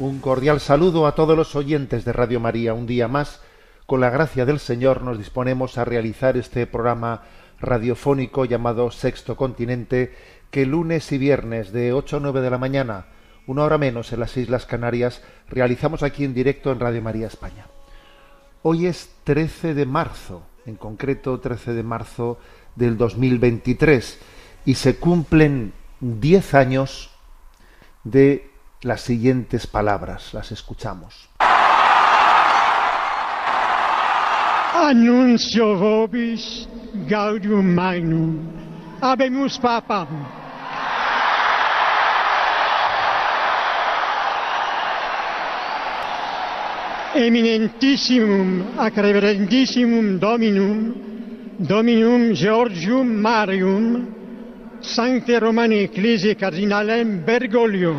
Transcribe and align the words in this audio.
Un 0.00 0.20
cordial 0.20 0.60
saludo 0.60 1.06
a 1.06 1.14
todos 1.14 1.36
los 1.36 1.54
oyentes 1.54 2.06
de 2.06 2.14
Radio 2.14 2.40
María. 2.40 2.72
Un 2.72 2.86
día 2.86 3.06
más, 3.06 3.42
con 3.84 4.00
la 4.00 4.08
gracia 4.08 4.46
del 4.46 4.58
Señor, 4.58 5.02
nos 5.02 5.18
disponemos 5.18 5.76
a 5.76 5.84
realizar 5.84 6.38
este 6.38 6.66
programa 6.66 7.24
radiofónico 7.60 8.46
llamado 8.46 8.90
Sexto 8.92 9.36
Continente, 9.36 10.16
que 10.50 10.64
lunes 10.64 11.12
y 11.12 11.18
viernes 11.18 11.70
de 11.72 11.92
8 11.92 12.16
a 12.16 12.20
9 12.20 12.40
de 12.40 12.50
la 12.50 12.56
mañana, 12.56 13.08
una 13.46 13.62
hora 13.62 13.76
menos 13.76 14.10
en 14.14 14.20
las 14.20 14.38
Islas 14.38 14.64
Canarias, 14.64 15.22
realizamos 15.50 16.02
aquí 16.02 16.24
en 16.24 16.32
directo 16.32 16.72
en 16.72 16.80
Radio 16.80 17.02
María 17.02 17.26
España. 17.26 17.66
Hoy 18.62 18.86
es 18.86 19.10
13 19.24 19.74
de 19.74 19.84
marzo, 19.84 20.44
en 20.64 20.76
concreto 20.76 21.38
13 21.40 21.74
de 21.74 21.82
marzo 21.82 22.38
del 22.74 22.96
2023, 22.96 24.18
y 24.64 24.76
se 24.76 24.96
cumplen 24.96 25.74
10 26.00 26.54
años 26.54 27.10
de 28.02 28.49
las 28.82 29.02
siguientes 29.02 29.66
palabras. 29.66 30.32
Las 30.32 30.52
escuchamos. 30.52 31.28
Annuncio 34.74 35.76
vobis 35.76 36.68
gaudium 37.08 37.74
magnum. 37.74 38.38
Habemus 39.00 39.58
papam. 39.58 40.08
Eminentissimum 47.14 48.78
ac 48.78 48.96
reverendissimum 48.96 50.18
Dominum, 50.20 50.94
Dominum 51.58 52.32
Georgium 52.34 53.20
Marium, 53.20 54.06
Sancte 54.80 55.40
Romani 55.40 55.82
Ecclesiae 55.82 56.36
Cardinalem 56.36 57.24
Bergoglio, 57.26 57.96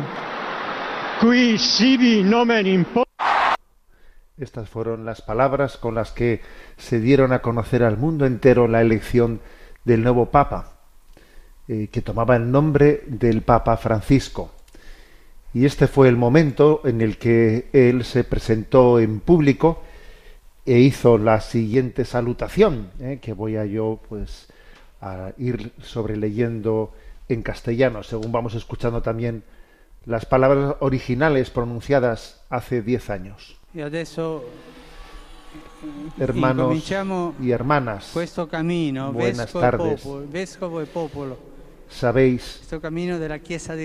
qui 1.22 1.56
sibi 1.56 2.24
nomen 2.24 2.84
Estas 4.36 4.68
fueron 4.68 5.04
las 5.04 5.22
palabras 5.22 5.76
con 5.76 5.94
las 5.94 6.10
que 6.10 6.40
se 6.76 6.98
dieron 6.98 7.32
a 7.32 7.42
conocer 7.42 7.84
al 7.84 7.96
mundo 7.96 8.26
entero 8.26 8.66
la 8.66 8.80
elección 8.80 9.40
del 9.84 10.02
nuevo 10.02 10.32
Papa, 10.32 10.80
eh, 11.68 11.88
que 11.92 12.02
tomaba 12.02 12.34
el 12.34 12.50
nombre 12.50 13.04
del 13.06 13.42
Papa 13.42 13.76
Francisco. 13.76 14.50
Y 15.54 15.64
este 15.64 15.86
fue 15.86 16.08
el 16.08 16.16
momento 16.16 16.80
en 16.84 17.00
el 17.00 17.18
que 17.18 17.68
él 17.72 18.04
se 18.04 18.24
presentó 18.24 18.98
en 18.98 19.20
público 19.20 19.84
e 20.66 20.80
hizo 20.80 21.18
la 21.18 21.40
siguiente 21.40 22.04
salutación, 22.04 22.90
eh, 22.98 23.20
que 23.22 23.32
voy 23.32 23.56
a 23.56 23.64
yo 23.64 24.00
pues 24.08 24.48
a 25.00 25.30
ir 25.38 25.70
sobreleyendo 25.82 26.92
en 27.28 27.42
castellano, 27.42 28.02
según 28.02 28.32
vamos 28.32 28.54
escuchando 28.56 29.02
también 29.02 29.44
las 30.06 30.26
palabras 30.26 30.76
originales 30.80 31.50
pronunciadas 31.50 32.42
hace 32.50 32.82
diez 32.82 33.10
años. 33.10 33.58
E 33.74 33.82
adesso 33.82 34.44
Hermanos 36.18 36.90
y 37.40 37.50
hermanas, 37.50 38.10
Buenas 39.12 39.52
tardes. 39.52 40.00
e 40.00 40.04
popolo, 40.04 40.26
vescovo 40.30 40.80
popolo, 40.86 41.36
sabéis 41.88 42.62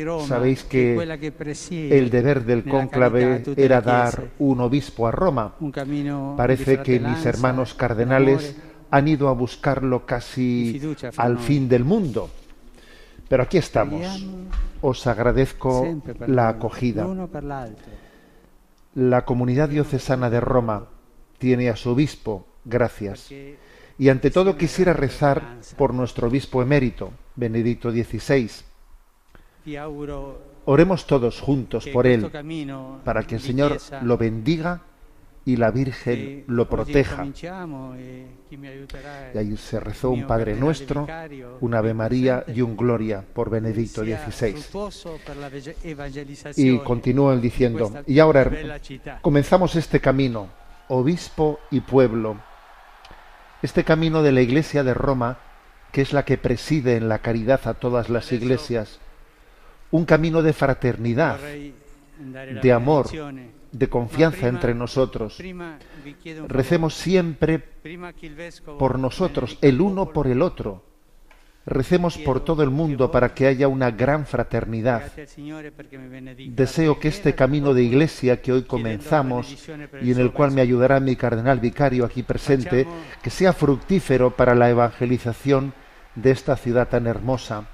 Roma, 0.05 0.27
Sabéis 0.27 0.63
que 0.63 0.95
el 0.95 2.09
deber 2.09 2.45
del 2.45 2.63
cónclave 2.63 3.43
era 3.57 3.81
dar 3.81 4.31
un 4.39 4.61
obispo 4.61 5.07
a 5.07 5.11
Roma. 5.11 5.55
un 5.59 5.71
Parece 6.37 6.81
que 6.81 6.99
mis 6.99 7.25
hermanos 7.25 7.73
cardenales 7.73 8.55
amore, 8.55 8.67
han 8.91 9.07
ido 9.07 9.27
a 9.27 9.33
buscarlo 9.33 10.05
casi 10.05 10.73
fiducia 10.73 11.11
al 11.17 11.39
fin 11.39 11.67
del 11.67 11.83
mundo. 11.83 12.29
Pero 13.27 13.43
aquí 13.43 13.57
estamos. 13.57 14.25
Os 14.81 15.07
agradezco 15.07 16.01
la 16.27 16.49
acogida. 16.49 17.07
La 18.93 19.25
comunidad 19.25 19.69
diocesana 19.69 20.29
de 20.29 20.39
Roma 20.39 20.87
tiene 21.37 21.69
a 21.69 21.75
su 21.75 21.91
obispo, 21.91 22.47
gracias. 22.65 23.31
Y 23.99 24.09
ante 24.09 24.31
todo 24.31 24.57
quisiera 24.57 24.93
rezar 24.93 25.57
por 25.77 25.93
nuestro 25.93 26.27
obispo 26.27 26.61
emérito, 26.61 27.11
Benedicto 27.35 27.91
XVI. 27.91 28.49
Oremos 30.65 31.07
todos 31.07 31.39
juntos 31.39 31.87
por 31.87 32.07
él, 32.07 32.29
para 33.03 33.23
que 33.23 33.35
el 33.35 33.41
Señor 33.41 33.77
lo 34.01 34.17
bendiga 34.17 34.81
y 35.47 35.55
la 35.55 35.71
Virgen 35.71 36.43
lo 36.47 36.67
proteja. 36.67 37.25
e 37.25 38.67
aiuterà 38.67 39.31
Y 39.33 39.37
ahí 39.37 39.55
se 39.55 39.79
rezó 39.79 40.09
un 40.11 40.27
Padre 40.27 40.55
Nuestro, 40.55 41.07
un 41.61 41.73
Ave 41.73 41.93
María 41.93 42.43
y 42.53 42.59
un 42.59 42.75
Gloria 42.75 43.23
por 43.33 43.49
Benedicto 43.49 44.03
XVI. 44.03 44.55
Y 45.85 45.89
evangelizzazione 45.89 46.83
continúa 46.83 47.33
él 47.33 47.39
di 47.39 47.47
diciendo, 47.47 47.93
y 48.05 48.19
ahora 48.19 48.51
comenzamos 49.21 49.77
este 49.77 50.01
camino, 50.01 50.49
obispo 50.89 51.61
y 51.71 51.79
pueblo, 51.79 52.35
este 53.61 53.85
camino 53.85 54.21
de 54.23 54.33
la 54.33 54.41
Iglesia 54.41 54.83
de 54.83 54.93
Roma, 54.93 55.37
que 55.93 56.01
es 56.01 56.11
la 56.11 56.25
que 56.25 56.37
preside 56.37 56.97
en 56.97 57.07
la 57.07 57.19
caridad 57.19 57.61
a 57.69 57.73
todas 57.73 58.09
las 58.09 58.33
iglesias, 58.33 58.99
un 59.91 60.03
camino 60.03 60.41
de 60.41 60.51
fraternidad, 60.51 61.39
de 61.39 62.71
amor. 62.73 63.07
De 63.77 63.89
confianza 63.89 64.47
entre 64.47 64.73
nosotros. 64.73 65.41
Recemos 66.47 66.95
siempre 66.95 67.59
por 68.79 68.97
nosotros, 68.97 69.57
el 69.61 69.81
uno 69.81 70.11
por 70.11 70.27
el 70.27 70.41
otro. 70.41 70.83
Recemos 71.65 72.17
por 72.17 72.45
todo 72.45 72.63
el 72.63 72.69
mundo 72.69 73.11
para 73.11 73.33
que 73.33 73.45
haya 73.45 73.67
una 73.67 73.91
gran 73.91 74.25
fraternidad. 74.25 75.11
Deseo 76.37 76.97
que 76.97 77.09
este 77.09 77.35
camino 77.35 77.73
de 77.73 77.83
iglesia 77.83 78.41
que 78.41 78.53
hoy 78.53 78.63
comenzamos 78.63 79.67
y 80.01 80.11
en 80.11 80.19
el 80.19 80.31
cual 80.31 80.51
me 80.51 80.61
ayudará 80.61 81.01
mi 81.01 81.17
cardenal 81.17 81.59
vicario 81.59 82.05
aquí 82.05 82.23
presente, 82.23 82.87
que 83.21 83.29
sea 83.29 83.51
fructífero 83.51 84.31
para 84.31 84.55
la 84.55 84.69
evangelización 84.69 85.73
de 86.15 86.31
esta 86.31 86.55
ciudad 86.55 86.87
tan 86.87 87.05
hermosa. 87.05 87.67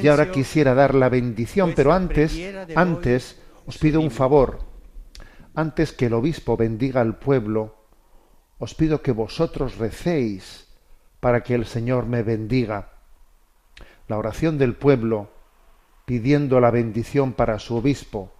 Y 0.00 0.06
ahora 0.06 0.30
quisiera 0.30 0.72
dar 0.72 0.94
la 0.94 1.08
bendición, 1.08 1.72
pero 1.74 1.92
antes, 1.92 2.40
antes 2.76 3.41
os 3.66 3.78
pido 3.78 4.00
un 4.00 4.10
favor. 4.10 4.60
Antes 5.54 5.92
que 5.92 6.06
el 6.06 6.14
obispo 6.14 6.56
bendiga 6.56 7.00
al 7.00 7.18
pueblo, 7.18 7.76
os 8.58 8.74
pido 8.74 9.02
que 9.02 9.12
vosotros 9.12 9.76
recéis 9.76 10.68
para 11.20 11.42
que 11.42 11.54
el 11.54 11.66
Señor 11.66 12.06
me 12.06 12.22
bendiga. 12.22 12.92
La 14.08 14.18
oración 14.18 14.58
del 14.58 14.74
pueblo 14.74 15.30
pidiendo 16.04 16.60
la 16.60 16.70
bendición 16.70 17.32
para 17.32 17.58
su 17.58 17.76
obispo. 17.76 18.32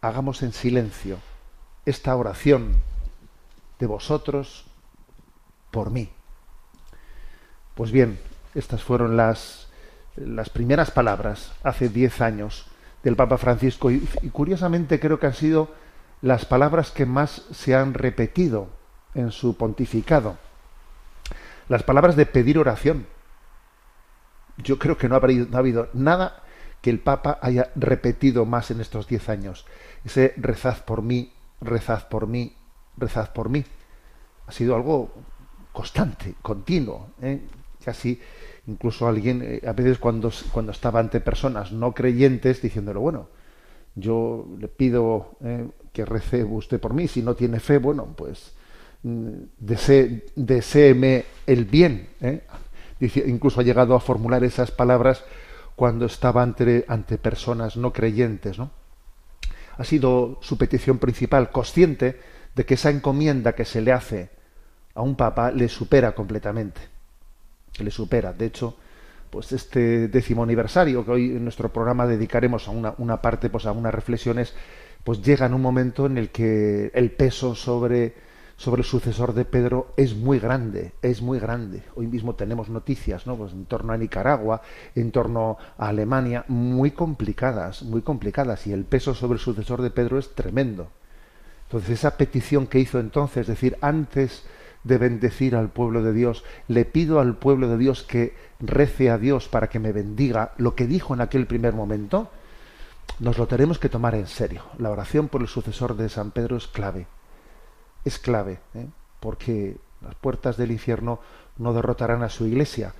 Hagamos 0.00 0.42
en 0.42 0.52
silencio 0.52 1.18
esta 1.86 2.14
oración 2.16 2.74
de 3.78 3.86
vosotros 3.86 4.66
por 5.70 5.90
mí. 5.90 6.10
Pues 7.74 7.92
bien, 7.92 8.18
estas 8.54 8.82
fueron 8.82 9.16
las, 9.16 9.68
las 10.16 10.50
primeras 10.50 10.90
palabras 10.90 11.52
hace 11.62 11.88
diez 11.88 12.20
años 12.20 12.66
del 13.02 13.16
Papa 13.16 13.38
Francisco 13.38 13.90
y, 13.90 14.00
curiosamente 14.32 15.00
creo 15.00 15.18
que 15.18 15.26
han 15.26 15.34
sido 15.34 15.70
las 16.22 16.44
palabras 16.44 16.90
que 16.90 17.06
más 17.06 17.46
se 17.50 17.74
han 17.74 17.94
repetido 17.94 18.68
en 19.14 19.30
su 19.30 19.56
pontificado. 19.56 20.36
Las 21.68 21.82
palabras 21.82 22.16
de 22.16 22.26
pedir 22.26 22.58
oración. 22.58 23.06
Yo 24.58 24.78
creo 24.78 24.98
que 24.98 25.08
no 25.08 25.14
ha, 25.14 25.18
habido, 25.18 25.46
no 25.46 25.56
ha 25.56 25.60
habido 25.60 25.88
nada 25.94 26.42
que 26.82 26.90
el 26.90 26.98
Papa 26.98 27.38
haya 27.40 27.70
repetido 27.74 28.44
más 28.44 28.70
en 28.70 28.80
estos 28.80 29.06
diez 29.06 29.28
años. 29.28 29.66
Ese 30.04 30.34
rezad 30.36 30.84
por 30.84 31.02
mí, 31.02 31.32
rezad 31.60 32.08
por 32.08 32.26
mí, 32.26 32.54
rezad 32.96 33.32
por 33.32 33.48
mí. 33.48 33.64
Ha 34.46 34.52
sido 34.52 34.74
algo 34.74 35.12
constante, 35.72 36.34
continuo, 36.42 37.10
¿eh? 37.22 37.40
casi 37.84 38.20
incluso 38.66 39.08
alguien, 39.08 39.42
eh, 39.42 39.62
a 39.66 39.72
veces 39.72 39.98
cuando, 39.98 40.30
cuando 40.52 40.72
estaba 40.72 41.00
ante 41.00 41.20
personas 41.20 41.72
no 41.72 41.92
creyentes, 41.92 42.62
diciéndole, 42.62 42.98
bueno, 42.98 43.28
yo 43.94 44.46
le 44.58 44.68
pido 44.68 45.36
eh, 45.44 45.68
que 45.92 46.04
rece 46.04 46.44
usted 46.44 46.80
por 46.80 46.94
mí, 46.94 47.08
si 47.08 47.22
no 47.22 47.34
tiene 47.34 47.60
fe, 47.60 47.78
bueno, 47.78 48.06
pues 48.16 48.52
mm, 49.02 49.30
desee, 49.58 51.24
el 51.46 51.64
bien. 51.64 52.08
¿eh? 52.20 52.42
Dice, 52.98 53.24
incluso 53.26 53.60
ha 53.60 53.64
llegado 53.64 53.94
a 53.94 54.00
formular 54.00 54.44
esas 54.44 54.70
palabras 54.70 55.24
cuando 55.74 56.06
estaba 56.06 56.42
ante, 56.42 56.84
ante 56.88 57.18
personas 57.18 57.76
no 57.76 57.92
creyentes. 57.92 58.58
¿no? 58.58 58.70
Ha 59.78 59.84
sido 59.84 60.38
su 60.42 60.58
petición 60.58 60.98
principal, 60.98 61.50
consciente 61.50 62.20
de 62.54 62.66
que 62.66 62.74
esa 62.74 62.90
encomienda 62.90 63.54
que 63.54 63.64
se 63.64 63.80
le 63.80 63.92
hace 63.92 64.30
a 64.94 65.02
un 65.02 65.16
papa 65.16 65.50
le 65.50 65.68
supera 65.68 66.12
completamente. 66.14 66.80
Le 67.78 67.90
supera. 67.90 68.32
De 68.32 68.46
hecho, 68.46 68.76
pues 69.30 69.52
este 69.52 70.08
décimo 70.08 70.42
aniversario 70.42 71.04
que 71.04 71.10
hoy 71.10 71.30
en 71.30 71.44
nuestro 71.44 71.72
programa 71.72 72.06
dedicaremos 72.06 72.66
a 72.68 72.72
una, 72.72 72.94
una 72.98 73.22
parte, 73.22 73.48
pues 73.48 73.66
a 73.66 73.72
unas 73.72 73.94
reflexiones, 73.94 74.54
pues 75.04 75.22
llega 75.22 75.46
en 75.46 75.54
un 75.54 75.62
momento 75.62 76.06
en 76.06 76.18
el 76.18 76.30
que 76.30 76.90
el 76.94 77.12
peso 77.12 77.54
sobre, 77.54 78.14
sobre 78.56 78.80
el 78.80 78.86
sucesor 78.86 79.32
de 79.32 79.44
Pedro 79.44 79.94
es 79.96 80.14
muy 80.14 80.38
grande, 80.38 80.92
es 81.00 81.22
muy 81.22 81.38
grande. 81.38 81.82
Hoy 81.94 82.06
mismo 82.06 82.34
tenemos 82.34 82.68
noticias, 82.68 83.26
¿no? 83.26 83.36
Pues 83.36 83.52
en 83.52 83.64
torno 83.66 83.92
a 83.92 83.96
Nicaragua, 83.96 84.62
en 84.94 85.12
torno 85.12 85.56
a 85.78 85.88
Alemania, 85.88 86.44
muy 86.48 86.90
complicadas, 86.90 87.82
muy 87.82 88.02
complicadas, 88.02 88.66
y 88.66 88.72
el 88.72 88.84
peso 88.84 89.14
sobre 89.14 89.34
el 89.34 89.40
sucesor 89.40 89.80
de 89.80 89.90
Pedro 89.90 90.18
es 90.18 90.34
tremendo. 90.34 90.88
Entonces 91.68 91.90
esa 91.90 92.16
petición 92.16 92.66
que 92.66 92.80
hizo 92.80 92.98
entonces, 92.98 93.42
es 93.42 93.46
decir, 93.46 93.78
antes 93.80 94.42
de 94.84 94.98
bendecir 94.98 95.54
al 95.54 95.68
pueblo 95.68 96.02
de 96.02 96.12
Dios, 96.12 96.44
le 96.68 96.84
pido 96.84 97.20
al 97.20 97.36
pueblo 97.36 97.68
de 97.68 97.76
Dios 97.78 98.02
que 98.02 98.34
rece 98.60 99.10
a 99.10 99.18
Dios 99.18 99.48
para 99.48 99.68
que 99.68 99.78
me 99.78 99.92
bendiga, 99.92 100.52
lo 100.56 100.74
que 100.74 100.86
dijo 100.86 101.14
en 101.14 101.20
aquel 101.20 101.46
primer 101.46 101.74
momento, 101.74 102.30
nos 103.18 103.38
lo 103.38 103.46
tenemos 103.46 103.78
que 103.78 103.88
tomar 103.88 104.14
en 104.14 104.26
serio. 104.26 104.62
La 104.78 104.90
oración 104.90 105.28
por 105.28 105.42
el 105.42 105.48
sucesor 105.48 105.96
de 105.96 106.08
San 106.08 106.30
Pedro 106.30 106.56
es 106.56 106.66
clave, 106.66 107.06
es 108.04 108.18
clave, 108.18 108.60
¿eh? 108.74 108.86
porque 109.20 109.76
las 110.00 110.14
puertas 110.14 110.56
del 110.56 110.70
infierno 110.70 111.20
no 111.58 111.74
derrotarán 111.74 112.22
a 112.22 112.30
su 112.30 112.46
iglesia, 112.46 112.94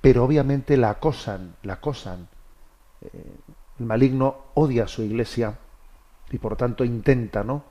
pero 0.00 0.24
obviamente 0.24 0.76
la 0.76 0.90
acosan, 0.90 1.54
la 1.62 1.74
acosan. 1.74 2.28
Eh, 3.00 3.08
el 3.78 3.86
maligno 3.86 4.36
odia 4.54 4.84
a 4.84 4.88
su 4.88 5.02
iglesia 5.02 5.58
y 6.30 6.38
por 6.38 6.56
tanto 6.56 6.84
intenta, 6.84 7.44
¿no? 7.44 7.64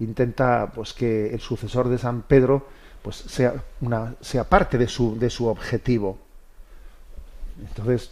Intenta 0.00 0.70
pues 0.74 0.92
que 0.92 1.32
el 1.32 1.40
sucesor 1.40 1.88
de 1.88 1.98
San 1.98 2.22
Pedro 2.22 2.66
pues 3.08 3.24
sea, 3.26 3.54
una, 3.80 4.16
sea 4.20 4.44
parte 4.44 4.76
de 4.76 4.86
su, 4.86 5.18
de 5.18 5.30
su 5.30 5.46
objetivo. 5.46 6.18
Entonces, 7.58 8.10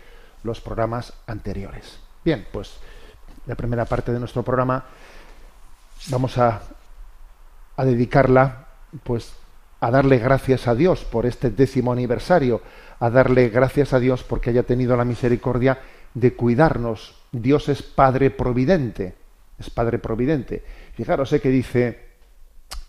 los 0.43 0.61
programas 0.61 1.13
anteriores. 1.27 1.99
Bien, 2.25 2.47
pues 2.51 2.73
la 3.47 3.55
primera 3.55 3.85
parte 3.85 4.13
de 4.13 4.19
nuestro 4.19 4.43
programa, 4.43 4.85
vamos 6.09 6.39
a, 6.39 6.63
dedicarla 7.79 8.67
pues 9.03 9.33
a 9.81 9.91
darle 9.91 10.19
gracias 10.19 10.69
a 10.69 10.75
Dios 10.77 11.05
por 11.05 11.27
este 11.27 11.51
décimo 11.51 11.93
aniversario, 11.93 12.63
a 13.01 13.11
darle 13.11 13.49
gracias 13.49 13.93
a 13.93 13.99
Dios 13.99 14.23
porque 14.23 14.51
haya 14.51 14.63
tenido 14.63 14.97
la 14.97 15.05
misericordia 15.05 15.81
de 16.15 16.35
cuidarnos. 16.35 17.17
Dios 17.33 17.69
es 17.69 17.83
Padre 17.83 18.31
Providente, 18.31 19.17
es 19.59 19.71
Padre 19.71 19.99
Providente. 19.99 20.65
Fijaros 20.95 21.33
eh, 21.33 21.41
que 21.41 21.49
dice 21.49 22.13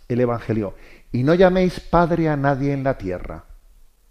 el 0.08 0.22
Evangelio, 0.22 0.76
y 1.12 1.24
no 1.24 1.34
llaméis 1.34 1.80
Padre 1.80 2.30
a 2.30 2.36
nadie 2.36 2.74
en 2.74 2.84
la 2.84 2.98
tierra, 2.98 3.46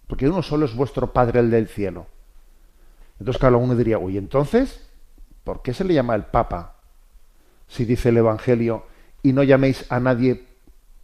porque 0.09 0.29
uno 0.29 0.43
solo 0.43 0.67
es 0.67 0.75
vuestro 0.75 1.13
Padre 1.13 1.39
el 1.41 1.51
del 1.51 1.69
cielo. 1.69 2.07
Entonces, 3.21 3.39
claro, 3.39 3.59
uno 3.59 3.77
diría, 3.77 3.99
uy, 3.99 4.19
entonces, 4.19 4.81
¿Por 5.45 5.63
qué 5.63 5.75
se 5.75 5.85
le 5.85 5.95
llama 5.95 6.15
el 6.15 6.25
Papa? 6.25 6.77
Si 7.69 7.85
dice 7.85 8.11
el 8.11 8.19
Evangelio, 8.19 8.87
y 9.23 9.33
no 9.33 9.43
llaméis 9.43 9.87
a 9.91 10.01
nadie 10.01 10.45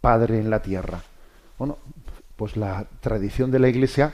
Padre 0.01 0.39
en 0.39 0.49
la 0.49 0.61
tierra. 0.61 1.01
Bueno, 1.57 1.77
pues 2.35 2.55
la 2.55 2.85
tradición 3.01 3.51
de 3.51 3.59
la 3.59 3.69
Iglesia 3.69 4.13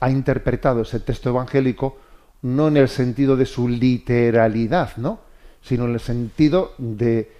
ha 0.00 0.10
interpretado 0.10 0.82
ese 0.82 1.00
texto 1.00 1.30
evangélico 1.30 1.98
no 2.42 2.68
en 2.68 2.76
el 2.76 2.88
sentido 2.88 3.36
de 3.36 3.46
su 3.46 3.66
literalidad, 3.66 4.96
¿no? 4.98 5.20
sino 5.62 5.86
en 5.86 5.94
el 5.94 6.00
sentido 6.00 6.74
de, 6.78 7.32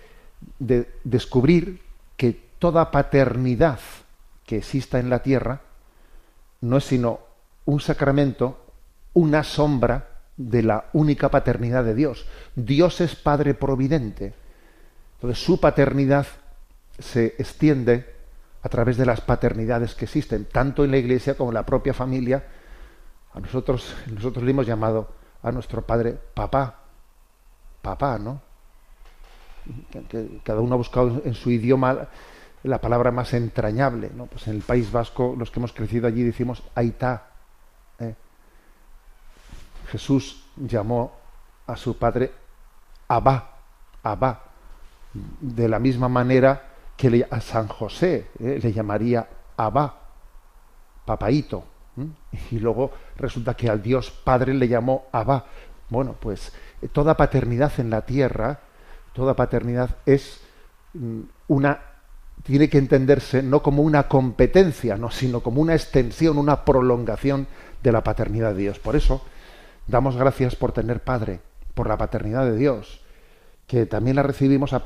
de 0.59 0.89
descubrir 1.05 1.81
que 2.17 2.41
toda 2.59 2.91
paternidad 2.91 3.79
que 4.45 4.57
exista 4.57 4.99
en 4.99 5.11
la 5.11 5.23
tierra 5.23 5.61
no 6.63 6.79
es 6.79 6.85
sino 6.85 7.21
un 7.67 7.81
sacramento, 7.81 8.59
una 9.13 9.45
sombra 9.45 10.16
de 10.37 10.63
la 10.63 10.87
única 10.93 11.31
paternidad 11.31 11.85
de 11.85 11.95
Dios. 11.95 12.27
Dios 12.55 13.01
es 13.01 13.17
Padre 13.17 13.55
Providente. 13.55 14.35
Entonces 15.15 15.43
su 15.43 15.61
paternidad 15.61 16.27
se 16.99 17.35
extiende 17.39 18.15
a 18.63 18.69
través 18.69 18.97
de 18.97 19.07
las 19.07 19.21
paternidades 19.21 19.95
que 19.95 20.05
existen, 20.05 20.47
tanto 20.47 20.85
en 20.85 20.91
la 20.91 20.99
Iglesia 20.99 21.37
como 21.37 21.51
en 21.51 21.55
la 21.55 21.67
propia 21.67 21.95
familia. 21.95 22.45
A 23.33 23.41
nosotros, 23.41 23.95
nosotros 24.13 24.45
le 24.45 24.51
hemos 24.51 24.67
llamado 24.67 25.15
a 25.43 25.53
nuestro 25.53 25.87
Padre 25.87 26.19
papá, 26.35 26.83
papá, 27.81 28.19
¿no? 28.19 28.41
Cada 30.43 30.61
uno 30.61 30.75
ha 30.75 30.79
buscado 30.79 31.23
en 31.25 31.35
su 31.35 31.51
idioma 31.51 32.09
la 32.63 32.81
palabra 32.81 33.11
más 33.11 33.33
entrañable, 33.35 34.11
¿no? 34.15 34.27
Pues 34.27 34.49
en 34.49 34.57
el 34.57 34.63
País 34.63 34.91
Vasco, 34.91 35.35
los 35.39 35.51
que 35.51 35.61
hemos 35.61 35.73
crecido 35.73 36.07
allí 36.07 36.23
decimos 36.23 36.63
aitá, 36.75 37.31
Jesús 39.87 40.45
llamó 40.57 41.13
a 41.67 41.77
su 41.77 41.97
padre 41.99 42.33
Abba, 43.09 43.51
Abba, 44.03 44.43
de 45.41 45.69
la 45.69 45.79
misma 45.79 46.09
manera 46.09 46.63
que 46.97 47.27
a 47.31 47.41
San 47.41 47.69
José 47.69 48.31
eh, 48.39 48.59
le 48.63 48.73
llamaría 48.73 49.29
Abba, 49.57 49.95
papaito. 51.05 51.65
¿m? 51.97 52.11
Y 52.51 52.59
luego 52.59 52.91
resulta 53.17 53.55
que 53.55 53.69
al 53.69 53.83
Dios 53.83 54.11
Padre 54.11 54.55
le 54.55 54.69
llamó 54.69 55.07
Abba. 55.13 55.47
Bueno, 55.89 56.15
pues 56.19 56.53
eh, 56.83 56.89
toda 56.89 57.17
paternidad 57.17 57.73
en 57.79 57.91
la 57.91 58.03
tierra, 58.03 58.61
toda 59.13 59.35
paternidad 59.35 59.97
es 60.05 60.41
mm, 60.95 61.21
una 61.49 61.81
tiene 62.43 62.69
que 62.69 62.79
entenderse 62.79 63.43
no 63.43 63.63
como 63.63 63.83
una 63.83 64.09
competencia, 64.09 64.97
no, 64.97 65.11
sino 65.11 65.41
como 65.41 65.61
una 65.61 65.75
extensión, 65.75 66.39
una 66.39 66.65
prolongación 66.65 67.49
de 67.83 67.93
la 67.93 68.05
paternidad 68.05 68.53
de 68.55 68.63
Dios. 68.63 68.79
Por 68.79 68.95
eso 68.95 69.23
damos 69.87 70.17
gracias 70.17 70.57
por 70.57 70.73
tener 70.73 71.01
padre, 71.01 71.41
por 71.75 71.89
la 71.89 71.97
paternidad 71.97 72.45
de 72.45 72.57
Dios, 72.57 73.01
que 73.67 73.87
también 73.87 74.17
la 74.17 74.23
recibimos 74.23 74.73
a- 74.73 74.83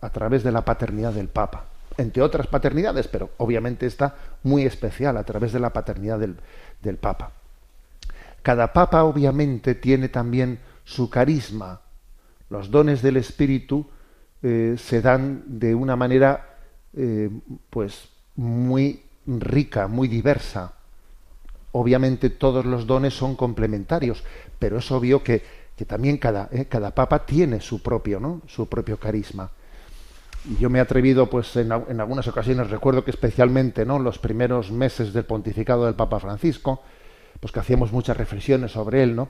a 0.00 0.10
través 0.10 0.42
de 0.42 0.52
la 0.52 0.64
paternidad 0.64 1.12
del 1.12 1.28
Papa, 1.28 1.64
entre 1.96 2.22
otras 2.22 2.46
paternidades, 2.46 3.08
pero 3.08 3.30
obviamente 3.38 3.86
está 3.86 4.14
muy 4.42 4.64
especial 4.64 5.16
a 5.16 5.24
través 5.24 5.52
de 5.52 5.60
la 5.60 5.72
paternidad 5.72 6.18
del, 6.18 6.36
del 6.82 6.96
Papa. 6.96 7.32
Cada 8.42 8.72
Papa 8.72 9.04
obviamente 9.04 9.74
tiene 9.74 10.08
también 10.08 10.58
su 10.84 11.10
carisma. 11.10 11.80
Los 12.50 12.70
dones 12.70 13.02
del 13.02 13.16
Espíritu 13.16 13.86
eh, 14.42 14.76
se 14.78 15.02
dan 15.02 15.42
de 15.46 15.74
una 15.74 15.96
manera 15.96 16.56
eh, 16.96 17.30
pues 17.70 18.08
muy 18.36 19.02
rica, 19.26 19.88
muy 19.88 20.08
diversa. 20.08 20.72
Obviamente 21.72 22.30
todos 22.30 22.64
los 22.64 22.86
dones 22.86 23.14
son 23.14 23.36
complementarios, 23.36 24.24
pero 24.58 24.78
es 24.78 24.90
obvio 24.90 25.22
que, 25.22 25.42
que 25.76 25.84
también 25.84 26.18
cada, 26.18 26.48
eh, 26.50 26.66
cada 26.66 26.94
papa 26.94 27.26
tiene 27.26 27.60
su 27.60 27.82
propio, 27.82 28.20
¿no? 28.20 28.42
su 28.46 28.68
propio 28.68 28.98
carisma. 28.98 29.50
Y 30.48 30.56
yo 30.56 30.70
me 30.70 30.78
he 30.78 30.82
atrevido, 30.82 31.28
pues 31.28 31.54
en, 31.56 31.72
en 31.72 32.00
algunas 32.00 32.26
ocasiones, 32.28 32.70
recuerdo 32.70 33.04
que 33.04 33.10
especialmente 33.10 33.84
¿no? 33.84 33.98
los 33.98 34.18
primeros 34.18 34.70
meses 34.70 35.12
del 35.12 35.24
pontificado 35.24 35.84
del 35.84 35.94
Papa 35.94 36.20
Francisco, 36.20 36.82
pues 37.40 37.52
que 37.52 37.60
hacíamos 37.60 37.92
muchas 37.92 38.16
reflexiones 38.16 38.72
sobre 38.72 39.02
él, 39.02 39.14
¿no? 39.14 39.28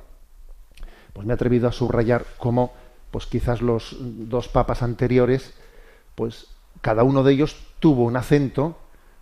Pues 1.13 1.27
me 1.27 1.33
he 1.33 1.35
atrevido 1.35 1.69
a 1.69 1.73
subrayar 1.73 2.25
cómo, 2.39 2.73
pues 3.11 3.27
quizás 3.27 3.61
los 3.61 3.97
dos 4.01 4.49
papas 4.49 4.83
anteriores, 4.83 5.55
pues 6.15 6.47
cada 6.81 7.03
uno 7.03 7.23
de 7.23 7.33
ellos 7.33 7.57
tuvo 7.81 8.05
un 8.05 8.17
acento. 8.17 8.79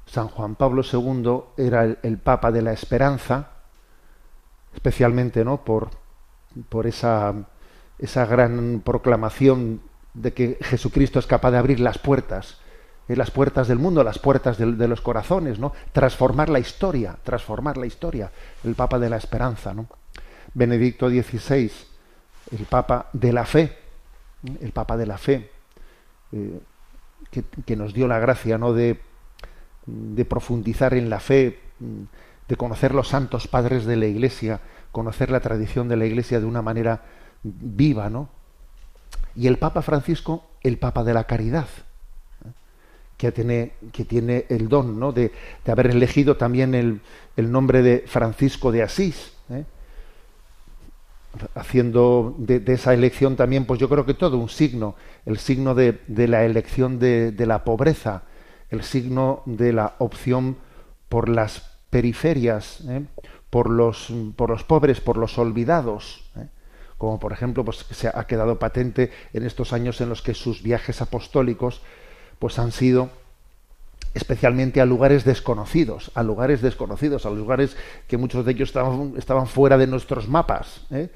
San 0.07 0.29
Juan 0.29 0.55
Pablo 0.55 0.83
II 0.83 1.41
era 1.57 1.85
el, 1.85 2.19
papa 2.19 2.53
de 2.53 2.63
la 2.63 2.73
esperanza, 2.73 3.51
especialmente, 4.73 5.45
¿no? 5.45 5.65
Por, 5.65 5.91
por 6.69 6.87
esa, 6.87 7.35
esa 7.99 8.25
gran 8.25 8.83
proclamación 8.85 9.81
de 10.15 10.33
que 10.33 10.59
Jesucristo 10.63 11.19
es 11.19 11.27
capaz 11.27 11.51
de 11.51 11.59
abrir 11.59 11.81
las 11.81 11.99
puertas, 11.99 12.59
eh, 13.09 13.17
las 13.17 13.31
puertas 13.31 13.69
del 13.69 13.79
mundo, 13.79 14.03
las 14.05 14.19
puertas 14.19 14.59
de, 14.59 14.89
los 14.89 15.01
corazones, 15.01 15.59
¿no? 15.59 15.73
Transformar 15.93 16.49
la 16.49 16.61
historia, 16.61 17.17
transformar 17.23 17.77
la 17.77 17.87
historia, 17.87 18.31
el 18.65 18.75
Papa 18.75 18.99
de 18.99 19.11
la 19.11 19.17
Esperanza, 19.17 19.75
¿no? 19.75 19.87
Benedicto 20.55 21.11
XVI, 21.11 21.71
el 22.53 22.65
Papa 22.67 23.11
de 23.13 23.33
la 23.33 23.45
Fe, 23.45 23.63
¿eh? 23.63 24.57
el 24.63 24.73
Papa 24.73 24.97
de 24.97 25.07
la 25.07 25.19
Fe, 25.19 25.51
eh, 26.33 26.61
que, 27.31 27.45
que 27.65 27.77
nos 27.77 27.93
dio 27.93 28.07
la 28.07 28.19
gracia, 28.19 28.57
¿no? 28.57 28.73
De, 28.73 29.01
de 29.87 30.25
profundizar 30.25 30.95
en 30.95 31.09
la 31.11 31.21
fe, 31.21 31.59
de 32.49 32.57
conocer 32.57 32.95
los 32.95 33.09
santos 33.09 33.49
padres 33.49 33.85
de 33.85 33.97
la 33.97 34.07
Iglesia, 34.07 34.61
conocer 34.93 35.31
la 35.31 35.41
tradición 35.41 35.89
de 35.89 35.97
la 35.97 36.07
Iglesia 36.07 36.41
de 36.41 36.47
una 36.47 36.63
manera 36.63 37.05
viva, 37.43 38.11
¿no? 38.11 38.29
Y 39.35 39.47
el 39.47 39.59
Papa 39.59 39.83
Francisco, 39.83 40.45
el 40.63 40.79
Papa 40.79 41.05
de 41.05 41.15
la 41.15 41.25
Caridad, 41.25 41.69
que 43.17 43.33
tiene, 43.33 43.73
que 43.93 44.05
tiene 44.05 44.47
el 44.49 44.69
don 44.69 44.99
¿no? 44.99 45.13
de, 45.13 45.33
de 45.65 45.73
haber 45.73 45.89
elegido 45.89 46.37
también 46.37 46.75
el, 46.75 47.01
el 47.37 47.51
nombre 47.51 47.83
de 47.83 48.05
Francisco 48.07 48.73
de 48.73 48.83
Asís, 48.83 49.33
¿eh? 49.51 49.65
haciendo 51.55 52.35
de, 52.39 52.61
de 52.61 52.75
esa 52.75 52.95
elección 52.95 53.37
también, 53.37 53.65
pues 53.65 53.81
yo 53.81 53.89
creo 53.89 54.07
que 54.07 54.15
todo 54.15 54.39
un 54.39 54.49
signo, 54.49 54.97
el 55.25 55.39
signo 55.39 55.75
de, 55.75 56.01
de 56.07 56.29
la 56.29 56.45
elección 56.45 56.99
de, 56.99 57.33
de 57.33 57.47
la 57.47 57.65
pobreza, 57.65 58.23
el 58.71 58.83
signo 58.83 59.43
de 59.47 59.73
la 59.73 59.95
opción 59.99 60.57
por 61.09 61.29
las 61.29 61.77
periferias, 61.91 62.81
¿eh? 62.89 63.05
por, 63.51 63.71
los, 63.71 64.13
por 64.37 64.51
los 64.51 64.65
pobres, 64.65 65.01
por 65.01 65.17
los 65.17 65.39
olvidados, 65.39 66.25
¿eh? 66.37 66.47
como 66.99 67.21
por 67.21 67.33
ejemplo 67.33 67.65
pues, 67.65 67.87
se 67.91 68.09
ha 68.09 68.27
quedado 68.27 68.59
patente 68.59 69.11
en 69.33 69.45
estos 69.45 69.73
años 69.73 70.01
en 70.01 70.09
los 70.09 70.23
que 70.23 70.35
sus 70.35 70.63
viajes 70.63 71.01
apostólicos 71.01 71.83
pues, 72.39 72.59
han 72.59 72.73
sido 72.73 73.11
especialmente 74.15 74.81
a 74.81 74.87
lugares 74.87 75.25
desconocidos, 75.25 76.11
a 76.15 76.23
lugares 76.23 76.63
desconocidos, 76.63 77.27
a 77.27 77.31
lugares 77.31 77.77
que 78.09 78.17
muchos 78.17 78.47
de 78.47 78.53
ellos 78.53 78.71
estaban, 78.71 79.13
estaban 79.19 79.47
fuera 79.47 79.77
de 79.77 79.87
nuestros 79.87 80.27
mapas. 80.27 80.87
¿eh? 80.91 81.11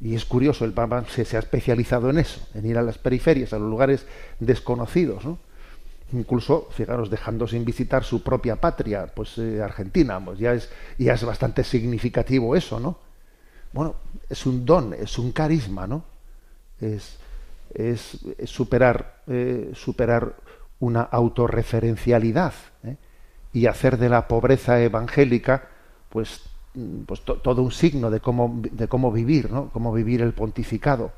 Y 0.00 0.14
es 0.14 0.24
curioso, 0.24 0.64
el 0.64 0.72
Papa 0.72 1.04
se, 1.08 1.24
se, 1.26 1.36
ha 1.36 1.40
especializado 1.40 2.08
en 2.08 2.18
eso, 2.18 2.40
en 2.54 2.64
ir 2.64 2.78
a 2.78 2.82
las 2.82 2.96
periferias, 2.96 3.52
a 3.52 3.58
los 3.58 3.68
lugares 3.68 4.06
desconocidos, 4.40 5.24
¿no? 5.24 5.38
Incluso, 6.12 6.68
fijaros, 6.70 7.10
dejando 7.10 7.46
sin 7.46 7.64
visitar 7.64 8.02
su 8.02 8.22
propia 8.22 8.56
patria, 8.56 9.06
pues 9.14 9.36
eh, 9.38 9.62
Argentina, 9.62 10.18
pues 10.24 10.38
ya 10.38 10.54
es, 10.54 10.70
ya 10.96 11.12
es 11.12 11.24
bastante 11.24 11.64
significativo 11.64 12.56
eso, 12.56 12.80
¿no? 12.80 12.98
Bueno, 13.72 13.96
es 14.28 14.46
un 14.46 14.64
don, 14.64 14.94
es 14.94 15.18
un 15.18 15.32
carisma, 15.32 15.86
¿no? 15.86 16.04
Es, 16.80 17.18
superar, 18.46 19.22
eh, 19.26 19.72
superar 19.74 20.36
una 20.80 21.02
autorreferencialidad 21.02 22.54
¿eh? 22.84 22.96
y 23.52 23.66
hacer 23.66 23.98
de 23.98 24.08
la 24.08 24.26
pobreza 24.26 24.80
evangélica 24.80 25.68
pues, 26.08 26.42
pues 27.06 27.20
to, 27.22 27.36
todo 27.36 27.62
un 27.62 27.70
signo 27.70 28.10
de 28.10 28.20
cómo, 28.20 28.62
de 28.62 28.88
cómo 28.88 29.12
vivir, 29.12 29.50
¿no? 29.50 29.70
cómo 29.70 29.92
vivir 29.92 30.22
el 30.22 30.32
pontificado. 30.32 31.12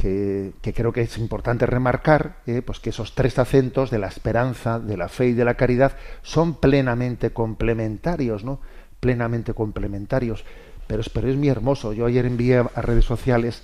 Que, 0.00 0.54
creo 0.74 0.92
que 0.92 1.02
es 1.02 1.18
importante 1.18 1.66
remarcar 1.66 2.36
eh, 2.46 2.62
pues 2.62 2.80
que 2.80 2.88
esos 2.88 3.14
tres 3.14 3.38
acentos 3.38 3.90
de 3.90 3.98
la 3.98 4.06
esperanza, 4.06 4.78
de 4.78 4.96
la 4.96 5.08
fe 5.08 5.28
y 5.28 5.32
de 5.34 5.44
la 5.44 5.54
caridad 5.54 5.92
son 6.22 6.54
plenamente 6.54 7.32
complementarios, 7.32 8.42
¿no? 8.42 8.60
plenamente 8.98 9.52
complementarios. 9.52 10.44
Pero, 10.86 11.02
pero 11.12 11.28
es 11.28 11.36
muy 11.36 11.48
hermoso. 11.48 11.92
Yo 11.92 12.06
ayer 12.06 12.24
envié 12.24 12.58
a 12.58 12.82
redes 12.82 13.04
sociales 13.04 13.62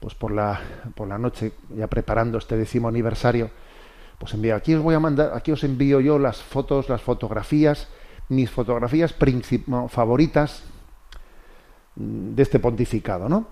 pues 0.00 0.14
por 0.14 0.32
la 0.32 0.60
por 0.94 1.06
la 1.06 1.18
noche 1.18 1.52
ya 1.76 1.86
preparando 1.86 2.38
este 2.38 2.56
décimo 2.56 2.88
aniversario 2.88 3.50
pues 4.18 4.34
envío 4.34 4.56
aquí 4.56 4.74
os 4.74 4.82
voy 4.82 4.94
a 4.94 5.00
mandar 5.00 5.32
aquí 5.34 5.52
os 5.52 5.62
envío 5.62 6.00
yo 6.00 6.18
las 6.18 6.42
fotos 6.42 6.88
las 6.88 7.02
fotografías 7.02 7.88
mis 8.28 8.50
fotografías 8.50 9.14
favoritas 9.88 10.64
de 11.94 12.42
este 12.42 12.58
pontificado 12.58 13.28
no 13.28 13.46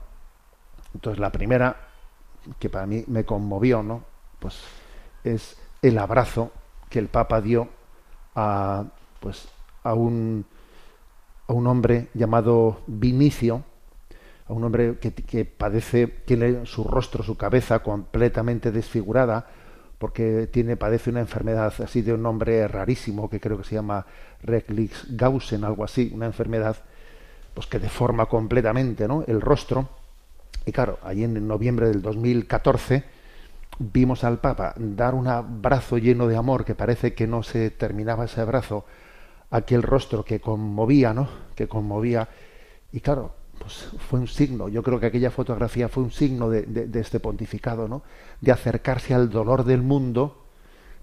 entonces 0.94 1.20
la 1.20 1.30
primera 1.30 1.87
que 2.58 2.68
para 2.68 2.86
mí 2.86 3.04
me 3.06 3.24
conmovió 3.24 3.82
no 3.82 4.04
pues 4.38 4.60
es 5.24 5.56
el 5.82 5.98
abrazo 5.98 6.50
que 6.88 6.98
el 6.98 7.08
papa 7.08 7.40
dio 7.40 7.68
a 8.34 8.84
pues 9.20 9.48
a 9.82 9.94
un 9.94 10.46
a 11.46 11.52
un 11.52 11.66
hombre 11.66 12.08
llamado 12.14 12.80
Vinicio 12.86 13.64
a 14.48 14.52
un 14.52 14.64
hombre 14.64 14.96
que, 14.98 15.12
que, 15.12 15.44
padece, 15.44 16.06
tiene 16.06 16.64
su 16.64 16.84
rostro, 16.84 17.22
su 17.22 17.36
cabeza 17.36 17.80
completamente 17.80 18.72
desfigurada, 18.72 19.46
porque 19.98 20.48
tiene, 20.50 20.76
padece 20.76 21.10
una 21.10 21.20
enfermedad 21.20 21.72
así 21.82 22.02
de 22.02 22.14
un 22.14 22.22
nombre 22.22 22.66
rarísimo, 22.66 23.28
que 23.28 23.40
creo 23.40 23.58
que 23.58 23.64
se 23.64 23.74
llama 23.74 24.06
Recklich-Gausen, 24.42 25.64
algo 25.64 25.84
así, 25.84 26.10
una 26.14 26.26
enfermedad 26.26 26.76
pues 27.52 27.66
que 27.66 27.78
deforma 27.78 28.26
completamente 28.26 29.06
¿no? 29.08 29.24
el 29.26 29.40
rostro. 29.40 29.88
Y 30.66 30.72
claro, 30.72 30.98
allí 31.02 31.24
en 31.24 31.48
noviembre 31.48 31.88
del 31.88 32.02
2014 32.02 33.04
vimos 33.78 34.24
al 34.24 34.38
Papa 34.38 34.74
dar 34.76 35.14
un 35.14 35.28
abrazo 35.28 35.98
lleno 35.98 36.26
de 36.26 36.36
amor, 36.36 36.64
que 36.64 36.74
parece 36.74 37.14
que 37.14 37.26
no 37.26 37.42
se 37.42 37.70
terminaba 37.70 38.24
ese 38.24 38.40
abrazo, 38.40 38.84
aquel 39.50 39.82
rostro 39.82 40.24
que 40.24 40.40
conmovía, 40.40 41.14
¿no? 41.14 41.28
Que 41.54 41.68
conmovía. 41.68 42.28
Y 42.92 43.00
claro, 43.00 43.34
pues 43.58 43.88
fue 44.08 44.20
un 44.20 44.28
signo, 44.28 44.68
yo 44.68 44.82
creo 44.82 45.00
que 45.00 45.06
aquella 45.06 45.30
fotografía 45.30 45.88
fue 45.88 46.02
un 46.02 46.10
signo 46.10 46.50
de, 46.50 46.62
de, 46.62 47.00
este 47.00 47.20
pontificado, 47.20 47.88
¿no? 47.88 48.02
De 48.40 48.52
acercarse 48.52 49.14
al 49.14 49.30
dolor 49.30 49.64
del 49.64 49.82
mundo, 49.82 50.44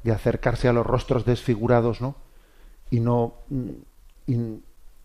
de 0.04 0.12
acercarse 0.12 0.68
a 0.68 0.74
los 0.74 0.86
rostros 0.86 1.26
desfigurados, 1.26 2.02
¿no? 2.02 2.16
Y 2.92 3.00
no, 3.00 3.34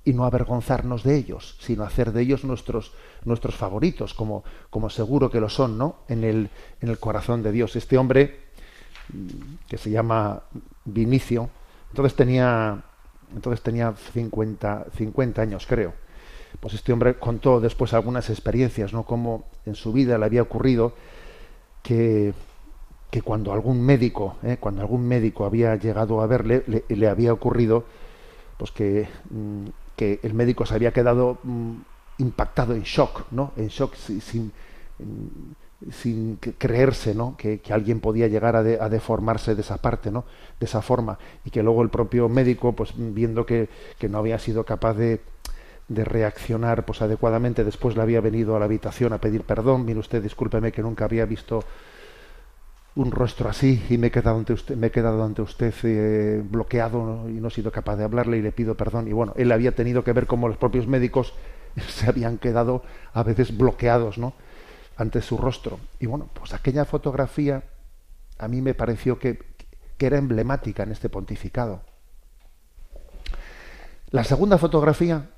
y 0.04 0.12
no 0.12 0.24
avergonzarnos 0.24 1.02
de 1.02 1.16
ellos, 1.16 1.56
sino 1.60 1.84
hacer 1.84 2.12
de 2.12 2.22
ellos 2.22 2.44
nuestros, 2.44 2.92
nuestros 3.24 3.54
favoritos, 3.54 4.14
como, 4.14 4.44
como 4.70 4.90
seguro 4.90 5.30
que 5.30 5.40
lo 5.40 5.48
son, 5.48 5.76
¿no? 5.76 5.96
En 6.08 6.24
el, 6.24 6.50
en 6.80 6.88
el 6.88 6.98
corazón 6.98 7.42
de 7.42 7.52
Dios. 7.52 7.76
Este 7.76 7.98
hombre, 7.98 8.40
que 9.68 9.78
se 9.78 9.90
llama 9.90 10.42
Vinicio, 10.84 11.50
entonces 11.90 12.16
tenía, 12.16 12.82
entonces 13.34 13.62
tenía 13.62 13.94
50, 14.12 14.86
50 14.96 15.42
años, 15.42 15.66
creo 15.66 15.92
pues 16.58 16.74
este 16.74 16.92
hombre 16.92 17.14
contó 17.14 17.60
después 17.60 17.94
algunas 17.94 18.28
experiencias, 18.30 18.92
¿no? 18.92 19.04
Como 19.04 19.44
en 19.66 19.74
su 19.74 19.92
vida 19.92 20.18
le 20.18 20.24
había 20.24 20.42
ocurrido 20.42 20.94
que, 21.82 22.34
que 23.10 23.22
cuando 23.22 23.52
algún 23.52 23.80
médico, 23.82 24.36
¿eh? 24.42 24.56
cuando 24.58 24.80
algún 24.80 25.06
médico 25.06 25.44
había 25.44 25.76
llegado 25.76 26.20
a 26.20 26.26
verle, 26.26 26.64
le, 26.66 26.84
le, 26.88 27.08
había 27.08 27.32
ocurrido, 27.32 27.84
pues 28.56 28.72
que, 28.72 29.08
mm, 29.30 29.66
que 30.00 30.18
el 30.22 30.32
médico 30.32 30.64
se 30.64 30.74
había 30.74 30.94
quedado 30.94 31.40
mm, 31.42 31.74
impactado 32.20 32.72
en 32.72 32.84
shock, 32.84 33.24
¿no? 33.32 33.52
En 33.58 33.68
shock 33.68 33.94
sin, 33.96 34.50
creerse, 36.56 37.14
¿no? 37.14 37.36
Que, 37.36 37.60
alguien 37.68 38.00
podía 38.00 38.26
llegar 38.26 38.56
a, 38.56 38.62
de, 38.62 38.80
a, 38.80 38.88
deformarse 38.88 39.54
de 39.54 39.60
esa 39.60 39.76
parte, 39.76 40.10
¿no? 40.10 40.24
De 40.58 40.64
esa 40.64 40.80
forma 40.80 41.18
y 41.44 41.50
que 41.50 41.62
luego 41.62 41.82
el 41.82 41.90
propio 41.90 42.30
médico, 42.30 42.72
pues 42.72 42.94
viendo 42.96 43.44
que, 43.44 43.68
que 43.98 44.08
no 44.08 44.16
había 44.16 44.38
sido 44.38 44.64
capaz 44.64 44.94
de, 44.94 45.20
de 45.88 46.04
reaccionar 46.06 46.86
pues 46.86 47.02
adecuadamente 47.02 47.62
después 47.62 47.94
le 47.94 48.00
había 48.00 48.22
venido 48.22 48.56
a 48.56 48.58
la 48.58 48.64
habitación 48.64 49.12
a 49.12 49.18
pedir 49.18 49.42
perdón 49.42 49.84
mire 49.84 49.98
usted 49.98 50.22
discúlpeme 50.22 50.70
que 50.70 50.82
nunca 50.82 51.04
había 51.04 51.26
visto 51.26 51.64
un 53.00 53.10
rostro 53.10 53.48
así 53.48 53.82
y 53.88 53.98
me 53.98 54.08
he 54.08 54.10
quedado 54.10 54.38
ante 54.38 54.52
usted 54.52 54.76
me 54.76 54.88
he 54.88 54.90
quedado 54.90 55.24
ante 55.24 55.42
usted 55.42 55.74
eh, 55.84 56.42
bloqueado 56.44 57.28
y 57.28 57.34
no 57.34 57.48
he 57.48 57.50
sido 57.50 57.72
capaz 57.72 57.96
de 57.96 58.04
hablarle 58.04 58.38
y 58.38 58.42
le 58.42 58.52
pido 58.52 58.76
perdón 58.76 59.08
y 59.08 59.12
bueno 59.12 59.32
él 59.36 59.52
había 59.52 59.74
tenido 59.74 60.04
que 60.04 60.12
ver 60.12 60.26
cómo 60.26 60.48
los 60.48 60.56
propios 60.56 60.86
médicos 60.86 61.34
se 61.88 62.08
habían 62.08 62.38
quedado 62.38 62.82
a 63.12 63.22
veces 63.22 63.56
bloqueados 63.56 64.18
no 64.18 64.34
ante 64.96 65.22
su 65.22 65.38
rostro 65.38 65.80
y 65.98 66.06
bueno 66.06 66.28
pues 66.34 66.52
aquella 66.52 66.84
fotografía 66.84 67.62
a 68.38 68.48
mí 68.48 68.60
me 68.60 68.74
pareció 68.74 69.18
que, 69.18 69.38
que 69.96 70.06
era 70.06 70.18
emblemática 70.18 70.82
en 70.82 70.92
este 70.92 71.08
pontificado 71.08 71.82
la 74.10 74.24
segunda 74.24 74.58
fotografía 74.58 75.30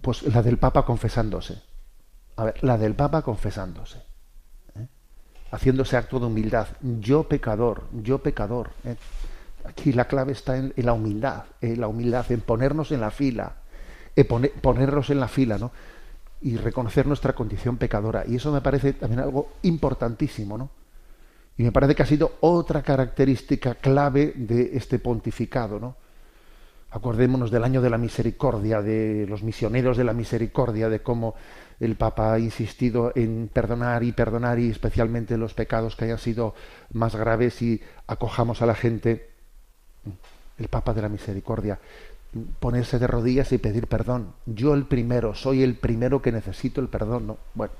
pues 0.00 0.22
la 0.22 0.42
del 0.42 0.58
Papa 0.58 0.84
confesándose. 0.84 1.62
A 2.36 2.44
ver, 2.44 2.62
la 2.64 2.78
del 2.78 2.94
Papa 2.94 3.22
confesándose. 3.22 4.02
¿Eh? 5.50 5.54
Haciéndose 5.56 5.96
acto 5.96 6.18
de 6.18 6.26
humildad. 6.26 6.68
Yo 7.00 7.24
pecador, 7.24 7.84
yo 8.02 8.18
pecador. 8.18 8.70
¿eh? 8.84 8.96
Aquí 9.64 9.92
la 9.92 10.06
clave 10.06 10.32
está 10.32 10.56
en, 10.56 10.72
la 10.76 10.92
humildad, 10.92 11.44
en 11.60 11.80
la 11.80 11.88
humildad, 11.88 12.30
en 12.30 12.40
ponernos 12.40 12.92
en 12.92 13.00
la 13.00 13.10
fila, 13.10 13.56
en 14.16 14.26
poner, 14.26 14.52
ponernos 14.52 15.10
en 15.10 15.20
la 15.20 15.28
fila, 15.28 15.58
¿no? 15.58 15.70
Y 16.42 16.56
reconocer 16.56 17.06
nuestra 17.06 17.34
condición 17.34 17.76
pecadora. 17.76 18.24
Y 18.26 18.36
eso 18.36 18.50
me 18.50 18.62
parece 18.62 18.94
también 18.94 19.20
algo 19.20 19.52
importantísimo, 19.62 20.56
¿no? 20.56 20.70
Y 21.58 21.62
me 21.62 21.72
parece 21.72 21.94
que 21.94 22.02
ha 22.02 22.06
sido 22.06 22.36
otra 22.40 22.82
característica 22.82 23.74
clave 23.74 24.32
de 24.34 24.70
este 24.74 24.98
pontificado, 24.98 25.78
¿no? 25.78 25.94
Acordémonos 26.92 27.50
del 27.50 27.62
año 27.62 27.82
de 27.82 27.90
la 27.90 27.98
misericordia, 27.98 28.80
de 28.80 29.26
los 29.28 29.42
misioneros 29.42 29.96
de 29.96 30.04
la 30.04 30.14
misericordia, 30.14 30.88
de 30.88 31.02
cómo 31.02 31.34
el 31.80 31.96
Papa 31.96 32.34
ha 32.34 32.38
insistido 32.38 33.10
en 33.14 33.50
perdonar 33.52 34.04
y 34.04 34.12
perdonar 34.12 34.58
y 34.58 34.70
especialmente 34.70 35.38
los 35.38 35.54
pecados 35.54 35.96
que 35.96 36.04
hayan 36.04 36.18
sido 36.18 36.54
más 36.92 37.16
graves 37.16 37.62
y 37.62 37.80
acojamos 38.06 38.60
a 38.60 38.66
la 38.66 38.74
gente. 38.74 39.30
El 40.58 40.68
Papa 40.68 40.92
de 40.92 41.00
la 41.00 41.08
misericordia, 41.08 41.78
ponerse 42.58 42.98
de 42.98 43.06
rodillas 43.06 43.50
y 43.52 43.58
pedir 43.58 43.86
perdón. 43.86 44.34
Yo 44.44 44.74
el 44.74 44.84
primero, 44.84 45.34
soy 45.34 45.62
el 45.62 45.74
primero 45.74 46.20
que 46.20 46.32
necesito 46.32 46.82
el 46.82 46.88
perdón. 46.88 47.26
¿no? 47.26 47.38
Bueno, 47.54 47.72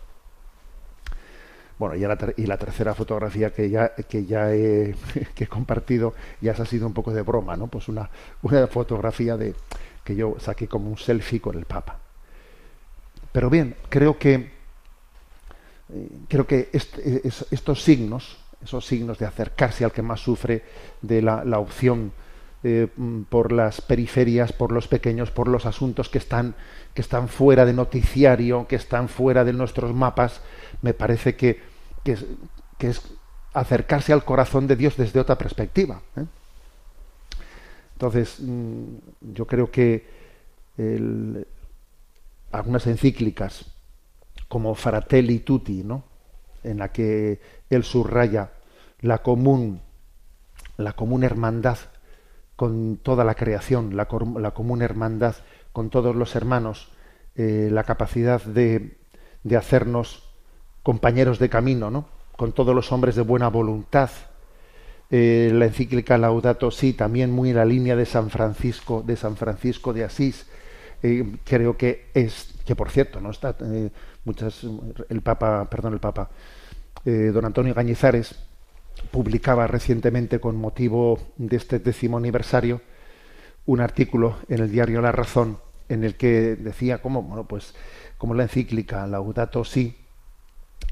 bueno, 1.78 1.94
y 1.94 2.00
la, 2.00 2.18
la, 2.36 2.56
tercera 2.56 2.94
fotografía 2.94 3.52
que 3.52 3.68
ya, 3.68 3.94
que 3.94 4.24
ya 4.24 4.52
he, 4.52 4.94
que 5.34 5.44
he 5.44 5.46
compartido 5.46 6.14
ya 6.40 6.54
se 6.54 6.62
ha 6.62 6.66
sido 6.66 6.86
un 6.86 6.94
poco 6.94 7.12
de 7.12 7.20
broma, 7.20 7.56
¿no? 7.56 7.66
Pues 7.66 7.88
una, 7.88 8.08
una 8.42 8.66
fotografía 8.66 9.36
de 9.36 9.54
que 10.04 10.16
yo 10.16 10.36
saqué 10.38 10.68
como 10.68 10.88
un 10.88 10.96
selfie 10.96 11.40
con 11.40 11.56
el 11.58 11.66
Papa. 11.66 11.98
Pero 13.32 13.50
bien, 13.50 13.76
creo 13.88 14.18
que 14.18 14.58
creo 16.28 16.46
que 16.46 16.70
es, 16.72 16.88
estos 17.50 17.82
signos, 17.82 18.38
esos 18.62 18.86
signos 18.86 19.18
de 19.18 19.26
acercarse 19.26 19.84
al 19.84 19.92
que 19.92 20.02
más 20.02 20.20
sufre, 20.20 20.62
de 21.02 21.20
la, 21.20 21.44
la 21.44 21.58
opción 21.58 22.12
eh, 22.62 22.86
por 23.28 23.50
las 23.50 23.80
periferias, 23.80 24.52
por 24.52 24.70
los 24.70 24.86
pequeños, 24.86 25.32
por 25.32 25.48
los 25.48 25.66
asuntos 25.66 26.08
que 26.08 26.18
están, 26.18 26.54
que 26.94 27.00
están 27.00 27.28
fuera 27.28 27.64
de 27.64 27.72
noticiario, 27.72 28.68
que 28.68 28.76
están 28.76 29.08
fuera 29.08 29.44
de 29.44 29.52
nuestros 29.52 29.92
mapas, 29.94 30.42
me 30.82 30.94
parece 30.94 31.34
que 31.34 31.70
que 32.04 32.12
es, 32.88 33.02
acercarse 33.52 34.12
al 34.12 34.24
corazón 34.24 34.66
de 34.66 34.76
Dios 34.76 34.96
desde 34.96 35.20
otra 35.20 35.36
perspectiva. 35.36 36.00
¿eh? 36.16 36.24
Entonces, 37.94 38.36
mm, 38.40 38.84
yo 39.32 39.46
creo 39.46 39.70
que 39.70 40.06
el, 40.78 41.46
algunas 42.52 42.86
encíclicas, 42.86 43.66
como 44.48 44.74
Fratelli 44.74 45.40
Tutti, 45.40 45.82
¿no? 45.84 46.04
en 46.62 46.78
la 46.78 46.92
que 46.92 47.40
él 47.70 47.84
subraya 47.84 48.52
la 49.00 49.22
común, 49.22 49.80
la 50.76 50.92
común 50.92 51.24
hermandad 51.24 51.78
con 52.56 52.98
toda 52.98 53.24
la 53.24 53.34
creación, 53.34 53.96
la, 53.96 54.08
la 54.38 54.50
común 54.50 54.82
hermandad 54.82 55.36
con 55.72 55.88
todos 55.88 56.14
los 56.14 56.36
hermanos, 56.36 56.90
eh, 57.36 57.68
la 57.72 57.84
capacidad 57.84 58.42
de, 58.42 58.98
de 59.44 59.56
hacernos 59.56 60.28
compañeros 60.82 61.38
de 61.38 61.48
camino, 61.48 61.90
¿no? 61.90 62.06
con 62.36 62.52
todos 62.52 62.74
los 62.74 62.90
hombres 62.92 63.14
de 63.16 63.22
buena 63.22 63.48
voluntad. 63.48 64.10
Eh, 65.10 65.50
la 65.52 65.66
encíclica 65.66 66.16
Laudato 66.18 66.70
Si, 66.70 66.92
también 66.92 67.30
muy 67.30 67.50
en 67.50 67.56
la 67.56 67.64
línea 67.64 67.96
de 67.96 68.06
San 68.06 68.30
Francisco, 68.30 69.02
de 69.04 69.16
San 69.16 69.36
Francisco 69.36 69.92
de 69.92 70.04
Asís. 70.04 70.46
Creo 71.44 71.76
que 71.76 72.10
es, 72.14 72.54
que 72.66 72.76
por 72.76 72.90
cierto, 72.90 73.20
no 73.20 73.30
está 73.30 73.56
eh, 73.62 73.90
muchas, 74.24 74.64
el 75.08 75.22
Papa, 75.22 75.68
perdón, 75.70 75.94
el 75.94 76.00
Papa, 76.00 76.30
eh, 77.04 77.30
don 77.32 77.44
Antonio 77.44 77.74
Gañizares 77.74 78.34
publicaba 79.10 79.66
recientemente 79.66 80.40
con 80.40 80.56
motivo 80.56 81.18
de 81.36 81.56
este 81.56 81.78
décimo 81.78 82.18
aniversario 82.18 82.82
un 83.66 83.80
artículo 83.80 84.36
en 84.48 84.60
el 84.60 84.70
diario 84.70 85.00
La 85.00 85.12
Razón 85.12 85.58
en 85.88 86.04
el 86.04 86.16
que 86.16 86.56
decía 86.56 87.00
cómo, 87.00 87.22
bueno, 87.22 87.44
pues, 87.44 87.74
como 88.18 88.34
la 88.34 88.42
encíclica 88.42 89.06
Laudato 89.06 89.64
Si 89.64 89.96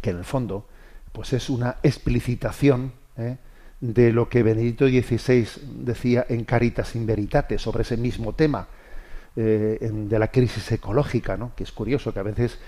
que 0.00 0.10
en 0.10 0.18
el 0.18 0.24
fondo 0.24 0.66
pues 1.12 1.32
es 1.32 1.50
una 1.50 1.76
explicitación 1.82 2.92
¿eh? 3.16 3.36
de 3.80 4.12
lo 4.12 4.28
que 4.28 4.42
Benedicto 4.42 4.86
XVI 4.86 5.46
decía 5.84 6.26
en 6.28 6.44
Caritas 6.44 6.94
in 6.94 7.06
Veritate 7.06 7.58
sobre 7.58 7.82
ese 7.82 7.96
mismo 7.96 8.34
tema 8.34 8.68
eh, 9.40 9.78
de 9.92 10.18
la 10.18 10.32
crisis 10.32 10.72
ecológica, 10.72 11.36
¿no? 11.36 11.52
que 11.54 11.62
es 11.62 11.70
curioso 11.70 12.12
que 12.12 12.18
a 12.18 12.24
veces 12.24 12.58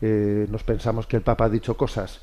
eh, 0.00 0.46
nos 0.48 0.62
pensamos 0.62 1.08
que 1.08 1.16
el 1.16 1.22
Papa 1.22 1.46
ha 1.46 1.48
dicho 1.48 1.76
cosas 1.76 2.20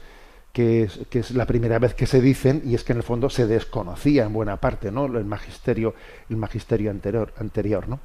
que 0.54 0.84
es, 0.84 1.02
que 1.10 1.20
es, 1.20 1.32
la 1.32 1.46
primera 1.46 1.78
vez 1.78 1.94
que 1.94 2.06
se 2.06 2.22
dicen 2.22 2.62
y 2.64 2.74
es 2.74 2.86
que 2.86 2.94
en 2.94 3.00
el 3.00 3.04
fondo 3.04 3.30
se 3.30 3.48
desconocía 3.48 4.24
en 4.24 4.32
buena 4.32 4.56
parte 4.62 4.94
¿no? 4.94 5.08
el 5.08 5.26
magisterio 5.26 5.94
el 6.30 6.38
magisterio 6.38 6.90
anterior 6.90 7.34
anterior 7.38 7.90
¿no? 7.90 8.00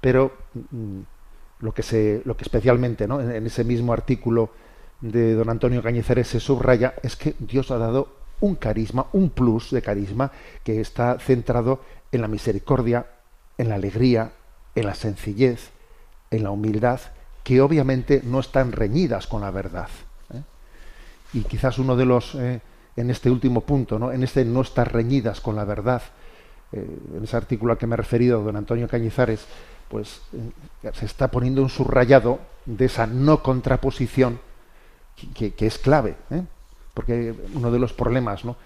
pero 0.00 0.32
mm, 0.54 1.00
lo 1.60 1.72
que 1.72 1.84
se 1.84 2.22
lo 2.24 2.36
que 2.36 2.42
especialmente 2.42 3.06
¿no? 3.06 3.20
en, 3.20 3.30
en 3.30 3.46
ese 3.46 3.62
mismo 3.62 3.92
artículo 3.92 4.50
de 5.00 5.34
don 5.34 5.50
Antonio 5.50 5.84
Cañizares 5.84 6.26
se 6.26 6.40
subraya 6.40 6.94
es 7.04 7.14
que 7.14 7.36
Dios 7.38 7.70
ha 7.70 7.78
dado 7.78 8.08
un 8.40 8.56
carisma, 8.56 9.06
un 9.12 9.30
plus 9.30 9.70
de 9.70 9.82
carisma 9.82 10.32
que 10.64 10.80
está 10.80 11.16
centrado 11.20 11.78
en 12.10 12.22
la 12.22 12.26
misericordia, 12.26 13.06
en 13.56 13.68
la 13.68 13.76
alegría, 13.76 14.32
en 14.74 14.86
la 14.86 14.94
sencillez, 14.94 15.70
en 16.30 16.42
la 16.42 16.50
humildad, 16.50 17.00
que 17.42 17.60
obviamente 17.60 18.22
no 18.24 18.40
están 18.40 18.72
reñidas 18.72 19.26
con 19.26 19.42
la 19.42 19.50
verdad. 19.50 19.88
¿eh? 20.32 20.42
Y 21.34 21.42
quizás 21.42 21.78
uno 21.78 21.94
de 21.94 22.06
los, 22.06 22.34
eh, 22.34 22.60
en 22.96 23.10
este 23.10 23.30
último 23.30 23.60
punto, 23.60 23.98
¿no? 23.98 24.10
en 24.12 24.22
este 24.22 24.44
no 24.44 24.62
estar 24.62 24.92
reñidas 24.92 25.40
con 25.40 25.54
la 25.54 25.64
verdad, 25.64 26.02
eh, 26.72 26.98
en 27.16 27.22
ese 27.22 27.36
artículo 27.36 27.72
al 27.72 27.78
que 27.78 27.86
me 27.86 27.94
he 27.94 27.98
referido, 27.98 28.42
don 28.42 28.56
Antonio 28.56 28.88
Cañizares, 28.88 29.46
pues 29.88 30.22
se 30.94 31.04
está 31.04 31.30
poniendo 31.30 31.62
un 31.62 31.68
subrayado 31.68 32.40
de 32.64 32.86
esa 32.86 33.06
no 33.06 33.42
contraposición 33.42 34.40
que, 35.34 35.52
que 35.52 35.66
es 35.66 35.78
clave, 35.78 36.16
porque 36.94 37.34
uno 37.54 37.70
de 37.70 37.78
los 37.78 37.92
problemas 37.92 38.44
¿no? 38.44 38.56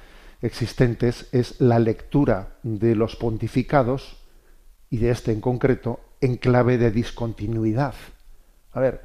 existentes 0.41 1.27
es 1.33 1.61
la 1.61 1.81
lectura 1.81 2.51
de 2.63 2.95
los 2.95 3.17
pontificados 3.17 4.18
y 4.91 4.99
de 4.99 5.11
este 5.11 5.33
en 5.33 5.41
concreto 5.41 6.01
en 6.21 6.37
clave 6.37 6.79
de 6.79 6.91
discontinuidad. 6.91 7.95
A 8.73 8.81
ver, 8.81 9.03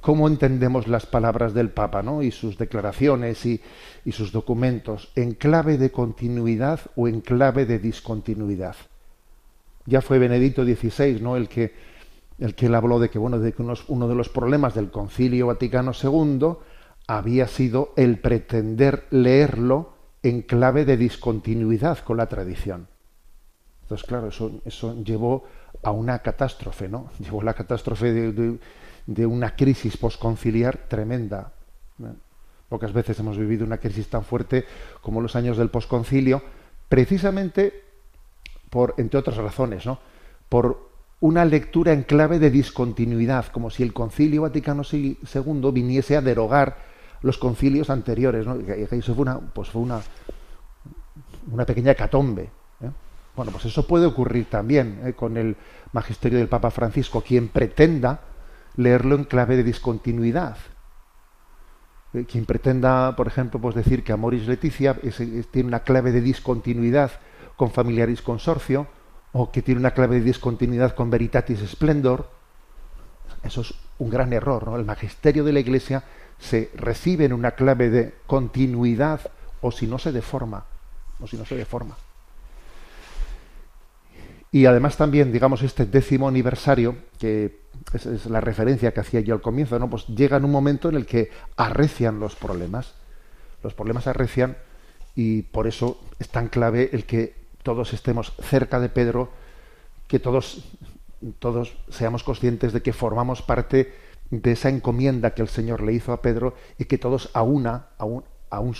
¿cómo 0.00 0.28
entendemos 0.28 0.88
las 0.88 1.06
palabras 1.06 1.54
del 1.54 1.70
Papa 1.70 2.02
¿no? 2.02 2.22
y 2.22 2.30
sus 2.30 2.58
declaraciones 2.58 3.44
y, 3.46 3.60
y 4.04 4.12
sus 4.12 4.32
documentos? 4.32 5.10
¿En 5.14 5.34
clave 5.34 5.78
de 5.78 5.90
continuidad 5.90 6.80
o 6.96 7.08
en 7.08 7.20
clave 7.20 7.66
de 7.66 7.78
discontinuidad? 7.78 8.76
Ya 9.86 10.02
fue 10.02 10.18
Benedicto 10.18 10.64
XVI 10.64 11.20
¿no? 11.20 11.36
el 11.36 11.48
que 11.48 11.90
el 12.38 12.54
que 12.54 12.66
habló 12.74 12.98
de 12.98 13.10
que 13.10 13.18
bueno 13.18 13.38
de 13.38 13.52
que 13.52 13.62
uno 13.62 14.08
de 14.08 14.14
los 14.14 14.30
problemas 14.30 14.74
del 14.74 14.90
Concilio 14.90 15.48
Vaticano 15.48 15.92
II 15.92 16.56
había 17.06 17.46
sido 17.46 17.92
el 17.96 18.18
pretender 18.18 19.06
leerlo 19.10 19.92
en 20.22 20.42
clave 20.42 20.84
de 20.84 20.96
discontinuidad 20.96 21.98
con 21.98 22.16
la 22.16 22.26
tradición. 22.26 22.88
Entonces, 23.90 24.06
claro, 24.06 24.28
eso, 24.64 25.02
llevó 25.02 25.42
a 25.82 25.90
una 25.90 26.20
catástrofe, 26.20 26.88
¿no? 26.88 27.10
Llevó 27.18 27.40
a 27.40 27.44
la 27.44 27.54
catástrofe 27.54 28.12
de, 28.12 29.26
una 29.26 29.56
crisis 29.56 29.96
posconciliar 29.96 30.86
tremenda. 30.86 31.52
Pocas 32.68 32.92
veces 32.92 33.18
hemos 33.18 33.36
vivido 33.36 33.66
una 33.66 33.78
crisis 33.78 34.08
tan 34.08 34.22
fuerte 34.22 34.64
como 35.00 35.20
los 35.20 35.34
años 35.34 35.56
del 35.56 35.70
posconcilio, 35.70 36.40
precisamente 36.88 37.82
por, 38.70 38.94
entre 38.96 39.18
otras 39.18 39.38
razones, 39.38 39.84
¿no? 39.86 39.98
Por 40.48 40.88
una 41.18 41.44
lectura 41.44 41.92
en 41.92 42.04
clave 42.04 42.38
de 42.38 42.52
discontinuidad, 42.52 43.46
como 43.46 43.70
si 43.70 43.82
el 43.82 43.92
Concilio 43.92 44.42
Vaticano 44.42 44.84
II 44.92 45.70
viniese 45.72 46.16
a 46.16 46.20
derogar 46.20 46.76
los 47.22 47.38
concilios 47.38 47.90
anteriores. 47.90 48.46
¿no? 48.46 48.56
Y 48.60 48.86
eso 48.88 49.16
fue 49.16 49.22
una, 49.22 49.40
pues 49.40 49.68
fue 49.68 49.82
una, 49.82 50.00
una 51.50 51.66
pequeña 51.66 51.96
catombe. 51.96 52.59
Bueno, 53.40 53.52
pues 53.52 53.64
eso 53.64 53.86
puede 53.86 54.04
ocurrir 54.04 54.50
también 54.50 55.00
¿eh? 55.02 55.14
con 55.14 55.38
el 55.38 55.56
magisterio 55.94 56.38
del 56.38 56.48
Papa 56.48 56.70
Francisco, 56.70 57.22
quien 57.22 57.48
pretenda 57.48 58.20
leerlo 58.76 59.14
en 59.14 59.24
clave 59.24 59.56
de 59.56 59.62
discontinuidad. 59.62 60.58
¿eh? 62.12 62.26
Quien 62.30 62.44
pretenda, 62.44 63.16
por 63.16 63.28
ejemplo, 63.28 63.58
pues 63.58 63.74
decir 63.74 64.04
que 64.04 64.12
Amoris 64.12 64.46
Leticia 64.46 64.94
tiene 65.50 65.68
una 65.68 65.80
clave 65.84 66.12
de 66.12 66.20
discontinuidad 66.20 67.12
con 67.56 67.70
Familiaris 67.70 68.20
Consorcio, 68.20 68.88
o 69.32 69.50
que 69.50 69.62
tiene 69.62 69.80
una 69.80 69.92
clave 69.92 70.16
de 70.16 70.24
discontinuidad 70.24 70.94
con 70.94 71.08
Veritatis 71.08 71.60
Splendor, 71.60 72.28
eso 73.42 73.62
es 73.62 73.72
un 73.96 74.10
gran 74.10 74.34
error. 74.34 74.68
¿no? 74.68 74.76
El 74.76 74.84
magisterio 74.84 75.44
de 75.44 75.54
la 75.54 75.60
Iglesia 75.60 76.04
se 76.38 76.70
recibe 76.74 77.24
en 77.24 77.32
una 77.32 77.52
clave 77.52 77.88
de 77.88 78.16
continuidad 78.26 79.32
o 79.62 79.72
si 79.72 79.86
no 79.86 79.98
se 79.98 80.12
deforma, 80.12 80.66
o 81.18 81.26
si 81.26 81.38
no 81.38 81.46
se 81.46 81.56
deforma. 81.56 81.96
Y 84.52 84.66
además 84.66 84.96
también, 84.96 85.32
digamos, 85.32 85.62
este 85.62 85.86
décimo 85.86 86.28
aniversario, 86.28 86.96
que 87.18 87.60
es, 87.92 88.26
la 88.26 88.40
referencia 88.40 88.92
que 88.92 89.00
hacía 89.00 89.20
yo 89.20 89.34
al 89.34 89.40
comienzo, 89.40 89.78
¿no? 89.78 89.88
Pues 89.88 90.06
llega 90.08 90.36
en 90.36 90.44
un 90.44 90.50
momento 90.50 90.88
en 90.88 90.96
el 90.96 91.06
que 91.06 91.30
arrecian 91.56 92.18
los 92.18 92.34
problemas. 92.34 92.94
Los 93.62 93.74
problemas 93.74 94.06
arrecian 94.06 94.56
y 95.14 95.42
por 95.42 95.66
eso 95.66 96.00
es 96.18 96.28
tan 96.28 96.48
clave 96.48 96.90
el 96.92 97.04
que 97.04 97.34
todos 97.62 97.92
estemos 97.92 98.32
cerca 98.40 98.80
de 98.80 98.88
Pedro, 98.88 99.30
que 100.08 100.18
todos, 100.18 100.64
todos 101.38 101.76
seamos 101.88 102.24
conscientes 102.24 102.72
de 102.72 102.82
que 102.82 102.92
formamos 102.92 103.42
parte 103.42 103.92
de 104.30 104.52
esa 104.52 104.68
encomienda 104.68 105.34
que 105.34 105.42
el 105.42 105.48
Señor 105.48 105.82
le 105.82 105.92
hizo 105.92 106.12
a 106.12 106.22
Pedro 106.22 106.54
y 106.78 106.86
que 106.86 106.98
todos 106.98 107.30
a 107.34 107.42
una, 107.42 107.88
a 107.98 108.06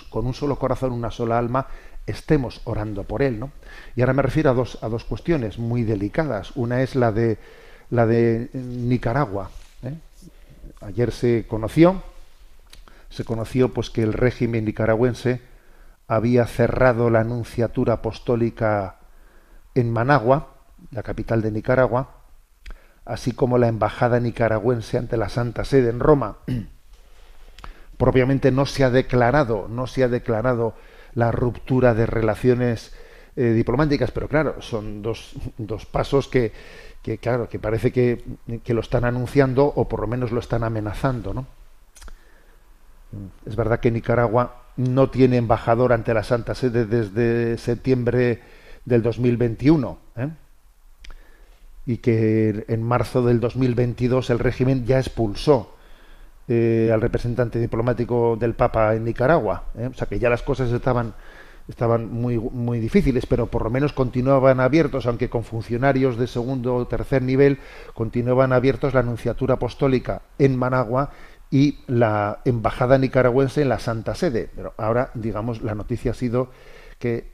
con 0.08 0.26
un 0.26 0.34
solo 0.34 0.56
corazón, 0.58 0.92
una 0.92 1.10
sola 1.10 1.38
alma, 1.38 1.68
estemos 2.10 2.60
orando 2.64 3.04
por 3.04 3.22
él, 3.22 3.40
¿no? 3.40 3.50
Y 3.96 4.02
ahora 4.02 4.12
me 4.12 4.22
refiero 4.22 4.50
a 4.50 4.54
dos, 4.54 4.78
a 4.82 4.88
dos 4.88 5.04
cuestiones 5.04 5.58
muy 5.58 5.82
delicadas. 5.84 6.52
Una 6.56 6.82
es 6.82 6.94
la 6.94 7.12
de 7.12 7.38
la 7.90 8.06
de 8.06 8.48
Nicaragua. 8.52 9.50
¿eh? 9.82 9.94
Ayer 10.80 11.12
se 11.12 11.46
conoció, 11.46 12.02
se 13.10 13.24
conoció 13.24 13.74
pues 13.74 13.90
que 13.90 14.02
el 14.02 14.12
régimen 14.12 14.64
nicaragüense 14.64 15.42
había 16.08 16.46
cerrado 16.46 17.10
la 17.10 17.20
anunciatura 17.20 17.94
apostólica 17.94 18.96
en 19.74 19.92
Managua, 19.92 20.54
la 20.90 21.02
capital 21.02 21.42
de 21.42 21.50
Nicaragua, 21.50 22.10
así 23.04 23.32
como 23.32 23.58
la 23.58 23.68
embajada 23.68 24.20
nicaragüense 24.20 24.98
ante 24.98 25.16
la 25.16 25.28
Santa 25.28 25.64
Sede 25.64 25.90
en 25.90 26.00
Roma. 26.00 26.38
Propiamente 27.96 28.50
no 28.50 28.66
se 28.66 28.82
ha 28.84 28.90
declarado, 28.90 29.68
no 29.68 29.86
se 29.86 30.02
ha 30.02 30.08
declarado 30.08 30.74
la 31.14 31.32
ruptura 31.32 31.94
de 31.94 32.06
relaciones 32.06 32.92
eh, 33.36 33.52
diplomáticas, 33.52 34.10
pero 34.10 34.28
claro, 34.28 34.60
son 34.60 35.02
dos, 35.02 35.34
dos 35.58 35.86
pasos 35.86 36.28
que, 36.28 36.52
que, 37.02 37.18
claro, 37.18 37.48
que 37.48 37.58
parece 37.58 37.92
que, 37.92 38.24
que, 38.64 38.74
lo 38.74 38.80
están 38.80 39.04
anunciando 39.04 39.64
o 39.64 39.88
por 39.88 40.00
lo 40.00 40.06
menos 40.06 40.32
lo 40.32 40.40
están 40.40 40.64
amenazando, 40.64 41.32
¿no? 41.32 41.46
Es 43.44 43.56
verdad 43.56 43.80
que 43.80 43.90
Nicaragua 43.90 44.62
no 44.76 45.10
tiene 45.10 45.36
embajador 45.36 45.92
ante 45.92 46.14
la 46.14 46.22
Santa 46.22 46.54
Sede 46.54 46.86
desde 46.86 47.58
septiembre 47.58 48.40
del 48.84 49.02
2021, 49.02 49.98
¿eh? 50.16 50.28
y 51.86 51.96
que 51.98 52.64
en 52.68 52.82
marzo 52.82 53.24
del 53.24 53.40
2022 53.40 54.30
el 54.30 54.38
régimen 54.38 54.86
ya 54.86 54.98
expulsó 54.98 55.74
eh, 56.52 56.90
al 56.92 57.00
representante 57.00 57.60
diplomático 57.60 58.36
del 58.36 58.54
Papa 58.54 58.96
en 58.96 59.04
Nicaragua. 59.04 59.66
¿eh? 59.78 59.86
O 59.86 59.94
sea 59.94 60.08
que 60.08 60.18
ya 60.18 60.28
las 60.28 60.42
cosas 60.42 60.72
estaban, 60.72 61.14
estaban 61.68 62.12
muy, 62.12 62.38
muy 62.40 62.80
difíciles, 62.80 63.24
pero 63.26 63.46
por 63.46 63.62
lo 63.62 63.70
menos 63.70 63.92
continuaban 63.92 64.58
abiertos, 64.58 65.06
aunque 65.06 65.30
con 65.30 65.44
funcionarios 65.44 66.18
de 66.18 66.26
segundo 66.26 66.74
o 66.74 66.88
tercer 66.88 67.22
nivel, 67.22 67.60
continuaban 67.94 68.52
abiertos 68.52 68.94
la 68.94 69.00
Anunciatura 69.00 69.54
Apostólica 69.54 70.22
en 70.40 70.58
Managua 70.58 71.10
y 71.52 71.78
la 71.86 72.40
embajada 72.44 72.98
nicaragüense 72.98 73.62
en 73.62 73.68
la 73.68 73.78
Santa 73.78 74.16
Sede. 74.16 74.50
Pero 74.56 74.74
ahora, 74.76 75.12
digamos, 75.14 75.62
la 75.62 75.76
noticia 75.76 76.10
ha 76.10 76.14
sido 76.14 76.50
que 76.98 77.30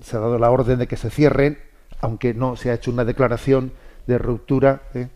se 0.00 0.16
ha 0.16 0.20
dado 0.20 0.38
la 0.38 0.52
orden 0.52 0.78
de 0.78 0.86
que 0.86 0.96
se 0.96 1.10
cierren, 1.10 1.58
aunque 2.00 2.34
no 2.34 2.54
se 2.54 2.70
ha 2.70 2.74
hecho 2.74 2.92
una 2.92 3.04
declaración 3.04 3.72
de 4.06 4.16
ruptura. 4.18 4.82
¿eh? 4.94 5.08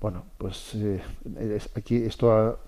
Bueno, 0.00 0.24
pues 0.38 0.72
eh, 0.74 1.02
aquí 1.76 1.96
esto 1.96 2.58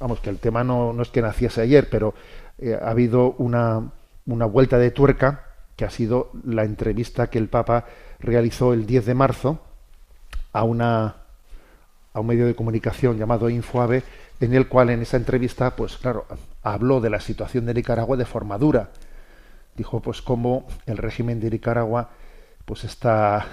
vamos 0.00 0.20
que 0.20 0.30
el 0.30 0.38
tema 0.38 0.64
no, 0.64 0.92
no 0.92 1.02
es 1.02 1.10
que 1.10 1.20
naciese 1.20 1.60
ayer, 1.60 1.88
pero 1.90 2.14
eh, 2.58 2.78
ha 2.80 2.90
habido 2.90 3.32
una, 3.38 3.90
una 4.26 4.46
vuelta 4.46 4.78
de 4.78 4.90
tuerca 4.90 5.44
que 5.76 5.84
ha 5.84 5.90
sido 5.90 6.30
la 6.44 6.64
entrevista 6.64 7.28
que 7.28 7.38
el 7.38 7.48
Papa 7.48 7.84
realizó 8.18 8.72
el 8.72 8.86
10 8.86 9.06
de 9.06 9.14
marzo 9.14 9.60
a 10.52 10.64
una 10.64 11.16
a 12.14 12.20
un 12.20 12.26
medio 12.26 12.46
de 12.46 12.56
comunicación 12.56 13.18
llamado 13.18 13.50
Infoave, 13.50 14.02
en 14.40 14.54
el 14.54 14.66
cual 14.66 14.90
en 14.90 15.02
esa 15.02 15.18
entrevista, 15.18 15.76
pues 15.76 15.98
claro, 15.98 16.26
habló 16.62 17.00
de 17.00 17.10
la 17.10 17.20
situación 17.20 17.66
de 17.66 17.74
Nicaragua 17.74 18.16
de 18.16 18.24
forma 18.24 18.58
dura. 18.58 18.88
Dijo 19.76 20.00
pues 20.00 20.22
cómo 20.22 20.66
el 20.86 20.96
régimen 20.96 21.38
de 21.38 21.50
Nicaragua 21.50 22.08
pues 22.64 22.84
está 22.84 23.46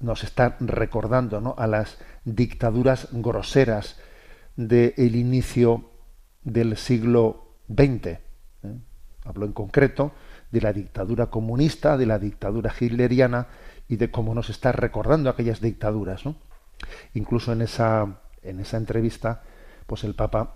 nos 0.00 0.24
está 0.24 0.56
recordando 0.60 1.40
¿no? 1.40 1.54
a 1.56 1.66
las 1.66 1.98
dictaduras 2.34 3.08
groseras 3.12 3.96
del 4.56 5.16
inicio 5.16 5.90
del 6.42 6.76
siglo 6.76 7.54
XX. 7.68 8.06
¿eh? 8.06 8.18
Habló 9.24 9.46
en 9.46 9.52
concreto 9.52 10.12
de 10.50 10.60
la 10.60 10.72
dictadura 10.72 11.26
comunista, 11.26 11.96
de 11.96 12.06
la 12.06 12.18
dictadura 12.18 12.72
hitleriana 12.78 13.48
y 13.88 13.96
de 13.96 14.10
cómo 14.10 14.34
nos 14.34 14.50
está 14.50 14.72
recordando 14.72 15.30
aquellas 15.30 15.60
dictaduras. 15.60 16.24
¿no? 16.24 16.36
Incluso 17.14 17.52
en 17.52 17.62
esa, 17.62 18.20
en 18.42 18.60
esa 18.60 18.76
entrevista, 18.76 19.42
pues 19.86 20.04
el 20.04 20.14
Papa 20.14 20.54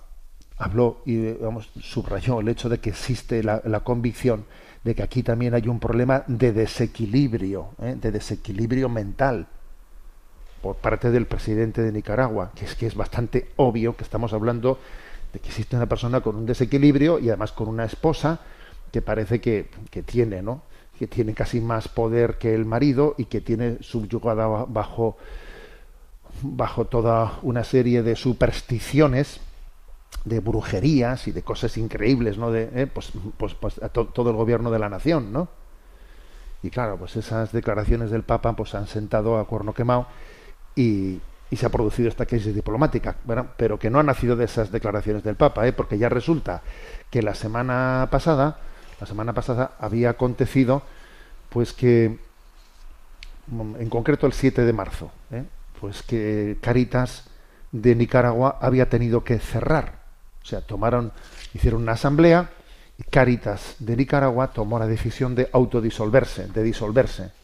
habló 0.56 1.02
y 1.06 1.32
vamos, 1.32 1.70
subrayó 1.80 2.40
el 2.40 2.48
hecho 2.48 2.68
de 2.68 2.78
que 2.78 2.90
existe 2.90 3.42
la, 3.42 3.62
la 3.64 3.80
convicción 3.80 4.44
de 4.84 4.94
que 4.94 5.02
aquí 5.02 5.22
también 5.22 5.54
hay 5.54 5.68
un 5.68 5.78
problema 5.78 6.24
de 6.26 6.52
desequilibrio, 6.52 7.70
¿eh? 7.80 7.96
de 8.00 8.10
desequilibrio 8.10 8.88
mental 8.88 9.46
por 10.62 10.76
parte 10.76 11.10
del 11.10 11.26
presidente 11.26 11.82
de 11.82 11.92
Nicaragua, 11.92 12.52
que 12.54 12.64
es 12.64 12.74
que 12.74 12.86
es 12.86 12.94
bastante 12.94 13.48
obvio 13.56 13.96
que 13.96 14.04
estamos 14.04 14.32
hablando 14.32 14.78
de 15.32 15.40
que 15.40 15.48
existe 15.48 15.76
una 15.76 15.86
persona 15.86 16.20
con 16.20 16.36
un 16.36 16.46
desequilibrio 16.46 17.18
y 17.18 17.28
además 17.28 17.52
con 17.52 17.68
una 17.68 17.84
esposa 17.84 18.40
que 18.92 19.02
parece 19.02 19.40
que, 19.40 19.68
que 19.90 20.02
tiene, 20.02 20.42
¿no? 20.42 20.62
que 20.98 21.08
tiene 21.08 21.34
casi 21.34 21.60
más 21.60 21.88
poder 21.88 22.38
que 22.38 22.54
el 22.54 22.64
marido 22.64 23.14
y 23.18 23.24
que 23.24 23.40
tiene 23.40 23.78
subyugada 23.80 24.46
bajo 24.46 25.16
bajo 26.42 26.86
toda 26.86 27.38
una 27.42 27.64
serie 27.64 28.02
de 28.02 28.16
supersticiones, 28.16 29.40
de 30.24 30.40
brujerías 30.40 31.28
y 31.28 31.32
de 31.32 31.42
cosas 31.42 31.76
increíbles, 31.76 32.38
¿no? 32.38 32.50
De, 32.50 32.70
eh, 32.74 32.86
pues, 32.86 33.12
pues, 33.36 33.54
pues 33.54 33.82
a 33.82 33.88
to 33.88 34.06
todo 34.06 34.30
el 34.30 34.36
gobierno 34.36 34.70
de 34.70 34.78
la 34.78 34.88
nación, 34.88 35.32
¿no? 35.32 35.48
Y 36.62 36.70
claro, 36.70 36.96
pues 36.96 37.16
esas 37.16 37.52
declaraciones 37.52 38.10
del 38.10 38.22
Papa 38.22 38.54
pues 38.54 38.74
han 38.74 38.86
sentado 38.86 39.38
a 39.38 39.46
cuerno 39.46 39.74
quemado 39.74 40.06
y, 40.76 41.20
se 41.54 41.66
ha 41.66 41.68
producido 41.68 42.08
esta 42.08 42.24
crisis 42.24 42.54
diplomática, 42.54 43.14
pero 43.58 43.78
que 43.78 43.90
no 43.90 43.98
ha 43.98 44.02
nacido 44.02 44.36
de 44.36 44.46
esas 44.46 44.72
declaraciones 44.72 45.22
del 45.22 45.36
Papa, 45.36 45.66
¿eh? 45.66 45.74
porque 45.74 45.98
ya 45.98 46.08
resulta 46.08 46.62
que 47.10 47.20
la 47.20 47.34
semana 47.34 48.08
pasada, 48.10 48.58
la 48.98 49.06
semana 49.06 49.34
pasada 49.34 49.72
había 49.78 50.08
acontecido, 50.08 50.82
pues 51.50 51.74
que, 51.74 52.18
en 53.50 53.88
concreto 53.90 54.26
el 54.26 54.32
7 54.32 54.64
de 54.64 54.72
marzo, 54.72 55.10
¿eh? 55.30 55.44
pues 55.78 56.02
que 56.02 56.56
Caritas 56.62 57.24
de 57.70 57.96
Nicaragua 57.96 58.58
había 58.60 58.88
tenido 58.88 59.22
que 59.22 59.38
cerrar. 59.38 60.00
O 60.42 60.46
sea, 60.46 60.62
tomaron, 60.62 61.12
hicieron 61.52 61.82
una 61.82 61.92
asamblea 61.92 62.50
y 62.98 63.02
Caritas 63.02 63.76
de 63.78 63.96
Nicaragua 63.96 64.52
tomó 64.52 64.78
la 64.78 64.86
decisión 64.86 65.34
de 65.34 65.50
autodisolverse, 65.52 66.46
de 66.46 66.62
disolverse. 66.62 67.41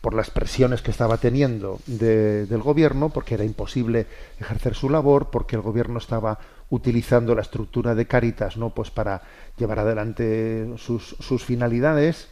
Por 0.00 0.14
las 0.14 0.30
presiones 0.30 0.82
que 0.82 0.90
estaba 0.90 1.16
teniendo 1.16 1.80
de, 1.86 2.46
del 2.46 2.62
gobierno, 2.62 3.08
porque 3.08 3.34
era 3.34 3.44
imposible 3.44 4.06
ejercer 4.40 4.74
su 4.74 4.90
labor, 4.90 5.30
porque 5.30 5.56
el 5.56 5.62
gobierno 5.62 5.98
estaba 5.98 6.38
utilizando 6.70 7.34
la 7.34 7.42
estructura 7.42 7.94
de 7.94 8.06
Caritas, 8.06 8.56
no, 8.56 8.70
pues 8.70 8.90
para 8.90 9.22
llevar 9.56 9.80
adelante 9.80 10.68
sus, 10.76 11.16
sus 11.18 11.44
finalidades, 11.44 12.28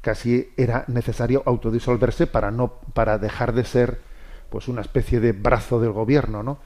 casi 0.00 0.50
era 0.56 0.84
necesario 0.86 1.42
autodisolverse 1.44 2.26
para 2.26 2.50
no, 2.50 2.74
para 2.94 3.18
dejar 3.18 3.52
de 3.52 3.64
ser 3.64 4.00
pues 4.50 4.68
una 4.68 4.80
especie 4.80 5.20
de 5.20 5.32
brazo 5.32 5.80
del 5.80 5.92
gobierno, 5.92 6.42
¿no? 6.42 6.58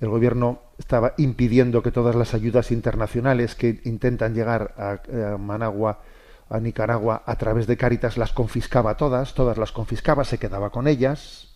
El 0.00 0.08
gobierno 0.08 0.60
estaba 0.78 1.12
impidiendo 1.18 1.82
que 1.82 1.90
todas 1.90 2.14
las 2.14 2.32
ayudas 2.32 2.70
internacionales 2.70 3.54
que 3.54 3.80
intentan 3.84 4.34
llegar 4.34 4.74
a, 4.78 5.32
a 5.34 5.36
Managua 5.36 6.00
a 6.50 6.58
Nicaragua 6.58 7.22
a 7.24 7.36
través 7.36 7.66
de 7.66 7.76
Cáritas 7.76 8.18
las 8.18 8.32
confiscaba 8.32 8.96
todas, 8.96 9.34
todas 9.34 9.56
las 9.56 9.72
confiscaba, 9.72 10.24
se 10.24 10.38
quedaba 10.38 10.70
con 10.70 10.88
ellas. 10.88 11.46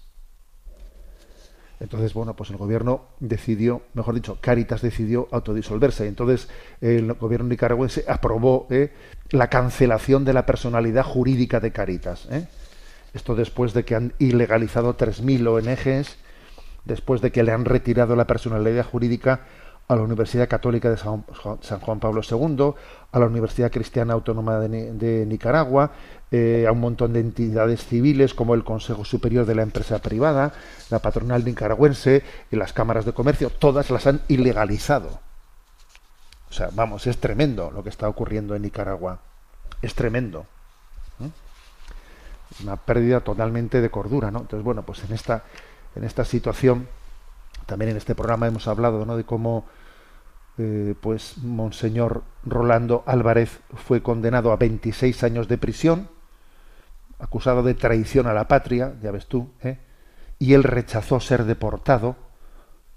Entonces, 1.80 2.14
bueno, 2.14 2.35
pues 2.35 2.50
el 2.50 2.57
gobierno 2.57 3.09
decidió, 3.18 3.83
mejor 3.94 4.14
dicho, 4.14 4.38
Cáritas 4.40 4.80
decidió 4.80 5.28
autodisolverse. 5.33 6.07
Entonces, 6.07 6.48
el 6.80 7.12
gobierno 7.14 7.48
nicaragüense 7.48 8.04
aprobó 8.09 8.68
¿eh? 8.70 8.92
la 9.30 9.50
cancelación 9.50 10.24
de 10.24 10.33
la 10.33 10.46
personalidad 10.46 11.04
jurídica 11.04 11.59
de 11.59 11.72
Cáritas. 11.72 12.28
¿eh? 12.30 12.46
Esto 13.12 13.35
después 13.35 13.74
de 13.74 13.85
que 13.85 13.96
han 13.96 14.14
ilegalizado 14.20 14.96
3.000 14.96 15.48
ONGs, 15.48 16.16
después 16.85 17.20
de 17.20 17.33
que 17.33 17.42
le 17.42 17.52
han 17.52 17.64
retirado 17.64 18.14
la 18.14 18.26
personalidad 18.26 18.87
jurídica 18.87 19.40
a 19.87 19.97
la 19.97 20.03
Universidad 20.03 20.49
Católica 20.49 20.90
de 20.90 20.97
San 20.97 21.81
Juan 21.81 22.01
Pablo 22.01 22.23
II, 22.29 22.73
a 23.12 23.18
la 23.18 23.27
Universidad 23.27 23.70
Cristiana 23.70 24.14
Autónoma 24.14 24.59
de, 24.59 25.27
Nicaragua, 25.27 25.90
eh, 26.31 26.64
a 26.66 26.73
un 26.73 26.81
montón 26.81 27.12
de 27.12 27.20
entidades 27.20 27.85
civiles 27.85 28.33
como 28.33 28.55
el 28.55 28.64
Consejo 28.64 29.05
Superior 29.05 29.44
de 29.44 29.55
la 29.55 29.62
Empresa 29.62 29.99
Privada, 30.01 30.53
la 30.90 31.01
Patronal 31.01 31.44
Nicaragüense 31.44 32.23
y 32.51 32.57
las 32.57 32.73
cámaras 32.73 33.05
de 33.05 33.12
comercio, 33.12 33.51
todas 33.51 33.90
las 33.90 34.07
han 34.07 34.23
ilegalizado. 34.29 35.20
O 36.49 36.53
sea, 36.53 36.70
vamos, 36.73 37.07
es 37.07 37.18
tremendo 37.18 37.70
lo 37.70 37.83
que 37.83 37.90
está 37.90 38.09
ocurriendo 38.09 38.55
en 38.55 38.62
Nicaragua. 38.62 39.18
Es 39.83 39.94
tremendo. 39.94 40.47
Una 42.62 42.77
pérdida 42.77 43.20
totalmente 43.20 43.81
de 43.81 43.90
cordura, 43.90 44.31
¿no? 44.31 44.40
Entonces, 44.40 44.64
bueno, 44.64 44.83
pues 44.83 45.03
en 45.03 45.12
esta, 45.12 45.42
en 45.97 46.05
esta 46.05 46.25
situación 46.25 46.87
también 47.66 47.90
en 47.90 47.96
este 47.96 48.14
programa 48.14 48.46
hemos 48.46 48.68
hablado 48.68 49.05
¿no? 49.05 49.16
de 49.16 49.24
cómo 49.24 49.66
eh, 50.57 50.94
pues 51.00 51.38
Monseñor 51.38 52.22
Rolando 52.44 53.03
Álvarez 53.07 53.61
fue 53.74 54.03
condenado 54.03 54.53
a 54.53 54.57
26 54.57 55.24
años 55.24 55.48
de 55.48 55.59
prisión, 55.59 56.09
acusado 57.18 57.62
de 57.62 57.74
traición 57.74 58.27
a 58.27 58.35
la 58.35 58.46
patria, 58.46 58.94
ya 59.03 59.11
ves 59.11 59.27
tú, 59.27 59.50
¿eh? 59.62 59.79
y 60.38 60.55
él 60.55 60.62
rechazó 60.62 61.18
ser 61.20 61.44
deportado 61.44 62.16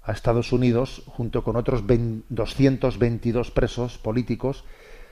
a 0.02 0.12
Estados 0.12 0.52
Unidos 0.52 1.02
junto 1.06 1.42
con 1.42 1.56
otros 1.56 1.84
222 1.86 3.50
presos 3.50 3.98
políticos 3.98 4.64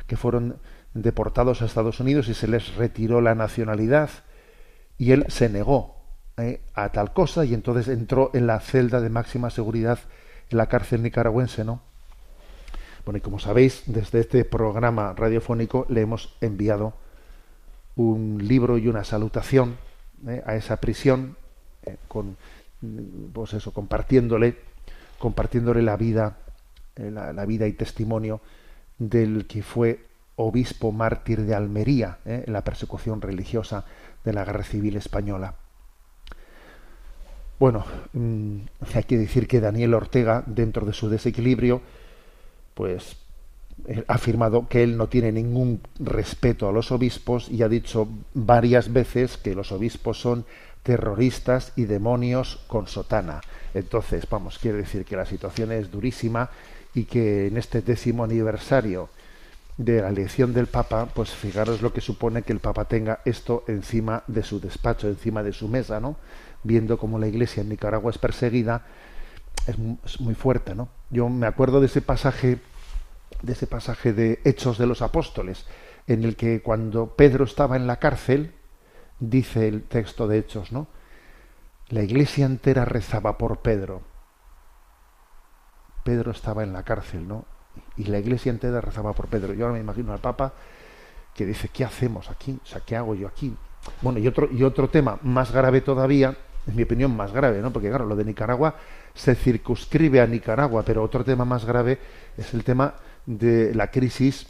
que 0.06 0.16
fueron 0.16 0.58
deportados 0.94 1.62
a 1.62 1.66
Estados 1.66 2.00
Unidos 2.00 2.28
y 2.28 2.34
se 2.34 2.48
les 2.48 2.76
retiró 2.76 3.20
la 3.20 3.34
nacionalidad 3.34 4.10
y 4.98 5.12
él 5.12 5.26
se 5.28 5.48
negó 5.48 5.95
eh, 6.38 6.60
a 6.74 6.90
tal 6.90 7.14
cosa 7.14 7.46
y 7.46 7.54
entonces 7.54 7.88
entró 7.88 8.30
en 8.34 8.46
la 8.46 8.60
celda 8.60 9.00
de 9.00 9.08
máxima 9.08 9.48
seguridad 9.48 9.98
en 10.50 10.58
la 10.58 10.66
cárcel 10.66 11.02
nicaragüense, 11.02 11.64
¿no? 11.64 11.80
Bueno, 13.06 13.16
y 13.16 13.20
como 13.22 13.38
sabéis, 13.38 13.84
desde 13.86 14.20
este 14.20 14.44
programa 14.44 15.14
radiofónico 15.14 15.86
le 15.88 16.02
hemos 16.02 16.36
enviado 16.42 16.92
un 17.94 18.46
libro 18.46 18.76
y 18.76 18.88
una 18.88 19.02
salutación 19.02 19.78
eh, 20.26 20.42
a 20.44 20.56
esa 20.56 20.76
prisión, 20.76 21.36
eh, 21.84 21.96
con, 22.06 22.36
pues 23.32 23.54
eso, 23.54 23.72
compartiéndole, 23.72 24.58
compartiéndole 25.18 25.80
la 25.80 25.96
vida, 25.96 26.36
la, 26.96 27.46
vida 27.46 27.66
y 27.66 27.72
testimonio 27.72 28.42
del 28.98 29.46
que 29.46 29.62
fue 29.62 30.04
obispo 30.36 30.92
mártir 30.92 31.42
de 31.46 31.54
Almería 31.54 32.18
en 32.26 32.52
la 32.52 32.62
persecución 32.62 33.22
religiosa 33.22 33.86
de 34.22 34.34
la 34.34 34.44
Guerra 34.44 34.64
Civil 34.64 34.96
Española. 34.96 35.54
Bueno, 37.58 37.84
mm, 38.12 38.58
hay 38.94 39.04
que 39.04 39.16
decir 39.16 39.48
que 39.48 39.60
Daniel 39.60 39.94
Ortega, 39.94 40.42
dentro 40.46 40.84
de 40.84 40.92
su 40.92 41.08
desequilibrio, 41.08 41.80
pues 42.74 43.16
eh, 43.86 44.04
ha 44.06 44.14
afirmado 44.14 44.68
que 44.68 44.82
él 44.82 44.96
no 44.96 45.08
tiene 45.08 45.32
ningún 45.32 45.80
respeto 45.98 46.68
a 46.68 46.72
los 46.72 46.92
obispos 46.92 47.48
y 47.48 47.62
ha 47.62 47.68
dicho 47.68 48.08
varias 48.34 48.92
veces 48.92 49.38
que 49.38 49.54
los 49.54 49.72
obispos 49.72 50.20
son 50.20 50.44
terroristas 50.82 51.72
y 51.76 51.86
demonios 51.86 52.60
con 52.66 52.86
sotana. 52.86 53.40
Entonces, 53.74 54.26
vamos, 54.30 54.58
quiere 54.58 54.78
decir 54.78 55.04
que 55.04 55.16
la 55.16 55.26
situación 55.26 55.72
es 55.72 55.90
durísima 55.90 56.50
y 56.94 57.04
que 57.04 57.48
en 57.48 57.56
este 57.56 57.80
décimo 57.80 58.24
aniversario 58.24 59.08
de 59.78 60.00
la 60.00 60.08
elección 60.08 60.54
del 60.54 60.66
Papa, 60.66 61.08
pues 61.12 61.30
fijaros 61.30 61.82
lo 61.82 61.92
que 61.92 62.00
supone 62.00 62.42
que 62.42 62.52
el 62.52 62.60
Papa 62.60 62.84
tenga 62.84 63.20
esto 63.24 63.64
encima 63.66 64.22
de 64.26 64.42
su 64.42 64.60
despacho, 64.60 65.08
encima 65.08 65.42
de 65.42 65.52
su 65.52 65.68
mesa, 65.68 66.00
¿no? 66.00 66.16
Viendo 66.66 66.98
cómo 66.98 67.18
la 67.18 67.28
iglesia 67.28 67.62
en 67.62 67.68
Nicaragua 67.68 68.10
es 68.10 68.18
perseguida, 68.18 68.86
es, 69.66 70.20
muy 70.20 70.34
fuerte, 70.34 70.74
¿no? 70.74 70.88
Yo 71.10 71.28
me 71.28 71.46
acuerdo 71.46 71.80
de 71.80 71.86
ese 71.86 72.00
pasaje, 72.00 72.58
de 73.42 73.52
ese 73.52 73.66
pasaje 73.66 74.12
de 74.12 74.40
Hechos 74.44 74.78
de 74.78 74.86
los 74.86 75.02
Apóstoles, 75.02 75.66
en 76.06 76.24
el 76.24 76.36
que 76.36 76.62
cuando 76.62 77.14
Pedro 77.16 77.44
estaba 77.44 77.76
en 77.76 77.86
la 77.86 77.96
cárcel, 77.96 78.54
dice 79.18 79.68
el 79.68 79.82
texto 79.82 80.28
de 80.28 80.38
Hechos, 80.38 80.72
¿no? 80.72 80.86
La 81.88 82.02
iglesia 82.02 82.46
entera 82.46 82.84
rezaba 82.84 83.38
por 83.38 83.58
Pedro. 83.58 84.02
Pedro 86.04 86.30
estaba 86.30 86.62
en 86.62 86.72
la 86.72 86.82
cárcel, 86.82 87.26
¿no? 87.26 87.44
Y 87.96 88.04
la 88.04 88.18
iglesia 88.18 88.50
entera 88.50 88.80
rezaba 88.80 89.12
por 89.12 89.28
Pedro. 89.28 89.54
Yo 89.54 89.64
ahora 89.64 89.74
me 89.74 89.80
imagino 89.80 90.12
al 90.12 90.20
Papa 90.20 90.52
que 91.34 91.46
dice, 91.46 91.68
¿qué 91.68 91.84
hacemos 91.84 92.30
aquí? 92.30 92.58
O 92.62 92.66
sea, 92.66 92.80
¿qué 92.80 92.96
hago 92.96 93.14
yo 93.14 93.28
aquí? 93.28 93.56
Bueno, 94.02 94.18
y 94.18 94.26
otro, 94.26 94.48
y 94.50 94.62
otro 94.62 94.88
tema 94.88 95.18
más 95.22 95.52
grave 95.52 95.80
todavía 95.80 96.36
en 96.66 96.76
mi 96.76 96.82
opinión, 96.82 97.16
más 97.16 97.32
grave, 97.32 97.60
¿no? 97.62 97.72
Porque 97.72 97.88
claro, 97.88 98.06
lo 98.06 98.16
de 98.16 98.24
Nicaragua 98.24 98.76
se 99.14 99.34
circunscribe 99.34 100.20
a 100.20 100.26
Nicaragua, 100.26 100.82
pero 100.84 101.02
otro 101.02 101.24
tema 101.24 101.44
más 101.44 101.64
grave 101.64 101.98
es 102.36 102.52
el 102.54 102.64
tema 102.64 102.94
de 103.24 103.74
la 103.74 103.90
crisis 103.90 104.46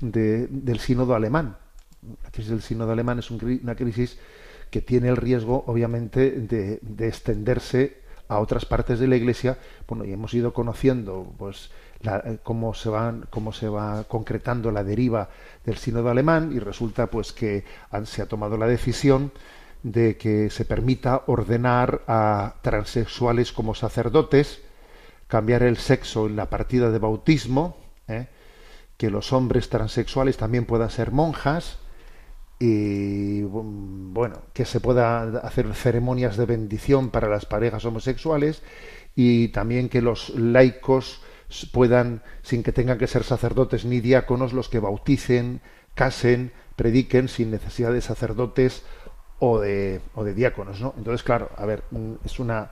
del 0.00 0.78
sínodo 0.80 1.14
alemán. 1.14 1.56
La 2.24 2.30
crisis 2.30 2.50
del 2.50 2.62
sínodo 2.62 2.92
alemán 2.92 3.18
es 3.18 3.30
una 3.30 3.74
crisis 3.74 4.18
que 4.70 4.80
tiene 4.80 5.08
el 5.08 5.16
riesgo, 5.16 5.64
obviamente, 5.66 6.30
de, 6.30 6.78
de, 6.80 7.08
extenderse 7.08 7.98
a 8.26 8.38
otras 8.38 8.64
partes 8.64 8.98
de 8.98 9.06
la 9.06 9.16
Iglesia. 9.16 9.58
Bueno, 9.86 10.04
y 10.04 10.12
hemos 10.12 10.32
ido 10.32 10.54
conociendo, 10.54 11.32
pues, 11.36 11.70
la, 12.00 12.38
cómo 12.42 12.72
se 12.72 12.88
van, 12.88 13.26
cómo 13.30 13.52
se 13.52 13.68
va 13.68 14.04
concretando 14.04 14.72
la 14.72 14.82
deriva 14.82 15.28
del 15.64 15.76
sínodo 15.76 16.10
alemán 16.10 16.52
y 16.54 16.58
resulta, 16.58 17.08
pues, 17.08 17.32
que 17.32 17.64
han, 17.90 18.06
se 18.06 18.22
ha 18.22 18.26
tomado 18.26 18.56
la 18.56 18.66
decisión 18.66 19.30
de 19.82 20.16
que 20.16 20.50
se 20.50 20.64
permita 20.64 21.22
ordenar 21.26 22.02
a 22.06 22.56
transexuales 22.62 23.52
como 23.52 23.74
sacerdotes, 23.74 24.60
cambiar 25.26 25.62
el 25.62 25.76
sexo 25.76 26.26
en 26.26 26.36
la 26.36 26.50
partida 26.50 26.90
de 26.90 26.98
bautismo, 26.98 27.76
¿eh? 28.06 28.26
que 28.96 29.10
los 29.10 29.32
hombres 29.32 29.68
transexuales 29.68 30.36
también 30.36 30.64
puedan 30.64 30.90
ser 30.90 31.10
monjas 31.10 31.78
y 32.60 33.42
bueno, 33.42 34.42
que 34.52 34.64
se 34.64 34.78
pueda 34.78 35.22
hacer 35.38 35.74
ceremonias 35.74 36.36
de 36.36 36.46
bendición 36.46 37.10
para 37.10 37.28
las 37.28 37.44
parejas 37.44 37.84
homosexuales 37.84 38.62
y 39.16 39.48
también 39.48 39.88
que 39.88 40.00
los 40.00 40.30
laicos 40.30 41.22
puedan, 41.72 42.22
sin 42.42 42.62
que 42.62 42.72
tengan 42.72 42.98
que 42.98 43.08
ser 43.08 43.24
sacerdotes 43.24 43.84
ni 43.84 44.00
diáconos, 44.00 44.52
los 44.52 44.68
que 44.68 44.78
bauticen, 44.78 45.60
casen, 45.94 46.52
prediquen 46.76 47.28
sin 47.28 47.50
necesidad 47.50 47.92
de 47.92 48.00
sacerdotes 48.00 48.84
o 49.44 49.58
de, 49.58 50.00
o 50.14 50.22
de 50.22 50.34
diáconos, 50.34 50.80
¿no? 50.80 50.94
Entonces, 50.96 51.24
claro, 51.24 51.50
a 51.56 51.66
ver, 51.66 51.82
mm, 51.90 52.12
es 52.24 52.38
una 52.38 52.70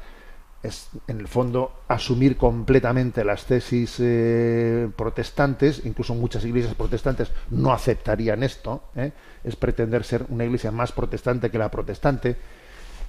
es 0.62 0.88
en 1.08 1.18
el 1.18 1.26
fondo 1.26 1.72
asumir 1.88 2.36
completamente 2.36 3.24
las 3.24 3.46
tesis 3.46 3.96
eh, 3.98 4.88
protestantes, 4.94 5.82
incluso 5.84 6.14
muchas 6.14 6.44
iglesias 6.44 6.74
protestantes 6.74 7.32
no 7.50 7.72
aceptarían 7.72 8.44
esto, 8.44 8.84
¿eh? 8.94 9.10
es 9.42 9.56
pretender 9.56 10.04
ser 10.04 10.26
una 10.28 10.44
iglesia 10.44 10.70
más 10.70 10.92
protestante 10.92 11.50
que 11.50 11.58
la 11.58 11.70
protestante, 11.70 12.36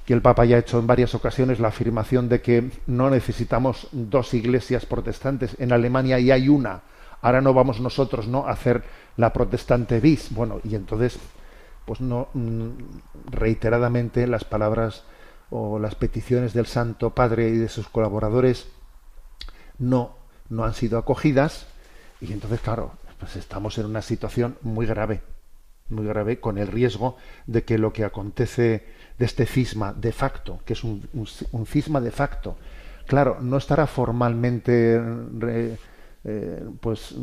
que 0.06 0.14
el 0.14 0.24
Papa 0.24 0.46
ya 0.46 0.56
ha 0.56 0.60
hecho 0.60 0.80
en 0.80 0.88
varias 0.88 1.14
ocasiones 1.14 1.60
la 1.60 1.68
afirmación 1.68 2.30
de 2.30 2.42
que 2.42 2.72
no 2.88 3.12
necesitamos 3.12 3.90
dos 3.92 4.34
iglesias 4.34 4.88
protestantes, 4.88 5.56
en 5.60 5.72
Alemania 5.72 6.18
y 6.20 6.32
hay 6.32 6.50
una, 6.50 6.82
ahora 7.22 7.42
no 7.42 7.54
vamos 7.54 7.80
nosotros 7.80 8.28
no 8.28 8.48
a 8.48 8.52
hacer 8.54 8.82
la 9.18 9.34
protestante 9.34 10.00
bis, 10.00 10.34
bueno, 10.34 10.62
y 10.64 10.74
entonces 10.74 11.20
pues 11.92 12.00
no 12.00 12.30
mm, 12.34 12.70
reiteradamente 13.32 14.26
las 14.26 14.46
palabras 14.46 15.04
o 15.50 15.78
las 15.78 15.94
peticiones 15.96 16.54
del 16.54 16.66
Santo 16.66 17.10
Padre 17.10 17.50
y 17.50 17.58
de 17.58 17.68
sus 17.68 17.90
colaboradores 17.90 18.70
no, 19.78 20.16
no 20.48 20.64
han 20.64 20.74
sido 20.74 20.98
acogidas 20.98 21.68
y 22.22 22.32
entonces 22.32 22.62
claro 22.62 22.94
pues 23.20 23.36
estamos 23.36 23.78
en 23.78 23.88
una 23.88 24.02
situación 24.02 24.56
muy 24.62 24.86
grave 24.86 25.22
muy 25.90 26.06
grave 26.06 26.40
con 26.40 26.58
el 26.60 26.68
riesgo 26.68 27.18
de 27.46 27.66
que 27.66 27.78
lo 27.78 27.92
que 27.92 28.06
acontece 28.06 28.86
de 29.20 29.26
este 29.26 29.46
cisma 29.46 29.92
de 29.92 30.14
facto 30.14 30.62
que 30.64 30.72
es 30.72 30.86
un, 30.86 31.10
un, 31.12 31.66
cisma 31.66 32.00
de 32.00 32.12
facto 32.12 32.56
claro 33.06 33.40
no 33.42 33.58
estará 33.58 33.86
formalmente 33.86 34.98
eh, 36.24 36.70
pues 36.80 37.14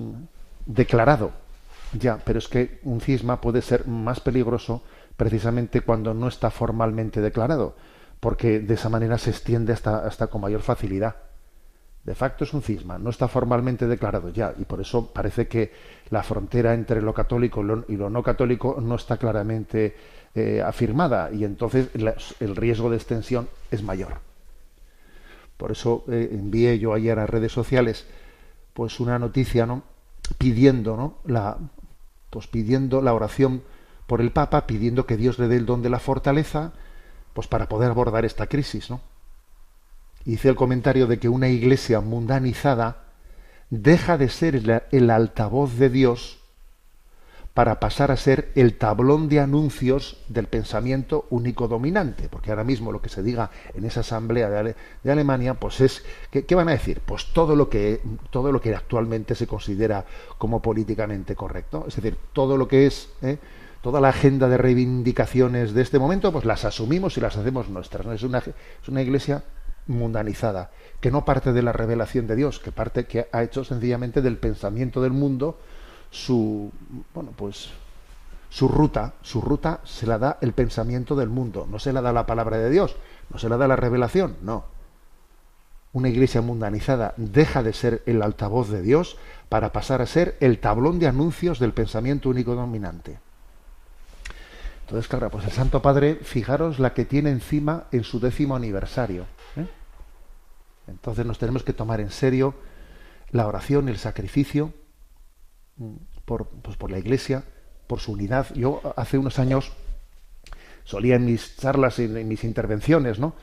declarado 0.66 1.47
ya, 1.92 2.18
pero 2.24 2.38
es 2.38 2.48
que 2.48 2.81
un 2.85 3.01
cisma 3.01 3.40
puede 3.40 3.62
ser 3.62 3.87
más 3.87 4.20
peligroso 4.20 4.83
precisamente 5.16 5.81
cuando 5.81 6.14
no 6.14 6.29
está 6.29 6.51
formalmente 6.51 7.20
declarado, 7.20 7.77
porque 8.20 8.61
de 8.61 8.74
esa 8.74 8.88
manera 8.88 9.18
se 9.18 9.31
extiende 9.31 9.72
hasta, 9.72 10.07
hasta 10.07 10.29
con 10.29 10.40
mayor 10.40 10.62
facilidad. 10.62 11.16
De 12.05 12.14
facto 12.14 12.44
es 12.44 12.55
un 12.55 12.62
cisma, 12.62 12.98
no 12.98 13.11
está 13.11 13.29
formalmente 13.29 13.87
declarado 13.87 14.31
ya, 14.31 14.55
y 14.59 14.64
por 14.64 14.81
eso 14.81 15.12
parece 15.12 15.48
que 15.48 15.72
la 16.11 16.22
frontera 16.22 16.72
entre 16.72 17.03
lo 17.03 17.12
católico 17.12 17.62
y 17.88 17.96
lo 17.96 18.11
no 18.11 18.22
católico 18.22 18.79
no 18.81 18.94
está 18.94 19.16
claramente 19.16 19.96
eh, 20.35 20.62
afirmada, 20.64 21.31
y 21.33 21.44
entonces 21.44 21.88
el 22.40 22.57
riesgo 22.57 22.90
de 22.90 22.96
extensión 22.96 23.48
es 23.70 23.83
mayor. 23.83 24.20
Por 25.57 25.72
eso 25.72 26.05
eh, 26.09 26.29
envié 26.33 26.79
yo 26.79 26.94
ayer 26.94 27.18
a 27.18 27.27
redes 27.27 27.53
sociales 27.53 28.07
pues 28.72 29.01
una 29.01 29.18
noticia, 29.18 29.66
¿no? 29.66 29.83
pidiendo, 30.37 30.96
¿no? 30.96 31.16
la 31.27 31.57
pues 32.31 32.47
pidiendo 32.47 33.03
la 33.03 33.14
oración 33.14 33.62
por 34.07 34.21
el 34.21 34.33
Papa, 34.33 34.67
pidiendo 34.67 35.07
que 35.07 35.17
Dios 35.17 35.38
le 35.38 35.49
dé 35.49 35.57
el 35.57 35.67
don 35.67 35.83
de 35.83 35.91
la 35.91 35.99
fortaleza, 35.99 36.73
pues 37.35 37.47
para 37.47 37.69
poder 37.69 37.91
abordar 37.91 38.25
esta 38.25 38.47
crisis, 38.47 38.91
¿no? 38.91 39.01
Hice 40.25 40.49
el 40.49 40.57
comentario 40.57 41.07
de 41.07 41.19
que 41.19 41.29
una 41.29 41.49
iglesia 41.49 42.01
mundanizada 42.01 43.05
deja 43.71 44.19
de 44.19 44.29
ser 44.29 44.83
el 44.91 45.11
altavoz 45.11 45.77
de 45.77 45.91
Dios 45.91 46.38
para 47.59 47.81
pasar 47.81 48.12
a 48.12 48.16
ser 48.16 48.53
el 48.55 48.79
tablón 48.79 49.29
de 49.29 49.40
anuncios 49.40 50.18
del 50.29 50.47
pensamiento 50.47 51.27
único 51.31 51.66
dominante, 51.66 52.29
porque 52.29 52.51
ahora 52.51 52.62
mismo 52.62 52.92
lo 52.92 53.03
que 53.03 53.09
se 53.09 53.21
diga 53.21 53.51
en 53.75 53.85
esa 53.85 53.99
asamblea 53.99 54.49
de, 54.49 54.77
Alemania, 55.11 55.55
pues 55.55 55.81
es 55.81 56.05
¿qué, 56.31 56.55
van 56.55 56.68
a 56.68 56.71
decir? 56.71 57.01
Pues 57.05 57.33
todo 57.33 57.57
lo 57.57 57.68
que 57.68 58.01
todo 58.31 58.53
lo 58.53 58.61
que 58.61 58.77
actualmente 58.77 59.35
se 59.35 59.49
considera 59.49 60.05
como 60.38 60.62
políticamente 60.62 61.35
correcto, 61.35 61.85
es 61.88 61.97
decir, 61.97 62.16
todo 62.33 62.57
lo 62.57 62.68
que 62.68 62.87
es 62.87 63.11
¿eh? 63.23 63.38
toda 63.83 64.01
la 64.01 64.11
agenda 64.11 64.49
de 64.49 64.57
reivindicaciones 64.57 65.75
de 65.75 65.83
este 65.83 65.99
momento, 65.99 66.31
pues 66.31 66.44
las 66.44 66.64
asumimos 66.64 67.16
y 67.16 67.21
las 67.21 67.37
hacemos 67.37 67.68
nuestras. 67.68 68.07
Es 68.07 68.23
una 68.23 68.38
es 68.38 68.88
una 68.88 69.03
iglesia 69.03 69.42
mundanizada 69.88 70.71
que 71.01 71.11
no 71.11 71.25
parte 71.25 71.53
de 71.53 71.62
la 71.62 71.73
revelación 71.73 72.29
de 72.29 72.37
Dios, 72.37 72.61
que 72.61 72.71
parte 72.71 73.07
que 73.07 73.27
ha 73.33 73.42
hecho 73.42 73.64
sencillamente 73.64 74.23
del 74.23 74.37
pensamiento 74.37 75.03
del 75.03 75.12
mundo 75.12 75.59
su 76.11 76.71
bueno 77.14 77.33
pues 77.37 77.71
su 78.51 78.68
ruta, 78.68 79.14
su 79.23 79.40
ruta 79.40 79.81
se 79.85 80.07
la 80.07 80.18
da 80.18 80.38
el 80.40 80.53
pensamiento 80.53 81.14
del 81.14 81.29
mundo, 81.29 81.66
no 81.71 81.79
se 81.79 81.92
la 81.92 82.01
da 82.01 82.12
la 82.12 82.27
palabra 82.27 82.59
de 82.59 82.71
Dios, 82.71 82.97
no 83.31 83.38
se 83.38 83.49
la 83.49 83.57
da 83.57 83.68
la 83.68 83.77
revelación, 83.77 84.37
no. 84.42 84.64
Una 85.92 86.09
iglesia 86.09 86.40
mundanizada 86.40 87.14
deja 87.16 87.62
de 87.62 87.73
ser 87.73 88.03
el 88.07 88.23
altavoz 88.23 88.68
de 88.71 88.83
Dios 88.83 89.18
para 89.49 89.73
pasar 89.73 90.03
a 90.03 90.07
ser 90.07 90.37
el 90.40 90.61
tablón 90.61 90.99
de 90.99 91.09
anuncios 91.09 91.59
del 91.59 91.73
pensamiento 91.73 92.29
único 92.29 92.55
dominante. 92.55 93.18
Entonces, 94.83 95.09
claro, 95.09 95.29
pues 95.29 95.44
el 95.44 95.53
Santo 95.53 95.83
Padre, 95.83 96.14
fijaros 96.16 96.79
la 96.79 96.94
que 96.94 97.05
tiene 97.05 97.31
encima 97.31 97.85
en 97.92 98.05
su 98.05 98.21
décimo 98.21 98.57
aniversario. 98.57 99.25
¿eh? 99.57 99.66
Entonces 100.87 101.27
nos 101.27 101.38
tenemos 101.38 101.62
que 101.62 101.75
tomar 101.75 102.01
en 102.01 102.11
serio 102.11 102.55
la 103.31 103.47
oración, 103.47 103.90
el 103.90 103.99
sacrificio, 103.99 104.73
por, 106.25 106.49
pues 106.49 106.77
por 106.77 106.91
la 106.91 106.99
Iglesia, 106.99 107.45
por 107.87 108.01
su 108.01 108.12
unidad. 108.12 108.47
Yo 108.55 108.81
hace 108.97 109.19
unos 109.19 109.38
años 109.38 109.73
solía 110.85 111.17
en 111.17 111.25
mis 111.25 111.57
charlas, 111.57 111.99
en, 111.99 112.17
en 112.17 112.29
mis 112.29 112.45
intervenciones, 112.45 113.19
¿no? 113.19 113.35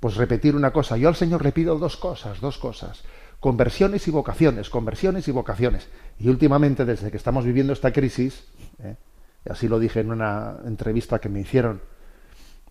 Pues 0.00 0.16
repetir 0.16 0.56
una 0.56 0.72
cosa. 0.72 0.96
Yo 0.96 1.08
al 1.08 1.16
Señor 1.16 1.44
le 1.44 1.52
pido 1.52 1.78
dos 1.78 1.96
cosas, 1.96 2.40
dos 2.40 2.58
cosas. 2.58 3.04
Conversiones 3.40 4.06
y 4.08 4.10
vocaciones, 4.10 4.70
conversiones 4.70 5.28
y 5.28 5.32
vocaciones. 5.32 5.88
Y 6.18 6.28
últimamente, 6.28 6.84
desde 6.84 7.10
que 7.10 7.16
estamos 7.16 7.44
viviendo 7.44 7.72
esta 7.72 7.92
crisis, 7.92 8.44
¿eh? 8.82 8.96
y 9.44 9.50
así 9.50 9.68
lo 9.68 9.78
dije 9.78 10.00
en 10.00 10.12
una 10.12 10.58
entrevista 10.64 11.18
que 11.18 11.28
me 11.28 11.40
hicieron 11.40 11.80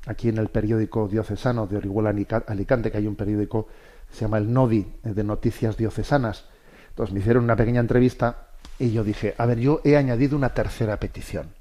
aquí 0.07 0.29
en 0.29 0.37
el 0.37 0.47
periódico 0.47 1.07
diocesano 1.07 1.67
de 1.67 1.77
Orihuela 1.77 2.13
Alicante, 2.47 2.91
que 2.91 2.97
hay 2.97 3.07
un 3.07 3.15
periódico 3.15 3.67
que 4.09 4.15
se 4.15 4.21
llama 4.21 4.37
el 4.37 4.51
NODI, 4.51 4.93
de 5.03 5.23
Noticias 5.23 5.77
Diocesanas. 5.77 6.45
Entonces 6.89 7.13
me 7.13 7.19
hicieron 7.19 7.43
una 7.43 7.55
pequeña 7.55 7.79
entrevista 7.79 8.50
y 8.79 8.91
yo 8.91 9.03
dije, 9.03 9.35
a 9.37 9.45
ver, 9.45 9.59
yo 9.59 9.81
he 9.83 9.95
añadido 9.95 10.35
una 10.35 10.53
tercera 10.53 10.99
petición. 10.99 11.53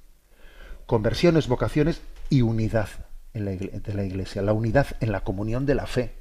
Conversiones, 0.86 1.48
vocaciones 1.48 2.00
y 2.30 2.42
unidad 2.42 2.88
en 3.34 3.44
la 3.44 3.50
de 3.52 3.94
la 3.94 4.04
iglesia. 4.04 4.42
La 4.42 4.52
unidad 4.52 4.86
en 5.00 5.12
la 5.12 5.20
comunión 5.20 5.66
de 5.66 5.74
la 5.74 5.86
fe. 5.86 6.14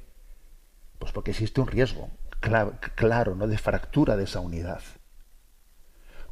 Pues 0.98 1.12
porque 1.12 1.30
existe 1.30 1.60
un 1.60 1.66
riesgo 1.68 2.10
claro, 2.40 3.34
¿no? 3.34 3.46
de 3.46 3.58
fractura 3.58 4.16
de 4.16 4.24
esa 4.24 4.40
unidad. 4.40 4.80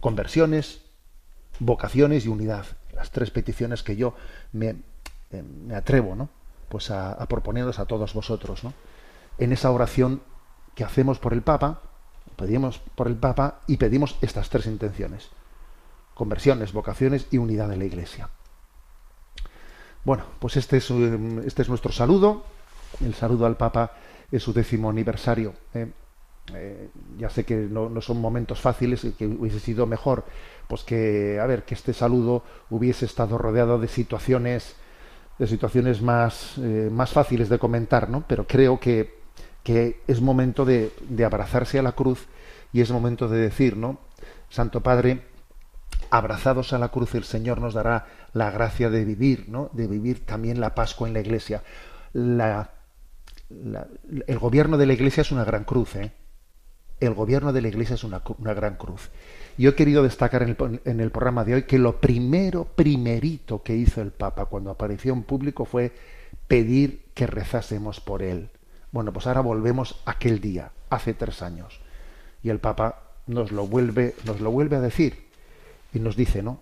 Conversiones, 0.00 0.82
vocaciones 1.58 2.24
y 2.24 2.28
unidad. 2.28 2.66
Las 2.94 3.10
tres 3.10 3.30
peticiones 3.30 3.82
que 3.82 3.96
yo 3.96 4.14
me, 4.52 4.76
eh, 5.30 5.42
me 5.42 5.74
atrevo 5.74 6.14
¿no? 6.14 6.30
pues 6.68 6.90
a, 6.90 7.12
a 7.12 7.26
proponeros 7.26 7.78
a 7.78 7.86
todos 7.86 8.14
vosotros. 8.14 8.64
¿no? 8.64 8.72
En 9.38 9.52
esa 9.52 9.70
oración 9.70 10.22
que 10.74 10.84
hacemos 10.84 11.18
por 11.18 11.32
el 11.32 11.42
Papa, 11.42 11.82
pedimos 12.38 12.80
por 12.94 13.08
el 13.08 13.16
Papa 13.16 13.60
y 13.66 13.76
pedimos 13.76 14.16
estas 14.22 14.48
tres 14.48 14.66
intenciones. 14.66 15.28
Conversiones, 16.14 16.72
vocaciones 16.72 17.26
y 17.30 17.38
unidad 17.38 17.68
de 17.68 17.76
la 17.76 17.84
Iglesia. 17.84 18.30
Bueno, 20.04 20.24
pues 20.38 20.56
este 20.56 20.78
es, 20.78 20.88
um, 20.90 21.40
este 21.40 21.62
es 21.62 21.68
nuestro 21.68 21.92
saludo. 21.92 22.44
El 23.04 23.14
saludo 23.14 23.44
al 23.44 23.56
Papa 23.56 23.92
es 24.30 24.42
su 24.42 24.52
décimo 24.52 24.88
aniversario. 24.88 25.52
¿eh? 25.74 25.90
Eh, 26.54 26.88
ya 27.18 27.28
sé 27.28 27.44
que 27.44 27.56
no, 27.56 28.00
son 28.00 28.20
momentos 28.20 28.60
fáciles 28.60 29.04
y 29.04 29.12
que 29.12 29.26
hubiese 29.26 29.60
sido 29.60 29.84
mejor 29.84 30.24
pues 30.66 30.82
que 30.82 31.38
a 31.40 31.46
ver 31.46 31.64
que 31.64 31.74
este 31.74 31.92
saludo 31.92 32.42
hubiese 32.70 33.04
estado 33.04 33.36
rodeado 33.36 33.78
de 33.78 33.88
situaciones 33.88 34.76
de 35.38 35.46
situaciones 35.46 36.02
más, 36.02 36.58
eh, 36.58 36.88
más 36.90 37.12
fáciles 37.12 37.48
de 37.48 37.58
comentar, 37.58 38.10
¿no? 38.10 38.24
Pero 38.26 38.46
creo 38.46 38.80
que 38.80 39.17
que 39.68 40.00
es 40.06 40.22
momento 40.22 40.64
de, 40.64 40.90
abrazarse 41.22 41.78
a 41.78 41.82
la 41.82 41.92
cruz 41.92 42.26
y 42.72 42.80
es 42.80 42.90
momento 42.90 43.28
de 43.28 43.38
decir, 43.38 43.76
¿no? 43.76 43.98
Santo 44.48 44.82
Padre, 44.82 45.24
abrazados 46.08 46.72
a 46.72 46.78
la 46.78 46.88
cruz 46.88 47.14
el 47.14 47.24
Señor 47.24 47.60
nos 47.60 47.74
dará 47.74 48.06
la 48.32 48.50
gracia 48.50 48.88
de 48.88 49.04
vivir, 49.04 49.50
¿no? 49.50 49.68
De 49.74 49.86
vivir 49.86 50.24
también 50.24 50.58
la 50.58 50.74
Pascua 50.74 51.06
en 51.06 51.12
la 51.12 51.20
Iglesia. 51.20 51.62
El 52.14 52.64
gobierno 54.38 54.78
de 54.78 54.86
la 54.86 54.94
Iglesia 54.94 55.20
es 55.20 55.32
una 55.32 55.44
gran 55.44 55.64
cruz, 55.64 55.96
¿eh? 55.96 56.12
El 56.98 57.12
gobierno 57.12 57.52
de 57.52 57.60
la 57.60 57.68
Iglesia 57.68 57.96
es 57.96 58.04
una, 58.04 58.22
una 58.38 58.54
gran 58.54 58.76
cruz. 58.76 59.10
Yo 59.58 59.68
he 59.68 59.74
querido 59.74 60.02
destacar 60.02 60.42
en 60.44 60.56
el, 60.58 60.80
en 60.86 61.00
el 61.00 61.10
programa 61.10 61.44
de 61.44 61.56
hoy 61.56 61.64
que 61.64 61.78
lo 61.78 62.00
primero, 62.00 62.64
primerito 62.64 63.62
que 63.62 63.76
hizo 63.76 64.00
el 64.00 64.12
Papa 64.12 64.46
cuando 64.46 64.70
apareció 64.70 65.12
en 65.12 65.24
público 65.24 65.66
fue 65.66 65.92
pedir 66.46 67.04
que 67.12 67.26
rezásemos 67.26 68.00
por 68.00 68.22
él. 68.22 68.48
Bueno, 68.90 69.12
pues 69.12 69.26
ahora 69.26 69.40
volvemos 69.40 70.00
a 70.04 70.12
aquel 70.12 70.40
día, 70.40 70.72
hace 70.90 71.14
tres 71.14 71.42
años. 71.42 71.80
Y 72.42 72.50
el 72.50 72.58
Papa 72.58 73.02
nos 73.26 73.52
lo 73.52 73.66
vuelve, 73.66 74.14
nos 74.24 74.40
lo 74.40 74.50
vuelve 74.50 74.76
a 74.76 74.80
decir. 74.80 75.26
Y 75.92 76.00
nos 76.00 76.16
dice, 76.16 76.42
¿no? 76.42 76.58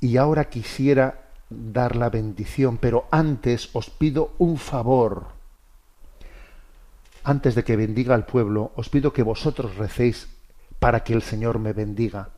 Y 0.00 0.18
ahora 0.18 0.48
quisiera 0.48 1.22
dar 1.50 1.96
la 1.96 2.10
bendición, 2.10 2.78
pero 2.78 3.06
antes 3.10 3.70
os 3.72 3.90
pido 3.90 4.34
un 4.38 4.56
favor. 4.56 5.26
Antes 7.24 7.54
de 7.56 7.64
que 7.64 7.76
bendiga 7.76 8.14
al 8.14 8.26
pueblo, 8.26 8.70
os 8.76 8.88
pido 8.88 9.12
que 9.12 9.22
vosotros 9.22 9.76
recéis 9.76 10.28
para 10.78 11.02
que 11.02 11.12
el 11.12 11.22
Señor 11.22 11.58
me 11.58 11.72
bendiga. 11.72 12.30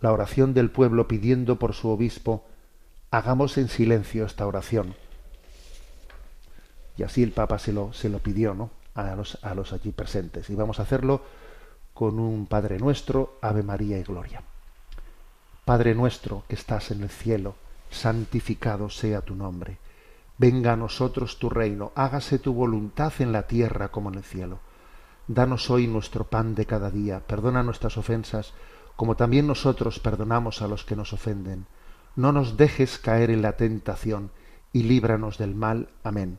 La 0.00 0.12
oración 0.12 0.54
del 0.54 0.70
pueblo 0.70 1.08
pidiendo 1.08 1.58
por 1.58 1.74
su 1.74 1.88
obispo, 1.88 2.46
hagamos 3.10 3.58
en 3.58 3.68
silencio 3.68 4.26
esta 4.26 4.46
oración 4.46 4.94
y 6.98 7.04
así 7.04 7.22
el 7.22 7.30
Papa 7.30 7.58
se 7.60 7.72
lo, 7.72 7.92
se 7.92 8.08
lo 8.08 8.18
pidió 8.18 8.54
¿no? 8.54 8.70
a, 8.94 9.14
los, 9.14 9.38
a 9.42 9.54
los 9.54 9.72
allí 9.72 9.92
presentes. 9.92 10.50
Y 10.50 10.56
vamos 10.56 10.80
a 10.80 10.82
hacerlo 10.82 11.22
con 11.94 12.18
un 12.18 12.46
Padre 12.46 12.78
nuestro, 12.78 13.38
Ave 13.40 13.62
María 13.62 13.98
y 13.98 14.02
Gloria. 14.02 14.42
Padre 15.64 15.94
nuestro 15.94 16.42
que 16.48 16.56
estás 16.56 16.90
en 16.90 17.02
el 17.02 17.08
cielo, 17.08 17.54
santificado 17.88 18.90
sea 18.90 19.20
tu 19.20 19.36
nombre. 19.36 19.78
Venga 20.38 20.72
a 20.72 20.76
nosotros 20.76 21.38
tu 21.38 21.48
reino, 21.48 21.92
hágase 21.94 22.40
tu 22.40 22.52
voluntad 22.52 23.12
en 23.20 23.32
la 23.32 23.46
tierra 23.46 23.88
como 23.88 24.10
en 24.10 24.16
el 24.16 24.24
cielo. 24.24 24.58
Danos 25.28 25.70
hoy 25.70 25.86
nuestro 25.86 26.24
pan 26.24 26.54
de 26.56 26.66
cada 26.66 26.90
día, 26.90 27.20
perdona 27.20 27.62
nuestras 27.62 27.96
ofensas, 27.96 28.54
como 28.96 29.14
también 29.14 29.46
nosotros 29.46 30.00
perdonamos 30.00 30.62
a 30.62 30.68
los 30.68 30.84
que 30.84 30.96
nos 30.96 31.12
ofenden. 31.12 31.66
No 32.16 32.32
nos 32.32 32.56
dejes 32.56 32.98
caer 32.98 33.30
en 33.30 33.42
la 33.42 33.56
tentación, 33.56 34.30
y 34.72 34.82
líbranos 34.82 35.38
del 35.38 35.54
mal. 35.54 35.88
Amén. 36.02 36.38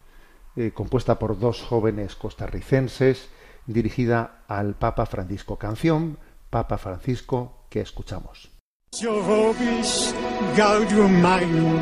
eh, 0.55 0.71
compuesta 0.73 1.19
por 1.19 1.39
dos 1.39 1.61
jóvenes 1.61 2.15
costarricenses 2.15 3.29
dirigida 3.65 4.43
al 4.47 4.75
Papa 4.75 5.05
Francisco. 5.05 5.57
Canción 5.57 6.17
Papa 6.49 6.77
Francisco 6.77 7.65
que 7.69 7.81
escuchamos. 7.81 8.51
vobis 9.01 10.13
gaudium 10.57 11.21
magnum. 11.21 11.79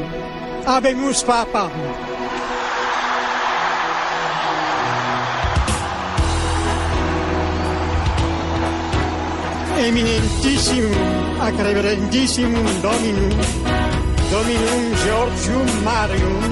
Eminentissimum 9.80 11.42
ac 11.42 11.56
reverendissimum 11.56 12.68
Dominum, 12.82 13.32
Dominum 14.30 14.84
Georgium 15.04 15.84
Marium, 15.84 16.44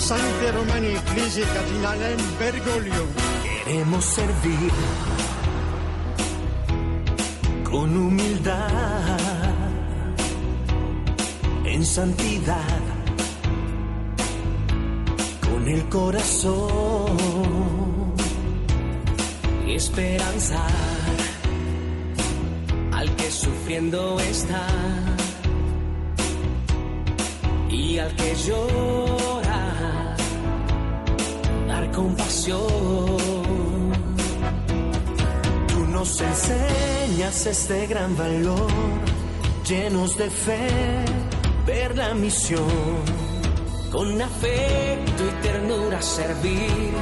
Sancte 0.00 0.50
Romani 0.52 0.94
Ecclesiae 0.94 1.46
Cardinalem 1.54 2.18
Bergoglio. 2.38 3.06
Queremos 3.64 4.04
servir 4.04 4.72
con 7.70 7.96
humildad, 7.96 9.18
en 11.66 11.84
santidad, 11.84 12.80
con 15.42 15.68
el 15.68 15.86
corazón 15.90 17.16
y 19.66 19.74
esperanza 19.74 20.66
al 22.92 23.14
que 23.16 23.30
sufriendo 23.30 24.18
está 24.18 24.66
y 27.68 27.98
al 27.98 28.16
que 28.16 28.34
dar 28.34 29.29
compasión. 31.94 32.68
Tú 35.68 35.86
nos 35.86 36.20
enseñas 36.20 37.46
este 37.46 37.86
gran 37.86 38.16
valor, 38.16 38.70
llenos 39.68 40.16
de 40.16 40.30
fe, 40.30 40.68
ver 41.66 41.96
la 41.96 42.14
misión, 42.14 42.64
con 43.90 44.20
afecto 44.20 45.22
y 45.24 45.42
ternura 45.42 46.00
servir 46.02 46.92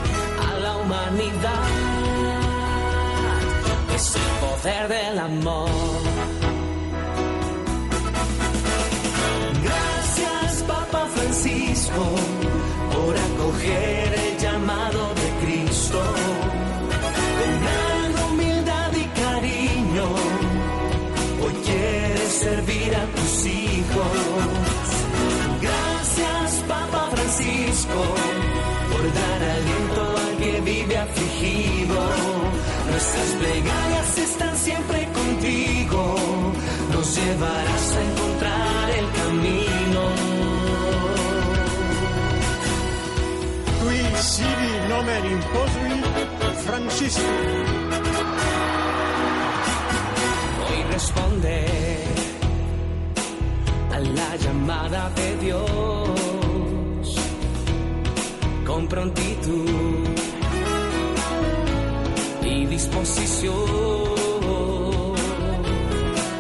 a 0.47 0.59
la 0.59 0.77
humanidad. 0.77 1.69
Es 3.95 4.17
el 4.17 4.31
poder 4.47 4.89
del 4.89 5.19
amor. 5.19 5.69
Gracias, 9.65 10.63
Papa 10.67 11.07
Francisco, 11.15 12.05
por 12.93 13.17
acoger 13.17 14.15
el 14.15 14.37
servir 22.39 22.95
a 22.95 23.05
tus 23.17 23.47
hijos. 23.47 24.19
Gracias, 25.61 26.65
Papa 26.69 27.09
Francisco, 27.11 28.01
por 28.91 29.05
dar 29.21 29.41
aliento 29.57 30.03
al 30.25 30.37
que 30.37 30.61
vive 30.61 30.97
afligido. 30.97 31.99
Nuestras 32.91 33.31
plegarias 33.41 34.19
están 34.19 34.57
siempre 34.57 35.09
contigo, 35.13 36.15
nos 36.93 37.17
llevarás 37.17 37.87
a 37.97 38.03
encontrar 38.11 38.91
el 39.01 39.07
camino. 39.21 40.03
Qui 43.83 44.23
sibi 44.23 44.73
nomen 44.89 45.25
imposui 45.37 45.95
Francisco. 46.65 47.23
Hoy 50.67 50.83
responde 50.93 52.08
la 54.01 54.37
llamada 54.37 55.11
de 55.11 55.37
Dios 55.39 55.69
con 58.67 58.87
prontitud 58.87 60.07
y 62.43 62.67
disposición. 62.67 63.55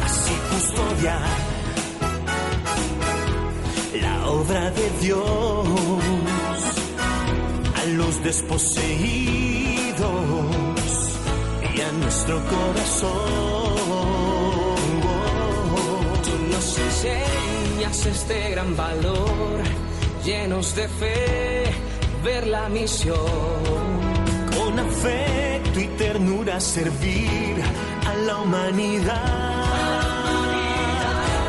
Así 0.04 0.34
custodiar 0.50 1.28
la 4.02 4.28
obra 4.28 4.70
de 4.70 4.90
Dios 5.00 5.24
a 7.74 7.84
los 7.86 8.22
desposeídos 8.22 9.98
y 11.74 11.80
a 11.80 11.92
nuestro 11.92 12.40
corazón. 12.44 13.57
Enseñas 16.98 18.06
este 18.06 18.50
gran 18.50 18.76
valor, 18.76 19.60
llenos 20.24 20.74
de 20.74 20.88
fe, 20.88 21.64
ver 22.24 22.46
la 22.46 22.68
misión. 22.68 23.16
Con 24.56 24.78
afecto 24.78 25.80
y 25.80 25.86
ternura 25.96 26.60
servir 26.60 27.62
a 28.06 28.14
la 28.26 28.36
humanidad. 28.38 29.14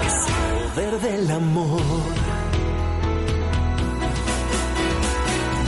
Es 0.06 0.76
poder 0.76 1.00
del 1.02 1.32
amor. 1.32 1.82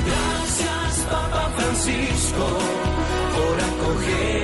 Gracias, 0.05 1.07
Papa 1.09 1.51
Francisco, 1.55 2.47
por 3.35 3.55
acoger 3.71 4.40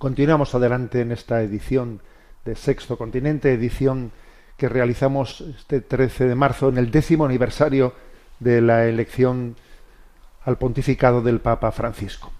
Continuamos 0.00 0.54
adelante 0.54 1.02
en 1.02 1.12
esta 1.12 1.42
edición 1.42 2.00
de 2.46 2.56
Sexto 2.56 2.96
Continente, 2.96 3.52
edición 3.52 4.12
que 4.56 4.66
realizamos 4.66 5.42
este 5.42 5.82
13 5.82 6.24
de 6.24 6.34
marzo 6.34 6.70
en 6.70 6.78
el 6.78 6.90
décimo 6.90 7.26
aniversario 7.26 7.92
de 8.38 8.62
la 8.62 8.86
elección 8.86 9.56
al 10.46 10.56
pontificado 10.56 11.20
del 11.20 11.40
Papa 11.40 11.70
Francisco. 11.70 12.32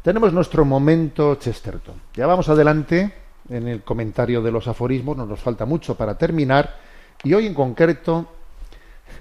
Tenemos 0.00 0.32
nuestro 0.32 0.64
momento 0.64 1.34
Chesterton. 1.34 1.96
Ya 2.14 2.26
vamos 2.26 2.48
adelante 2.48 3.12
en 3.50 3.68
el 3.68 3.82
comentario 3.82 4.40
de 4.40 4.52
los 4.52 4.66
aforismos, 4.66 5.18
no 5.18 5.26
nos 5.26 5.40
falta 5.40 5.66
mucho 5.66 5.98
para 5.98 6.16
terminar, 6.16 6.78
y 7.22 7.34
hoy 7.34 7.46
en 7.46 7.52
concreto, 7.52 8.26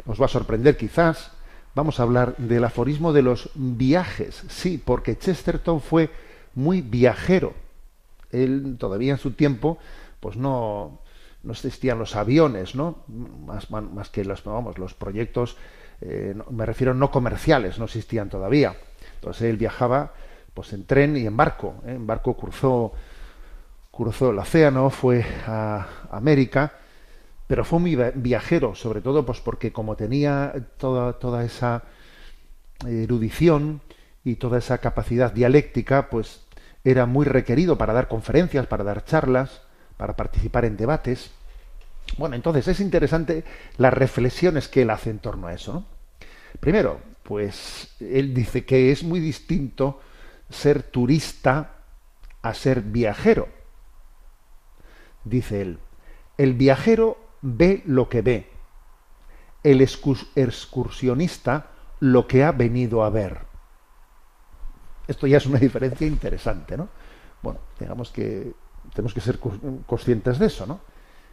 os 0.06 0.22
va 0.22 0.28
a 0.28 0.30
sorprender 0.30 0.78
quizás, 0.78 1.30
vamos 1.76 2.00
a 2.00 2.04
hablar 2.04 2.38
del 2.38 2.64
aforismo 2.64 3.12
de 3.12 3.24
los 3.24 3.50
viajes. 3.54 4.46
Sí, 4.48 4.82
porque 4.82 5.18
Chesterton 5.18 5.82
fue 5.82 6.10
muy 6.54 6.80
viajero. 6.80 7.65
Él 8.44 8.76
todavía 8.78 9.14
en 9.14 9.18
su 9.20 9.32
tiempo, 9.32 9.78
pues 10.20 10.38
no, 10.38 11.00
no 11.44 11.52
existían 11.52 12.00
los 12.00 12.16
aviones, 12.16 12.76
¿no? 12.76 13.04
Más, 13.08 13.70
más- 13.72 14.10
que 14.10 14.24
los, 14.26 14.44
vamos, 14.44 14.78
los 14.78 14.94
proyectos, 14.94 15.58
eh, 16.02 16.36
me 16.50 16.66
refiero 16.66 16.94
no 16.94 17.12
comerciales, 17.12 17.80
no 17.80 17.86
existían 17.86 18.30
todavía. 18.30 18.76
Entonces 19.16 19.44
él 19.44 19.58
viajaba 19.58 20.14
pues 20.54 20.74
en 20.74 20.86
tren 20.86 21.18
y 21.18 21.26
en 21.26 21.36
barco. 21.38 21.76
¿eh? 21.86 21.92
En 21.94 22.08
barco 22.08 22.36
cruzó, 22.38 22.94
cruzó 23.92 24.32
el 24.32 24.40
océano, 24.40 24.90
fue 24.90 25.26
a 25.48 25.88
América, 26.12 26.74
pero 27.48 27.64
fue 27.64 27.80
muy 27.80 27.96
viajero, 28.16 28.74
sobre 28.76 29.02
todo 29.02 29.26
pues 29.26 29.40
porque 29.42 29.72
como 29.72 29.96
tenía 29.96 30.54
toda, 30.78 31.14
toda 31.14 31.44
esa 31.44 31.84
erudición 32.88 33.82
y 34.24 34.36
toda 34.36 34.58
esa 34.58 34.80
capacidad 34.80 35.32
dialéctica, 35.32 36.10
pues 36.10 36.45
era 36.86 37.06
muy 37.06 37.26
requerido 37.26 37.78
para 37.78 37.92
dar 37.92 38.08
conferencias, 38.08 38.68
para 38.68 38.86
dar 38.86 39.04
charlas, 39.04 39.64
para 39.98 40.16
participar 40.16 40.64
en 40.64 40.78
debates. 40.78 41.32
Bueno, 42.18 42.36
entonces 42.36 42.68
es 42.68 42.80
interesante 42.80 43.44
las 43.78 43.94
reflexiones 43.94 44.70
que 44.70 44.84
él 44.84 44.92
hace 44.92 45.10
en 45.10 45.20
torno 45.20 45.48
a 45.48 45.54
eso. 45.54 45.86
Primero, 46.60 47.02
pues 47.24 47.96
él 48.00 48.34
dice 48.34 48.64
que 48.66 48.92
es 48.92 49.04
muy 49.04 49.20
distinto 49.20 50.00
ser 50.50 50.84
turista 50.84 51.72
a 52.44 52.54
ser 52.54 52.82
viajero. 52.82 53.50
Dice 55.24 55.62
él, 55.62 55.80
el 56.38 56.54
viajero 56.54 57.18
ve 57.42 57.82
lo 57.86 58.10
que 58.10 58.22
ve, 58.22 58.50
el 59.64 59.82
excurs- 59.82 60.28
excursionista 60.36 61.72
lo 62.00 62.28
que 62.28 62.44
ha 62.44 62.52
venido 62.52 63.04
a 63.04 63.10
ver. 63.10 63.40
Esto 65.08 65.28
ya 65.28 65.38
es 65.38 65.46
una 65.46 65.60
diferencia 65.60 66.08
interesante, 66.08 66.78
¿no? 66.78 66.90
Bueno, 67.42 67.60
digamos 67.80 68.12
que 68.12 68.54
tenemos 68.94 69.14
que 69.14 69.22
ser 69.22 69.40
cons- 69.40 69.60
conscientes 69.86 70.40
de 70.40 70.48
eso, 70.48 70.66
¿no? 70.66 70.80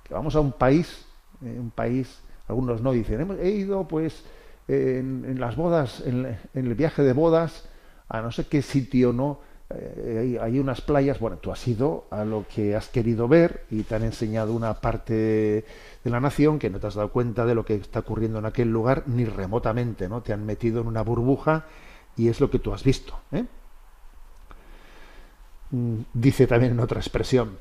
Que 0.03 0.15
vamos 0.15 0.35
a 0.37 0.41
un 0.41 0.53
país, 0.53 1.05
eh, 1.43 1.57
un 1.59 1.71
país, 1.71 2.21
algunos 2.49 2.81
no 2.83 2.93
dicen, 2.93 3.21
"Hemos- 3.21 3.39
he 3.39 3.51
ido 3.51 3.87
pues 3.89 4.25
en, 4.69 5.37
las 5.39 5.57
bodas, 5.57 6.03
en, 6.07 6.37
el 6.55 6.75
viaje 6.75 7.03
de 7.03 7.13
bodas, 7.13 7.69
a 8.09 8.21
no 8.21 8.31
sé 8.31 8.47
qué 8.47 8.63
sitio, 8.63 9.13
¿no? 9.13 9.41
eh, 9.75 10.39
hay, 10.41 10.59
unas 10.59 10.83
playas, 10.83 11.19
bueno, 11.19 11.39
tú 11.39 11.51
has 11.51 11.67
ido 11.67 12.05
a 12.11 12.25
lo 12.27 12.45
que 12.55 12.77
has 12.77 12.89
querido 12.89 13.27
ver 13.27 13.65
y 13.71 13.85
te 13.85 13.95
han 13.95 14.03
enseñado 14.03 14.53
una 14.53 14.75
parte 14.75 15.15
de 15.15 16.11
la 16.11 16.21
nación 16.21 16.59
que 16.59 16.69
no 16.69 16.79
te 16.79 16.89
has 16.89 16.95
dado 16.95 17.11
cuenta 17.11 17.47
de 17.47 17.55
lo 17.55 17.65
que 17.65 17.77
está 17.77 18.01
ocurriendo 18.01 18.39
en 18.39 18.45
aquel 18.47 18.71
lugar 18.71 19.05
ni 19.07 19.25
remotamente, 19.25 20.09
¿no? 20.11 20.21
Te 20.23 20.35
han 20.35 20.45
metido 20.45 20.83
en 20.83 20.89
una 20.89 21.03
burbuja 21.03 21.65
y 22.17 22.29
es 22.29 22.41
lo 22.41 22.51
que 22.51 22.59
tú 22.59 22.75
has 22.75 22.85
visto. 22.85 23.19
¿eh? 23.33 23.47
Mm, 25.73 26.03
Dice 26.13 26.47
también 26.47 26.73
en 26.73 26.81
otra 26.81 27.01
expresión, 27.01 27.57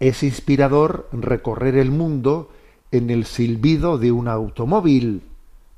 es 0.00 0.22
inspirador 0.22 1.08
recorrer 1.12 1.76
el 1.76 1.90
mundo 1.90 2.50
en 2.90 3.10
el 3.10 3.26
silbido 3.26 3.98
de 3.98 4.10
un 4.12 4.28
automóvil, 4.28 5.22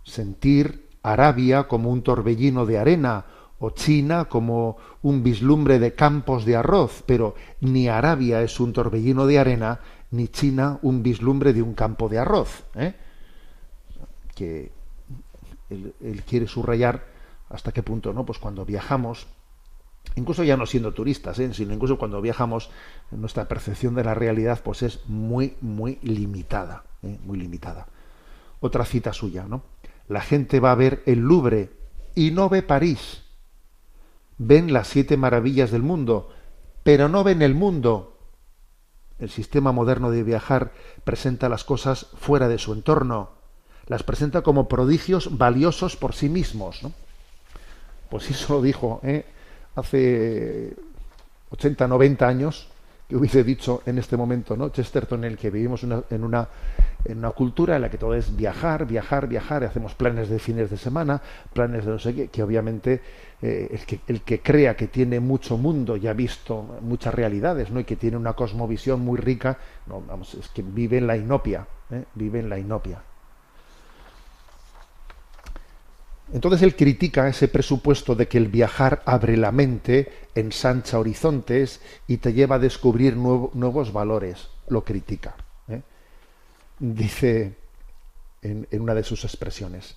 sentir 0.05 0.87
Arabia 1.03 1.67
como 1.67 1.91
un 1.91 2.03
torbellino 2.03 2.67
de 2.67 2.79
arena 2.79 3.25
o 3.59 3.71
China 3.71 4.27
como 4.27 4.79
un 5.03 5.23
vislumbre 5.23 5.79
de 5.79 5.95
campos 5.95 6.45
de 6.45 6.57
arroz, 6.57 7.03
pero 7.05 7.35
ni 7.61 7.89
Arabia 7.89 8.43
es 8.43 8.61
un 8.61 8.73
torbellino 8.73 9.27
de 9.27 9.39
arena, 9.39 9.81
ni 10.13 10.29
China 10.29 10.79
un 10.83 11.03
vislumbre 11.03 11.53
de 11.53 11.63
un 11.63 11.75
campo 11.75 12.09
de 12.09 12.19
arroz. 12.19 12.63
¿eh? 12.77 12.95
Que 14.35 14.71
él, 15.69 15.95
él 16.01 16.23
quiere 16.23 16.47
subrayar 16.47 17.05
hasta 17.49 17.73
qué 17.73 17.83
punto, 17.83 18.13
¿no? 18.13 18.25
Pues 18.25 18.39
cuando 18.39 18.65
viajamos, 18.65 19.27
incluso 20.17 20.45
ya 20.45 20.57
no 20.57 20.67
siendo 20.67 20.93
turistas, 20.93 21.39
¿eh? 21.39 21.53
sino 21.55 21.73
incluso 21.73 21.99
cuando 21.99 22.21
viajamos, 22.21 22.71
nuestra 23.11 23.49
percepción 23.49 23.95
de 23.95 24.05
la 24.05 24.15
realidad 24.15 24.61
pues 24.63 24.83
es 24.83 25.01
muy, 25.07 25.57
muy 25.61 25.99
limitada, 26.03 26.85
¿eh? 27.03 27.19
muy 27.25 27.39
limitada. 27.39 27.87
Otra 28.61 28.85
cita 28.85 29.13
suya, 29.13 29.47
¿no? 29.49 29.63
La 30.09 30.21
gente 30.21 30.61
va 30.61 30.73
a 30.73 30.77
ver 30.77 31.03
el 31.07 31.21
Louvre 31.21 31.71
y 32.15 32.33
no 32.33 32.49
ve 32.49 32.63
París. 32.63 33.23
Ven 34.39 34.73
las 34.73 34.89
siete 34.89 35.17
maravillas 35.17 35.71
del 35.71 35.83
mundo, 35.83 36.31
pero 36.83 37.09
no 37.09 37.25
ven 37.25 37.43
el 37.43 37.55
mundo. 37.55 38.19
El 39.19 39.31
sistema 39.31 39.71
moderno 39.71 40.11
de 40.11 40.23
viajar 40.23 40.73
presenta 41.05 41.49
las 41.49 41.63
cosas 41.65 42.07
fuera 42.17 42.49
de 42.49 42.59
su 42.59 42.73
entorno, 42.73 43.31
las 43.87 44.03
presenta 44.03 44.43
como 44.43 44.69
prodigios 44.69 45.37
valiosos 45.37 45.97
por 45.97 46.15
sí 46.15 46.29
mismos. 46.29 46.83
¿no? 46.83 46.93
Pues 48.09 48.31
eso 48.31 48.55
lo 48.55 48.63
dijo 48.63 49.01
¿eh? 49.03 49.27
Hace 49.75 50.75
80, 51.51 51.87
90 51.89 52.27
años, 52.27 52.69
que 53.09 53.17
hubiese 53.17 53.43
dicho 53.43 53.83
en 53.87 53.99
este 53.99 54.17
momento, 54.17 54.57
¿no? 54.57 54.69
Chesterton, 54.69 55.25
en 55.25 55.33
el 55.33 55.37
que 55.37 55.51
vivimos 55.51 55.83
una, 55.83 56.05
en, 56.11 56.23
una, 56.23 56.49
en 57.05 57.19
una 57.19 57.31
cultura 57.33 57.75
en 57.75 57.83
la 57.83 57.91
que 57.91 57.99
todo 57.99 58.15
es 58.15 58.37
viajar, 58.37 58.87
viajar, 58.87 59.27
viajar, 59.27 59.65
hacemos 59.65 59.97
planes 59.97 60.29
de 60.29 60.39
fines 60.39 60.71
de 60.71 60.77
semana, 60.77 61.21
planes 61.53 61.85
de 61.85 61.91
no 61.91 61.99
sé 61.99 62.15
qué, 62.15 62.29
que 62.29 62.43
obviamente 62.45 63.01
eh, 63.43 63.69
el, 63.73 63.85
que, 63.85 64.01
el 64.07 64.23
que 64.23 64.41
crea 64.41 64.77
que 64.77 64.87
tiene 64.87 65.19
mucho 65.19 65.57
mundo 65.57 65.97
y 65.97 66.07
ha 66.07 66.13
visto 66.13 66.79
muchas 66.83 67.13
realidades, 67.13 67.73
¿no? 67.73 67.81
Y 67.81 67.85
que 67.85 67.97
tiene 67.97 68.17
una 68.17 68.35
cosmovisión 68.35 69.01
muy 69.01 69.19
rica, 69.19 69.59
no, 69.89 70.01
vamos, 70.07 70.35
es 70.35 70.49
que 70.49 70.63
vive 70.63 70.99
en 70.99 71.09
la 71.09 71.17
inopia, 71.17 71.67
¿eh? 71.91 72.05
vive 72.15 72.39
en 72.39 72.49
la 72.49 72.61
inopia. 72.61 73.03
Entonces 76.33 76.63
él 76.63 76.77
critica 76.77 77.29
ese 77.29 77.49
presupuesto 77.49 78.15
de 78.15 78.29
que 78.29 78.39
el 78.39 78.49
viajar 78.49 79.03
abre 79.05 79.37
la 79.37 79.51
mente, 79.51 80.13
ensancha 80.35 80.99
horizontes 80.99 81.81
y 82.07 82.19
te 82.19 82.33
lleva 82.33 82.57
a 82.57 82.61
descubrir 82.61 83.17
nuevo, 83.17 83.51
nuevos 83.55 83.93
valores. 83.93 84.49
Lo 84.69 84.85
critica. 84.85 85.35
¿eh? 85.69 85.83
Dice 86.79 87.57
en, 88.43 88.67
una 88.73 88.95
de 88.95 89.03
sus 89.03 89.25
expresiones, 89.25 89.97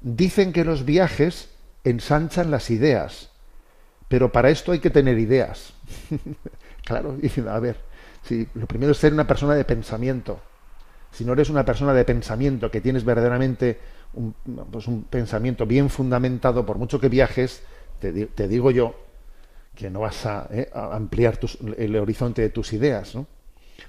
dicen 0.00 0.52
que 0.52 0.64
los 0.64 0.84
viajes 0.84 1.50
ensanchan 1.84 2.50
las 2.50 2.70
ideas, 2.70 3.30
pero 4.08 4.32
para 4.32 4.50
esto 4.50 4.72
hay 4.72 4.80
que 4.80 4.90
tener 4.90 5.18
ideas. 5.18 5.74
claro, 6.84 7.16
a 7.48 7.60
ver, 7.60 7.76
si 8.24 8.48
lo 8.54 8.66
primero 8.66 8.92
es 8.92 8.98
ser 8.98 9.12
una 9.12 9.26
persona 9.26 9.54
de 9.54 9.64
pensamiento. 9.64 10.40
Si 11.12 11.24
no 11.24 11.32
eres 11.32 11.48
una 11.48 11.64
persona 11.64 11.94
de 11.94 12.04
pensamiento, 12.04 12.70
que 12.70 12.80
tienes 12.80 13.04
verdaderamente 13.04 13.78
un, 14.14 14.34
pues 14.70 14.86
un 14.86 15.04
pensamiento 15.04 15.66
bien 15.66 15.90
fundamentado, 15.90 16.64
por 16.64 16.78
mucho 16.78 17.00
que 17.00 17.08
viajes, 17.08 17.62
te, 18.00 18.26
te 18.26 18.48
digo 18.48 18.70
yo 18.70 18.94
que 19.78 19.90
no 19.90 20.00
vas 20.00 20.26
a, 20.26 20.48
eh, 20.50 20.68
ampliar 20.74 21.38
el 21.76 21.94
horizonte 21.96 22.42
de 22.42 22.50
tus 22.50 22.72
ideas. 22.72 23.16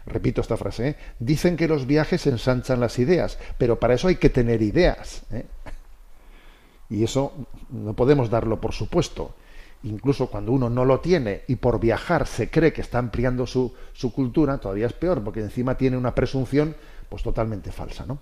Repito 0.06 0.40
esta 0.40 0.56
frase. 0.56 0.90
¿eh? 0.90 0.96
Dicen 1.18 1.58
que 1.58 1.68
los 1.68 1.88
viajes 1.88 2.28
ensanchan 2.28 2.80
las 2.80 3.00
ideas, 3.00 3.40
pero 3.58 3.80
para 3.80 3.96
eso 3.96 4.08
hay 4.08 4.18
que 4.18 4.30
tener 4.30 4.62
ideas. 4.62 5.24
¿eh? 5.32 5.46
Y 6.92 7.04
eso 7.04 7.34
no 7.72 7.96
podemos 7.96 8.30
darlo 8.30 8.62
por 8.62 8.72
supuesto. 8.72 9.34
Incluso 9.82 10.30
cuando 10.30 10.52
uno 10.52 10.70
no 10.70 10.86
lo 10.86 11.00
tiene 11.00 11.42
y 11.48 11.56
por 11.56 11.80
viajar 11.80 12.28
se 12.28 12.52
cree 12.52 12.72
que 12.72 12.82
está 12.82 13.00
ampliando 13.00 13.48
su, 13.48 13.74
su 13.94 14.14
cultura, 14.14 14.60
todavía 14.60 14.86
es 14.86 14.94
peor, 14.94 15.24
porque 15.24 15.40
encima 15.40 15.76
tiene 15.76 15.98
una 15.98 16.14
presunción 16.14 16.76
pues 17.10 17.24
totalmente 17.24 17.72
falsa, 17.72 18.06
¿no? 18.06 18.20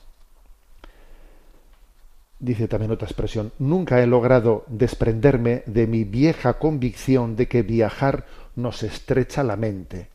Dice 2.39 2.67
también 2.67 2.91
otra 2.91 3.07
expresión, 3.07 3.51
nunca 3.57 4.01
he 4.01 4.05
logrado 4.05 4.63
desprenderme 4.67 5.63
de 5.65 5.87
mi 5.87 6.03
vieja 6.03 6.59
convicción 6.59 7.35
de 7.35 7.47
que 7.47 7.63
viajar 7.63 8.25
nos 8.55 8.83
estrecha 8.83 9.43
la 9.43 9.55
mente. 9.55 10.09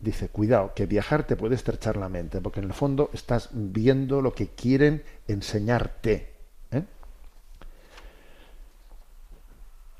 Dice, 0.00 0.28
cuidado, 0.28 0.72
que 0.74 0.86
viajar 0.86 1.26
te 1.26 1.36
puede 1.36 1.54
estrechar 1.54 1.98
la 1.98 2.08
mente, 2.08 2.40
porque 2.40 2.60
en 2.60 2.66
el 2.66 2.72
fondo 2.72 3.10
estás 3.12 3.50
viendo 3.52 4.22
lo 4.22 4.32
que 4.32 4.48
quieren 4.48 5.02
enseñarte. 5.28 6.32
¿eh? 6.70 6.82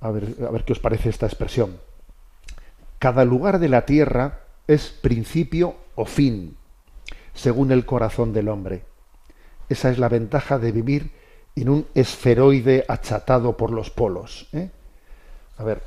A, 0.01 0.11
ver, 0.11 0.35
a 0.47 0.51
ver 0.51 0.65
qué 0.65 0.73
os 0.73 0.81
parece 0.81 1.11
esta 1.11 1.27
expresión. 1.27 1.79
Cada 2.99 3.27
lugar 3.27 3.59
de 3.59 3.69
la 3.69 3.85
tierra 3.85 4.41
es 4.67 4.89
principio 4.89 5.77
o 5.95 6.07
fin, 6.07 6.57
según 7.35 7.71
el 7.71 7.85
corazón 7.85 8.33
del 8.33 8.49
hombre. 8.49 8.85
Esa 9.69 9.91
es 9.91 9.99
la 9.99 10.09
ventaja 10.09 10.59
de 10.59 10.73
vivir 10.73 11.26
en 11.57 11.71
un 11.71 11.87
esferoide 11.95 12.85
achatado 12.87 13.57
por 13.57 13.71
los 13.71 13.91
polos. 13.91 14.49
¿eh? 14.53 14.71
A 15.57 15.65
ver, 15.65 15.83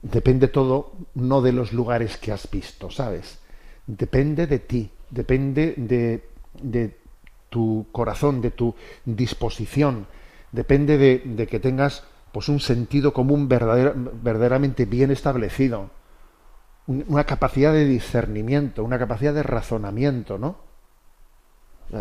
depende 0.00 0.48
todo 0.48 0.92
no 1.14 1.42
de 1.42 1.52
los 1.52 1.72
lugares 1.72 2.16
que 2.16 2.30
has 2.32 2.48
visto, 2.48 2.90
¿sabes? 2.90 3.38
Depende 3.86 4.46
de 4.46 4.60
ti, 4.60 4.90
depende 5.10 5.74
de, 5.76 6.28
de 6.62 6.96
tu 7.50 7.86
corazón, 7.90 8.40
de 8.40 8.52
tu 8.52 8.74
disposición, 9.04 10.06
depende 10.52 10.96
de, 10.96 11.22
de, 11.24 11.46
que 11.48 11.58
tengas 11.58 12.04
pues 12.30 12.48
un 12.48 12.60
sentido 12.60 13.12
común 13.12 13.48
verdadera, 13.48 13.92
verdaderamente 13.96 14.84
bien 14.84 15.10
establecido, 15.10 15.90
una 16.86 17.24
capacidad 17.24 17.72
de 17.72 17.84
discernimiento, 17.84 18.84
una 18.84 18.98
capacidad 18.98 19.34
de 19.34 19.42
razonamiento, 19.42 20.38
¿no? 20.38 20.56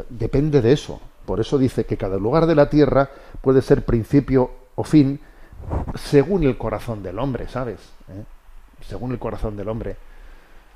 Depende 0.09 0.61
de 0.61 0.71
eso. 0.73 1.01
Por 1.25 1.39
eso 1.39 1.57
dice 1.57 1.85
que 1.85 1.97
cada 1.97 2.17
lugar 2.17 2.45
de 2.45 2.55
la 2.55 2.69
tierra 2.69 3.09
puede 3.41 3.61
ser 3.61 3.85
principio 3.85 4.51
o 4.75 4.83
fin 4.83 5.19
según 5.95 6.43
el 6.43 6.57
corazón 6.57 7.03
del 7.03 7.19
hombre, 7.19 7.47
¿sabes? 7.47 7.79
¿Eh? 8.09 8.23
Según 8.87 9.11
el 9.11 9.19
corazón 9.19 9.55
del 9.55 9.69
hombre. 9.69 9.95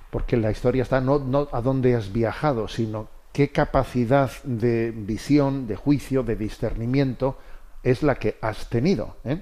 Porque 0.09 0.37
la 0.37 0.51
historia 0.51 0.83
está 0.83 1.01
no, 1.01 1.19
no 1.19 1.47
a 1.51 1.61
dónde 1.61 1.95
has 1.95 2.11
viajado, 2.11 2.67
sino 2.67 3.07
qué 3.33 3.49
capacidad 3.49 4.31
de 4.43 4.91
visión, 4.91 5.67
de 5.67 5.75
juicio, 5.75 6.23
de 6.23 6.35
discernimiento 6.35 7.37
es 7.83 8.01
la 8.01 8.15
que 8.15 8.37
has 8.41 8.69
tenido. 8.69 9.17
¿eh? 9.23 9.41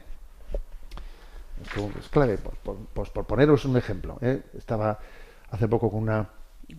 Es 2.00 2.10
clave. 2.10 2.38
Por, 2.38 2.54
por, 2.56 2.78
pues 2.94 3.10
poneros 3.10 3.66
un 3.66 3.78
ejemplo. 3.78 4.18
¿eh? 4.22 4.42
Estaba 4.58 5.00
hace 5.52 5.68
poco 5.68 5.92
con 5.92 6.02
una, 6.02 6.28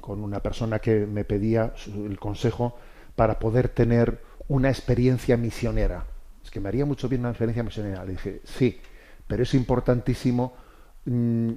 con 0.01 0.23
una 0.23 0.41
persona 0.41 0.79
que 0.79 1.07
me 1.07 1.25
pedía 1.25 1.73
el 1.87 2.19
consejo 2.19 2.77
para 3.17 3.39
poder 3.39 3.69
tener 3.69 4.23
una 4.49 4.69
experiencia 4.69 5.37
misionera. 5.37 6.05
Es 6.43 6.51
que 6.51 6.61
me 6.61 6.69
haría 6.69 6.85
mucho 6.85 7.09
bien 7.09 7.23
una 7.23 7.31
experiencia 7.31 7.63
misionera. 7.63 8.05
Le 8.05 8.13
dije, 8.13 8.41
sí, 8.45 8.81
pero 9.27 9.43
es 9.43 9.55
importantísimo 9.55 10.55
mmm, 11.07 11.53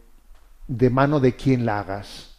de 0.67 0.89
mano 0.89 1.19
de 1.19 1.35
quien 1.35 1.65
la 1.65 1.79
hagas. 1.79 2.35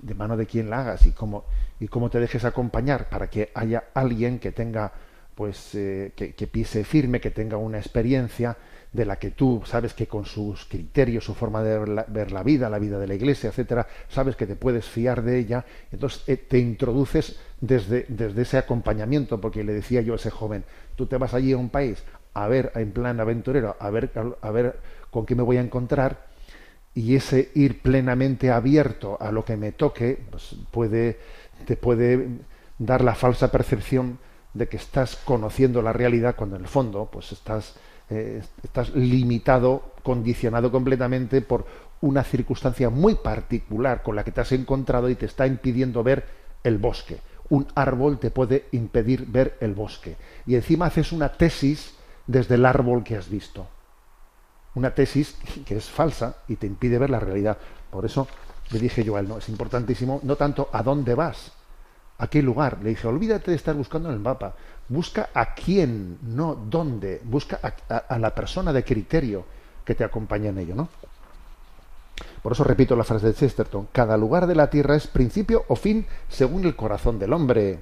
De 0.00 0.14
mano 0.14 0.36
de 0.36 0.46
quien 0.46 0.68
la 0.68 0.80
hagas 0.80 1.06
y 1.06 1.12
cómo, 1.12 1.44
y 1.80 1.88
cómo 1.88 2.10
te 2.10 2.20
dejes 2.20 2.44
acompañar 2.44 3.08
para 3.08 3.28
que 3.30 3.50
haya 3.54 3.84
alguien 3.94 4.38
que 4.38 4.52
tenga, 4.52 4.92
pues, 5.34 5.74
eh, 5.74 6.12
que, 6.14 6.46
pise 6.46 6.84
firme, 6.84 7.20
que 7.20 7.30
tenga 7.30 7.56
una 7.56 7.78
experiencia 7.78 8.56
de 8.92 9.04
la 9.04 9.16
que 9.16 9.32
tú 9.32 9.62
sabes 9.64 9.92
que 9.92 10.06
con 10.06 10.24
sus 10.24 10.66
criterios, 10.66 11.24
su 11.24 11.34
forma 11.34 11.62
de 11.62 11.78
ver 11.78 11.88
la, 11.88 12.04
ver 12.04 12.30
la, 12.30 12.42
vida, 12.44 12.70
la 12.70 12.78
vida 12.78 12.98
de 12.98 13.08
la 13.08 13.14
iglesia, 13.14 13.50
etcétera, 13.50 13.88
sabes 14.08 14.36
que 14.36 14.46
te 14.46 14.54
puedes 14.54 14.84
fiar 14.84 15.22
de 15.22 15.38
ella, 15.38 15.64
entonces 15.90 16.22
eh, 16.28 16.36
te 16.36 16.58
introduces 16.58 17.38
desde, 17.60 18.06
desde 18.08 18.42
ese 18.42 18.58
acompañamiento, 18.58 19.40
porque 19.40 19.64
le 19.64 19.72
decía 19.72 20.00
yo 20.00 20.12
a 20.12 20.16
ese 20.16 20.30
joven, 20.30 20.64
tú 20.94 21.06
te 21.06 21.16
vas 21.16 21.34
allí 21.34 21.52
a 21.52 21.58
un 21.58 21.70
país 21.70 22.04
a 22.34 22.48
ver, 22.48 22.72
en 22.74 22.90
plan 22.90 23.20
aventurero, 23.20 23.76
a 23.78 23.90
ver, 23.90 24.10
a 24.42 24.50
ver 24.50 24.80
con 25.10 25.24
qué 25.24 25.34
me 25.34 25.42
voy 25.42 25.56
a 25.56 25.60
encontrar, 25.60 26.26
y 26.94 27.16
ese 27.16 27.50
ir 27.54 27.80
plenamente 27.80 28.50
abierto 28.50 29.16
a 29.20 29.32
lo 29.32 29.44
que 29.44 29.56
me 29.56 29.72
toque, 29.72 30.18
pues 30.30 30.56
puede, 30.70 31.18
te 31.64 31.76
puede 31.76 32.28
dar 32.78 33.02
la 33.02 33.14
falsa 33.14 33.50
percepción 33.50 34.18
de 34.54 34.68
que 34.68 34.76
estás 34.76 35.16
conociendo 35.16 35.82
la 35.82 35.92
realidad 35.92 36.36
cuando 36.36 36.56
en 36.56 36.62
el 36.62 36.68
fondo 36.68 37.08
pues 37.10 37.32
estás 37.32 37.74
eh, 38.10 38.42
estás 38.62 38.94
limitado, 38.94 39.92
condicionado 40.02 40.70
completamente 40.70 41.40
por 41.40 41.64
una 42.02 42.22
circunstancia 42.22 42.90
muy 42.90 43.14
particular 43.14 44.02
con 44.02 44.14
la 44.14 44.24
que 44.24 44.30
te 44.30 44.42
has 44.42 44.52
encontrado 44.52 45.08
y 45.08 45.14
te 45.14 45.24
está 45.24 45.46
impidiendo 45.46 46.02
ver 46.02 46.26
el 46.62 46.76
bosque. 46.76 47.18
Un 47.48 47.66
árbol 47.74 48.18
te 48.18 48.30
puede 48.30 48.66
impedir 48.72 49.26
ver 49.26 49.56
el 49.60 49.72
bosque. 49.72 50.16
Y 50.46 50.54
encima 50.54 50.86
haces 50.86 51.12
una 51.12 51.32
tesis 51.32 51.94
desde 52.26 52.56
el 52.56 52.66
árbol 52.66 53.02
que 53.02 53.16
has 53.16 53.30
visto. 53.30 53.66
Una 54.74 54.90
tesis 54.94 55.36
que 55.64 55.76
es 55.76 55.88
falsa 55.88 56.36
y 56.46 56.56
te 56.56 56.66
impide 56.66 56.98
ver 56.98 57.08
la 57.08 57.20
realidad. 57.20 57.56
Por 57.90 58.04
eso 58.04 58.28
le 58.70 58.80
dije 58.80 59.02
yo 59.02 59.16
a 59.16 59.20
él, 59.20 59.28
no, 59.28 59.38
es 59.38 59.48
importantísimo, 59.48 60.20
no 60.24 60.36
tanto 60.36 60.68
a 60.72 60.82
dónde 60.82 61.14
vas, 61.14 61.52
a 62.18 62.26
qué 62.28 62.42
lugar. 62.42 62.78
Le 62.82 62.90
dije, 62.90 63.06
olvídate 63.06 63.50
de 63.50 63.56
estar 63.56 63.74
buscando 63.74 64.08
en 64.08 64.14
el 64.14 64.20
mapa. 64.20 64.54
Busca 64.88 65.30
a 65.34 65.54
quién, 65.54 66.18
no 66.22 66.54
dónde. 66.54 67.20
Busca 67.24 67.60
a, 67.62 67.96
a 67.96 68.18
la 68.18 68.34
persona 68.34 68.72
de 68.72 68.84
criterio 68.84 69.44
que 69.84 69.94
te 69.94 70.04
acompaña 70.04 70.50
en 70.50 70.58
ello, 70.58 70.74
¿no? 70.74 70.88
Por 72.42 72.52
eso 72.52 72.62
repito 72.62 72.94
la 72.94 73.04
frase 73.04 73.28
de 73.28 73.34
Chesterton, 73.34 73.88
cada 73.90 74.16
lugar 74.16 74.46
de 74.46 74.54
la 74.54 74.70
tierra 74.70 74.96
es 74.96 75.06
principio 75.06 75.64
o 75.68 75.76
fin 75.76 76.06
según 76.28 76.64
el 76.64 76.76
corazón 76.76 77.18
del 77.18 77.32
hombre. 77.32 77.80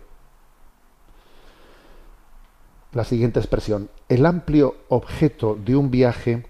La 2.92 3.04
siguiente 3.04 3.40
expresión, 3.40 3.90
el 4.08 4.24
amplio 4.24 4.76
objeto 4.88 5.58
de 5.62 5.76
un 5.76 5.90
viaje 5.90 6.46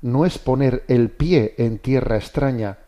no 0.00 0.26
es 0.26 0.38
poner 0.38 0.84
el 0.88 1.10
pie 1.10 1.54
en 1.58 1.78
tierra 1.78 2.16
extraña, 2.16 2.78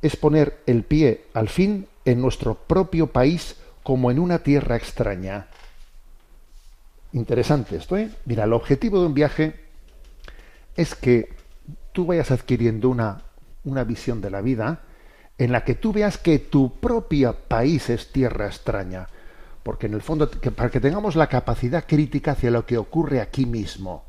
es 0.00 0.16
poner 0.16 0.62
el 0.66 0.84
pie 0.84 1.26
al 1.34 1.48
fin 1.48 1.86
en 2.04 2.20
nuestro 2.20 2.54
propio 2.54 3.08
país 3.08 3.56
como 3.82 4.10
en 4.10 4.18
una 4.18 4.40
tierra 4.40 4.76
extraña. 4.76 5.48
Interesante 7.12 7.76
esto, 7.76 7.96
¿eh? 7.96 8.10
Mira, 8.24 8.44
el 8.44 8.52
objetivo 8.52 9.00
de 9.00 9.06
un 9.06 9.14
viaje 9.14 9.60
es 10.76 10.94
que 10.94 11.34
tú 11.92 12.06
vayas 12.06 12.30
adquiriendo 12.30 12.88
una, 12.88 13.22
una 13.64 13.84
visión 13.84 14.20
de 14.20 14.30
la 14.30 14.40
vida 14.40 14.80
en 15.38 15.52
la 15.52 15.64
que 15.64 15.74
tú 15.74 15.92
veas 15.92 16.18
que 16.18 16.38
tu 16.38 16.78
propio 16.78 17.34
país 17.48 17.90
es 17.90 18.12
tierra 18.12 18.46
extraña. 18.46 19.08
Porque 19.62 19.86
en 19.86 19.94
el 19.94 20.02
fondo, 20.02 20.28
para 20.30 20.70
que 20.70 20.80
tengamos 20.80 21.16
la 21.16 21.28
capacidad 21.28 21.84
crítica 21.86 22.32
hacia 22.32 22.50
lo 22.50 22.66
que 22.66 22.78
ocurre 22.78 23.20
aquí 23.20 23.46
mismo, 23.46 24.04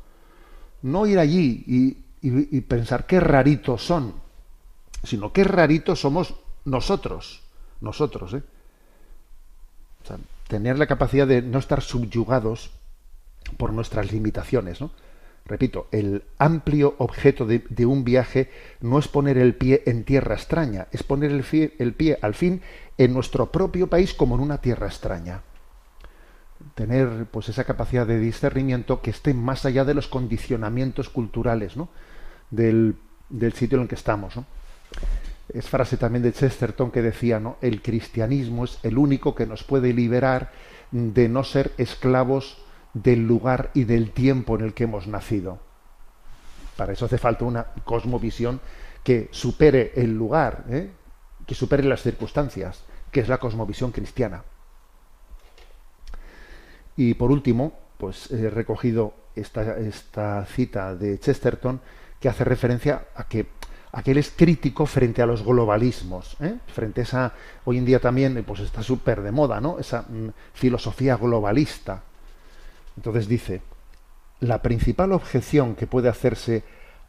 no 0.82 1.06
ir 1.06 1.18
allí 1.18 1.64
y, 1.66 2.60
pensar 2.62 3.06
qué 3.06 3.20
raritos 3.20 3.84
son, 3.84 4.14
sino 5.02 5.32
qué 5.32 5.44
raritos 5.44 6.00
somos 6.00 6.34
nosotros, 6.64 7.42
nosotros, 7.84 8.34
¿eh? 8.34 8.42
tener 10.48 10.78
la 10.78 10.86
capacidad 10.86 11.26
de 11.26 11.42
no 11.42 11.58
estar 11.58 11.82
subyugados 11.82 12.70
por 13.56 13.72
nuestras 13.72 14.12
limitaciones. 14.12 14.80
Repito, 15.46 15.88
el 15.92 16.24
amplio 16.38 16.94
objeto 16.98 17.44
de, 17.44 17.86
un 17.86 18.04
viaje 18.04 18.50
no 18.80 18.98
es 18.98 19.08
poner 19.08 19.36
el 19.36 19.54
pie 19.54 19.82
en 19.86 20.04
tierra 20.04 20.34
extraña, 20.34 20.86
es 20.90 21.02
poner 21.02 21.30
el, 21.30 21.92
pie, 21.94 22.18
al 22.22 22.34
fin 22.34 22.62
en 22.96 23.12
nuestro 23.12 23.52
propio 23.52 23.88
país 23.88 24.14
como 24.14 24.36
en 24.36 24.40
una 24.40 24.58
tierra 24.58 24.86
extraña. 24.86 25.42
Tener 26.74 27.26
pues 27.30 27.50
esa 27.50 27.64
capacidad 27.64 28.06
de 28.06 28.18
discernimiento 28.18 29.02
que 29.02 29.10
esté 29.10 29.34
más 29.34 29.66
allá 29.66 29.84
de 29.84 29.92
los 29.92 30.08
condicionamientos 30.08 31.10
culturales, 31.10 31.74
del, 32.50 32.96
sitio 33.54 33.76
en 33.76 33.82
el 33.82 33.88
que 33.88 33.96
estamos. 33.96 34.34
Es 35.54 35.68
frase 35.68 35.96
también 35.96 36.24
de 36.24 36.32
Chesterton 36.32 36.90
que 36.90 37.00
decía, 37.00 37.38
¿no? 37.38 37.58
El 37.60 37.80
cristianismo 37.80 38.64
es 38.64 38.80
el 38.82 38.98
único 38.98 39.36
que 39.36 39.46
nos 39.46 39.62
puede 39.62 39.92
liberar 39.92 40.50
de 40.90 41.28
no 41.28 41.44
ser 41.44 41.72
esclavos 41.78 42.58
del 42.92 43.24
lugar 43.24 43.70
y 43.72 43.84
del 43.84 44.10
tiempo 44.10 44.56
en 44.56 44.64
el 44.64 44.74
que 44.74 44.84
hemos 44.84 45.06
nacido. 45.06 45.60
Para 46.76 46.92
eso 46.92 47.04
hace 47.04 47.18
falta 47.18 47.44
una 47.44 47.66
cosmovisión 47.84 48.60
que 49.04 49.28
supere 49.30 49.92
el 49.94 50.16
lugar, 50.16 50.64
¿eh? 50.70 50.90
que 51.46 51.54
supere 51.54 51.84
las 51.84 52.02
circunstancias, 52.02 52.82
que 53.12 53.20
es 53.20 53.28
la 53.28 53.38
cosmovisión 53.38 53.92
cristiana. 53.92 54.42
Y 56.96 57.14
por 57.14 57.30
último, 57.30 57.78
pues 57.96 58.28
he 58.32 58.50
recogido 58.50 59.14
esta, 59.36 59.78
esta 59.78 60.44
cita 60.46 60.96
de 60.96 61.20
Chesterton 61.20 61.80
que 62.18 62.28
hace 62.28 62.42
referencia 62.42 63.06
a 63.14 63.28
que 63.28 63.44
aquel 63.94 64.18
es 64.18 64.30
crítico 64.30 64.86
frente 64.86 65.22
a 65.22 65.26
los 65.26 65.44
globalismos, 65.44 66.36
¿eh? 66.40 66.56
frente 66.66 67.00
a 67.00 67.04
esa, 67.04 67.32
hoy 67.64 67.78
en 67.78 67.84
día 67.84 68.00
también 68.00 68.42
pues 68.44 68.60
está 68.60 68.82
súper 68.82 69.22
de 69.22 69.30
moda, 69.30 69.60
¿no? 69.60 69.78
Esa 69.78 70.02
mm, 70.02 70.30
filosofía 70.52 71.16
globalista. 71.16 72.02
Entonces 72.96 73.28
dice, 73.28 73.62
la 74.40 74.62
principal 74.62 75.12
objeción 75.12 75.76
que 75.76 75.86
puede 75.86 76.08
hacerse 76.08 76.64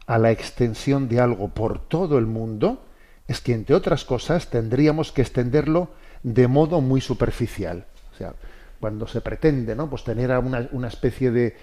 a 0.06 0.18
la 0.18 0.30
extensión 0.30 1.08
de 1.08 1.18
algo 1.18 1.48
por 1.48 1.80
todo 1.80 2.18
el 2.18 2.26
mundo 2.26 2.84
es 3.26 3.40
que, 3.40 3.52
entre 3.52 3.74
otras 3.74 4.04
cosas, 4.04 4.50
tendríamos 4.50 5.10
que 5.10 5.22
extenderlo 5.22 5.88
de 6.22 6.46
modo 6.46 6.80
muy 6.80 7.00
superficial. 7.00 7.86
O 8.14 8.16
sea, 8.16 8.34
cuando 8.78 9.08
se 9.08 9.20
pretende, 9.20 9.74
¿no? 9.74 9.90
Pues 9.90 10.04
tener 10.04 10.30
una, 10.38 10.88
especie 10.88 11.32
de, 11.32 11.56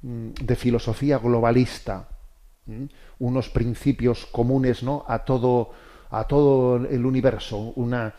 mm, 0.00 0.30
de 0.40 0.56
filosofía 0.56 1.18
globalista, 1.18 2.08
unos 3.18 3.48
principios 3.48 4.26
comunes 4.26 4.82
¿no? 4.82 5.04
a, 5.08 5.20
todo, 5.20 5.70
a 6.10 6.24
todo 6.24 6.76
el 6.76 7.04
universo, 7.04 7.72
una, 7.76 8.14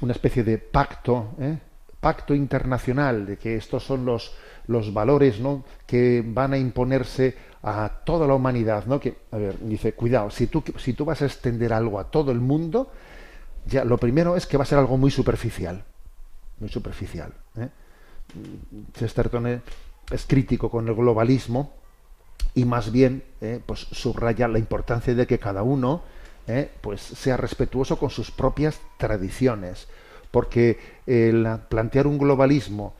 una 0.00 0.12
especie 0.12 0.44
de 0.44 0.58
pacto, 0.58 1.28
¿eh? 1.40 1.58
pacto 2.00 2.34
internacional, 2.34 3.26
de 3.26 3.38
que 3.38 3.56
estos 3.56 3.82
son 3.84 4.04
los, 4.04 4.34
los 4.66 4.92
valores 4.92 5.40
¿no? 5.40 5.64
que 5.86 6.22
van 6.26 6.52
a 6.52 6.58
imponerse 6.58 7.36
a 7.62 7.88
toda 8.04 8.26
la 8.26 8.34
humanidad. 8.34 8.86
¿no? 8.86 9.00
Que, 9.00 9.16
a 9.32 9.38
ver, 9.38 9.58
dice, 9.60 9.94
cuidado, 9.94 10.30
si 10.30 10.46
tú, 10.46 10.62
si 10.78 10.92
tú 10.92 11.04
vas 11.04 11.22
a 11.22 11.26
extender 11.26 11.72
algo 11.72 11.98
a 11.98 12.10
todo 12.10 12.30
el 12.32 12.40
mundo, 12.40 12.90
ya 13.66 13.84
lo 13.84 13.98
primero 13.98 14.36
es 14.36 14.46
que 14.46 14.56
va 14.56 14.62
a 14.62 14.66
ser 14.66 14.78
algo 14.78 14.96
muy 14.96 15.10
superficial. 15.10 15.84
Muy 16.60 16.68
superficial. 16.68 17.32
¿eh? 17.58 17.68
Chesterton 18.94 19.62
es 20.10 20.26
crítico 20.26 20.70
con 20.70 20.88
el 20.88 20.94
globalismo, 20.94 21.74
y 22.54 22.64
más 22.64 22.90
bien 22.90 23.22
eh, 23.40 23.60
pues 23.64 23.80
subraya 23.92 24.48
la 24.48 24.58
importancia 24.58 25.14
de 25.14 25.26
que 25.26 25.38
cada 25.38 25.62
uno 25.62 26.02
eh, 26.46 26.70
pues 26.80 27.00
sea 27.00 27.36
respetuoso 27.36 27.98
con 27.98 28.10
sus 28.10 28.30
propias 28.30 28.80
tradiciones 28.98 29.88
porque 30.30 30.78
el 31.06 31.46
plantear 31.68 32.06
un 32.06 32.18
globalismo 32.18 32.94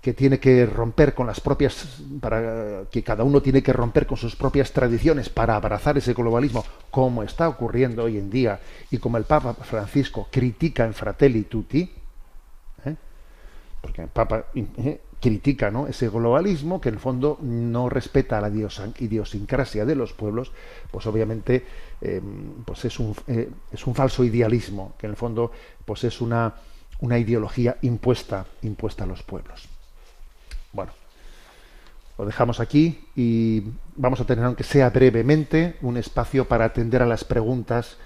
que 0.00 0.14
tiene 0.14 0.38
que 0.40 0.64
romper 0.66 1.14
con 1.14 1.26
las 1.26 1.40
propias 1.40 1.98
para 2.20 2.84
que 2.90 3.02
cada 3.02 3.22
uno 3.22 3.42
tiene 3.42 3.62
que 3.62 3.72
romper 3.72 4.06
con 4.06 4.16
sus 4.16 4.34
propias 4.34 4.72
tradiciones 4.72 5.28
para 5.28 5.56
abrazar 5.56 5.98
ese 5.98 6.14
globalismo 6.14 6.64
como 6.90 7.22
está 7.22 7.48
ocurriendo 7.48 8.04
hoy 8.04 8.16
en 8.16 8.30
día 8.30 8.60
y 8.90 8.98
como 8.98 9.18
el 9.18 9.24
Papa 9.24 9.54
Francisco 9.54 10.28
critica 10.30 10.84
en 10.84 10.94
Fratelli 10.94 11.42
Tutti 11.42 11.90
¿eh? 12.86 12.96
porque 13.80 14.02
el 14.02 14.08
Papa 14.08 14.46
critica 15.20 15.70
¿no? 15.70 15.86
ese 15.86 16.08
globalismo 16.08 16.80
que 16.80 16.88
en 16.88 16.96
el 16.96 17.00
fondo 17.00 17.38
no 17.42 17.88
respeta 17.88 18.40
la 18.40 18.48
idiosincrasia 18.48 19.84
de 19.84 19.94
los 19.94 20.12
pueblos, 20.12 20.50
pues 20.90 21.06
obviamente 21.06 21.64
eh, 22.00 22.20
pues 22.64 22.84
es, 22.86 22.98
un, 22.98 23.14
eh, 23.26 23.50
es 23.70 23.86
un 23.86 23.94
falso 23.94 24.24
idealismo, 24.24 24.94
que 24.98 25.06
en 25.06 25.10
el 25.10 25.16
fondo 25.16 25.52
pues 25.84 26.04
es 26.04 26.20
una, 26.20 26.54
una 27.00 27.18
ideología 27.18 27.76
impuesta, 27.82 28.46
impuesta 28.62 29.04
a 29.04 29.06
los 29.06 29.22
pueblos. 29.22 29.68
Bueno, 30.72 30.92
lo 32.18 32.24
dejamos 32.26 32.60
aquí 32.60 33.06
y 33.16 33.62
vamos 33.96 34.20
a 34.20 34.24
tener, 34.24 34.44
aunque 34.44 34.64
sea 34.64 34.90
brevemente, 34.90 35.76
un 35.82 35.96
espacio 35.96 36.46
para 36.46 36.66
atender 36.66 37.02
a 37.02 37.06
las 37.06 37.24
preguntas 37.24 37.96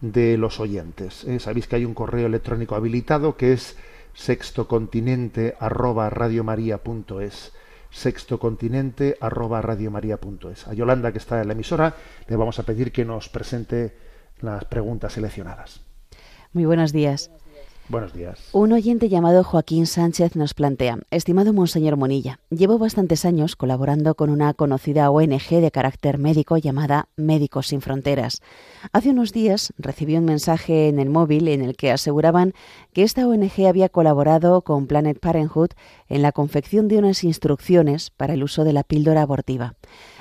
de 0.00 0.36
los 0.36 0.60
oyentes. 0.60 1.24
¿eh? 1.24 1.40
Sabéis 1.40 1.66
que 1.66 1.76
hay 1.76 1.84
un 1.84 1.94
correo 1.94 2.26
electrónico 2.26 2.74
habilitado 2.74 3.36
que 3.36 3.52
es 3.52 3.76
sextocontinente 4.14 5.56
arroba 5.58 6.10
radiomaria.es 6.10 7.52
sextocontinente 7.90 9.16
arroba 9.20 9.62
radiomaria.es 9.62 10.66
a 10.66 10.74
Yolanda 10.74 11.12
que 11.12 11.18
está 11.18 11.40
en 11.40 11.48
la 11.48 11.52
emisora 11.54 11.94
le 12.28 12.36
vamos 12.36 12.58
a 12.58 12.64
pedir 12.64 12.90
que 12.92 13.04
nos 13.04 13.28
presente 13.28 13.96
las 14.40 14.64
preguntas 14.64 15.12
seleccionadas. 15.12 15.80
Muy 16.52 16.64
buenos 16.64 16.92
días 16.92 17.30
Buenos 17.88 18.14
días. 18.14 18.48
Un 18.52 18.72
oyente 18.72 19.10
llamado 19.10 19.44
Joaquín 19.44 19.86
Sánchez 19.86 20.36
nos 20.36 20.54
plantea, 20.54 21.00
estimado 21.10 21.52
Monseñor 21.52 21.98
Monilla, 21.98 22.38
llevo 22.48 22.78
bastantes 22.78 23.26
años 23.26 23.56
colaborando 23.56 24.14
con 24.14 24.30
una 24.30 24.54
conocida 24.54 25.10
ONG 25.10 25.60
de 25.60 25.70
carácter 25.70 26.16
médico 26.16 26.56
llamada 26.56 27.08
Médicos 27.16 27.66
Sin 27.66 27.82
Fronteras. 27.82 28.40
Hace 28.92 29.10
unos 29.10 29.32
días 29.32 29.74
recibí 29.76 30.16
un 30.16 30.24
mensaje 30.24 30.88
en 30.88 30.98
el 30.98 31.10
móvil 31.10 31.46
en 31.48 31.60
el 31.60 31.76
que 31.76 31.92
aseguraban 31.92 32.54
que 32.94 33.02
esta 33.02 33.28
ONG 33.28 33.66
había 33.68 33.90
colaborado 33.90 34.62
con 34.62 34.86
Planet 34.86 35.20
Parenthood 35.20 35.70
en 36.08 36.22
la 36.22 36.32
confección 36.32 36.88
de 36.88 36.96
unas 36.96 37.22
instrucciones 37.22 38.08
para 38.10 38.32
el 38.32 38.44
uso 38.44 38.64
de 38.64 38.72
la 38.72 38.82
píldora 38.82 39.20
abortiva. 39.20 39.74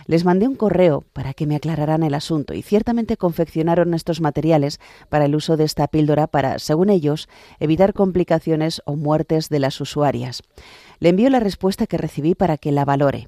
Les 0.05 0.25
mandé 0.25 0.47
un 0.47 0.55
correo 0.55 1.03
para 1.13 1.33
que 1.33 1.47
me 1.47 1.55
aclararan 1.55 2.03
el 2.03 2.13
asunto 2.13 2.53
y 2.53 2.61
ciertamente 2.61 3.17
confeccionaron 3.17 3.93
estos 3.93 4.21
materiales 4.21 4.79
para 5.09 5.25
el 5.25 5.35
uso 5.35 5.57
de 5.57 5.63
esta 5.63 5.87
píldora 5.87 6.27
para, 6.27 6.59
según 6.59 6.89
ellos, 6.89 7.29
evitar 7.59 7.93
complicaciones 7.93 8.81
o 8.85 8.95
muertes 8.95 9.49
de 9.49 9.59
las 9.59 9.79
usuarias. 9.81 10.43
Le 10.99 11.09
envío 11.09 11.29
la 11.29 11.39
respuesta 11.39 11.87
que 11.87 11.97
recibí 11.97 12.35
para 12.35 12.57
que 12.57 12.71
la 12.71 12.85
valore. 12.85 13.27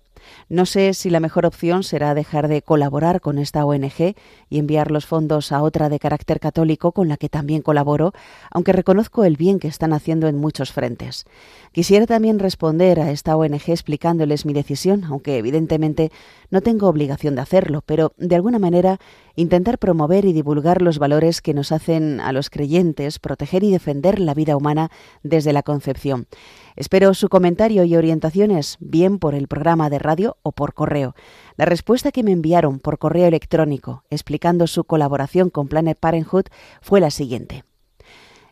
No 0.49 0.65
sé 0.65 0.93
si 0.93 1.09
la 1.09 1.19
mejor 1.19 1.45
opción 1.45 1.83
será 1.83 2.13
dejar 2.13 2.47
de 2.47 2.61
colaborar 2.61 3.21
con 3.21 3.37
esta 3.37 3.65
ONG 3.65 4.15
y 4.49 4.59
enviar 4.59 4.91
los 4.91 5.05
fondos 5.05 5.51
a 5.51 5.61
otra 5.61 5.89
de 5.89 5.99
carácter 5.99 6.39
católico 6.39 6.91
con 6.91 7.07
la 7.07 7.17
que 7.17 7.29
también 7.29 7.61
colaboro, 7.61 8.13
aunque 8.51 8.73
reconozco 8.73 9.23
el 9.23 9.37
bien 9.37 9.59
que 9.59 9.67
están 9.67 9.93
haciendo 9.93 10.27
en 10.27 10.37
muchos 10.37 10.71
frentes. 10.71 11.25
Quisiera 11.71 12.05
también 12.05 12.39
responder 12.39 12.99
a 12.99 13.11
esta 13.11 13.35
ONG 13.35 13.63
explicándoles 13.67 14.45
mi 14.45 14.53
decisión, 14.53 15.03
aunque 15.05 15.37
evidentemente 15.37 16.11
no 16.49 16.61
tengo 16.61 16.87
obligación 16.87 17.35
de 17.35 17.41
hacerlo, 17.41 17.81
pero 17.85 18.13
de 18.17 18.35
alguna 18.35 18.59
manera 18.59 18.99
intentar 19.35 19.77
promover 19.79 20.25
y 20.25 20.33
divulgar 20.33 20.81
los 20.81 20.99
valores 20.99 21.41
que 21.41 21.53
nos 21.53 21.71
hacen 21.71 22.19
a 22.19 22.31
los 22.31 22.49
creyentes 22.49 23.19
proteger 23.19 23.63
y 23.63 23.71
defender 23.71 24.19
la 24.19 24.33
vida 24.33 24.57
humana 24.57 24.91
desde 25.23 25.53
la 25.53 25.63
concepción. 25.63 26.27
Espero 26.75 27.13
su 27.13 27.29
comentario 27.29 27.83
y 27.83 27.95
orientaciones, 27.95 28.77
bien 28.79 29.19
por 29.19 29.35
el 29.35 29.47
programa 29.47 29.89
de 29.89 29.99
radio 29.99 30.37
o 30.43 30.51
por 30.51 30.73
correo. 30.73 31.15
La 31.57 31.65
respuesta 31.65 32.11
que 32.11 32.23
me 32.23 32.31
enviaron 32.31 32.79
por 32.79 32.97
correo 32.97 33.27
electrónico 33.27 34.03
explicando 34.09 34.67
su 34.67 34.83
colaboración 34.83 35.49
con 35.49 35.67
Planet 35.67 35.97
Parenthood 35.99 36.45
fue 36.81 36.99
la 36.99 37.11
siguiente. 37.11 37.63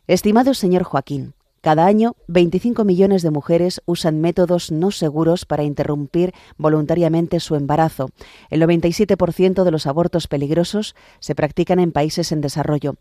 Estimado 0.08 0.54
señor 0.54 0.84
Joaquín, 0.84 1.34
cada 1.64 1.86
año, 1.86 2.18
25 2.28 2.84
millones 2.84 3.22
de 3.22 3.32
mujeres 3.32 3.82
usan 3.86 4.20
métodos 4.20 4.70
no 4.70 4.92
seguros 4.92 5.46
para 5.46 5.64
interrumpir 5.64 6.34
voluntariamente 6.58 7.40
su 7.40 7.56
embarazo. 7.56 8.10
El 8.50 8.62
97% 8.64 9.64
de 9.64 9.72
los 9.72 9.88
abortos 9.88 10.28
peligrosos 10.28 10.94
se 11.22 11.36
practican 11.36 11.80
en 11.80 11.94
países 11.94 12.34
en 12.34 12.42
desarrollo. 12.42 12.96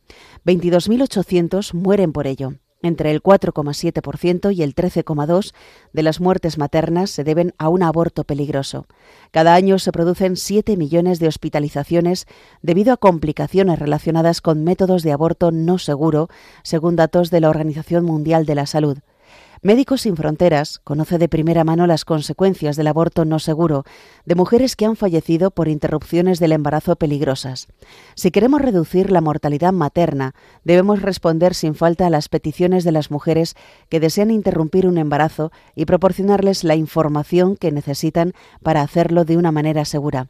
22.800 0.47 1.75
mueren 1.75 2.13
por 2.13 2.29
ello. 2.29 2.53
Entre 2.83 3.13
el 3.13 3.23
4,7% 3.23 4.55
y 4.55 4.63
el 4.63 4.75
13,2% 4.75 5.53
de 5.93 6.03
las 6.03 6.21
muertes 6.21 6.59
maternas 6.59 7.11
se 7.11 7.25
deben 7.25 7.55
a 7.59 7.69
un 7.69 7.83
aborto 7.83 8.25
peligroso. 8.25 8.87
Cada 9.31 9.55
año 9.55 9.79
se 9.79 9.93
producen 9.93 10.37
7 10.37 10.77
millones 10.77 11.21
de 11.21 11.29
hospitalizaciones 11.29 12.27
debido 12.61 12.93
a 12.93 12.97
complicaciones 12.97 13.79
relacionadas 13.79 14.41
con 14.41 14.65
métodos 14.65 15.03
de 15.03 15.13
aborto 15.13 15.53
no 15.53 15.79
seguro, 15.79 16.29
según 16.65 16.97
datos 16.97 17.31
de 17.31 17.41
la 17.41 17.51
Organización 17.51 18.05
Mundial 18.05 18.47
de 18.47 18.55
la 18.57 18.67
Salud. 18.67 18.99
Médicos 19.65 20.01
Sin 20.01 20.17
Fronteras 20.17 20.81
conoce 20.83 21.19
de 21.19 21.29
primera 21.29 21.63
mano 21.63 21.87
las 21.87 22.05
consecuencias 22.05 22.75
del 22.75 22.89
aborto 22.89 23.25
no 23.25 23.39
seguro 23.39 23.85
de 24.25 24.35
mujeres 24.35 24.75
que 24.75 24.87
han 24.87 24.97
fallecido 24.97 25.53
por 25.53 25.69
interrupciones 25.69 26.41
del 26.41 26.51
embarazo 26.51 26.97
peligrosas. 26.97 27.69
Si 28.17 28.33
queremos 28.33 28.61
reducir 28.61 29.13
la 29.13 29.21
mortalidad 29.21 29.73
materna, 29.73 30.35
debemos 30.65 31.01
responder 31.01 31.55
sin 31.55 31.77
falta 31.77 32.09
a 32.09 32.11
las 32.11 32.29
peticiones 32.29 32.83
de 32.83 32.91
las 32.91 33.13
mujeres 33.13 33.55
que 33.89 34.01
desean 34.01 34.33
interrumpir 34.33 34.89
un 34.89 34.99
embarazo 34.99 35.53
y 35.77 35.85
proporcionarles 35.85 36.65
la 36.65 36.75
información 36.75 37.55
que 37.55 37.71
necesitan 37.71 38.33
para 38.65 38.83
hacerlo 38.83 39.25
de 39.25 39.37
una 39.37 39.53
manera 39.53 39.85
segura. 39.85 40.27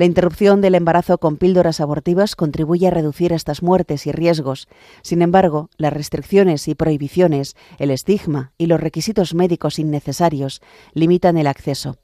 La 0.00 0.06
interrupción 0.06 0.62
del 0.62 0.76
embarazo 0.76 1.18
con 1.18 1.36
píldoras 1.36 1.78
abortivas 1.78 2.34
contribuye 2.34 2.86
a 2.86 2.90
reducir 2.90 3.34
estas 3.34 3.62
muertes 3.62 4.06
y 4.06 4.12
riesgos. 4.12 4.66
Sin 5.02 5.20
embargo, 5.20 5.68
las 5.76 5.92
restricciones 5.92 6.68
y 6.68 6.74
prohibiciones, 6.74 7.54
el 7.76 7.90
estigma 7.90 8.54
y 8.56 8.64
los 8.64 8.80
requisitos 8.80 9.34
médicos 9.34 9.78
innecesarios 9.78 10.62
limitan 10.94 11.36
el 11.36 11.46
acceso. 11.46 11.98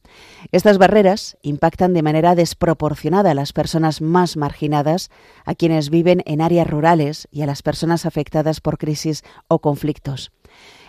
Estas 0.52 0.76
barreras 0.76 1.38
impactan 1.40 1.94
de 1.94 2.02
manera 2.02 2.34
desproporcionada 2.34 3.30
a 3.30 3.34
las 3.34 3.54
personas 3.54 4.02
más 4.02 4.36
marginadas, 4.36 5.08
a 5.46 5.54
quienes 5.54 5.88
viven 5.88 6.22
en 6.26 6.42
áreas 6.42 6.68
rurales 6.68 7.28
y 7.30 7.40
a 7.40 7.46
las 7.46 7.62
personas 7.62 8.04
afectadas 8.04 8.60
por 8.60 8.76
crisis 8.76 9.24
o 9.48 9.60
conflictos. 9.60 10.32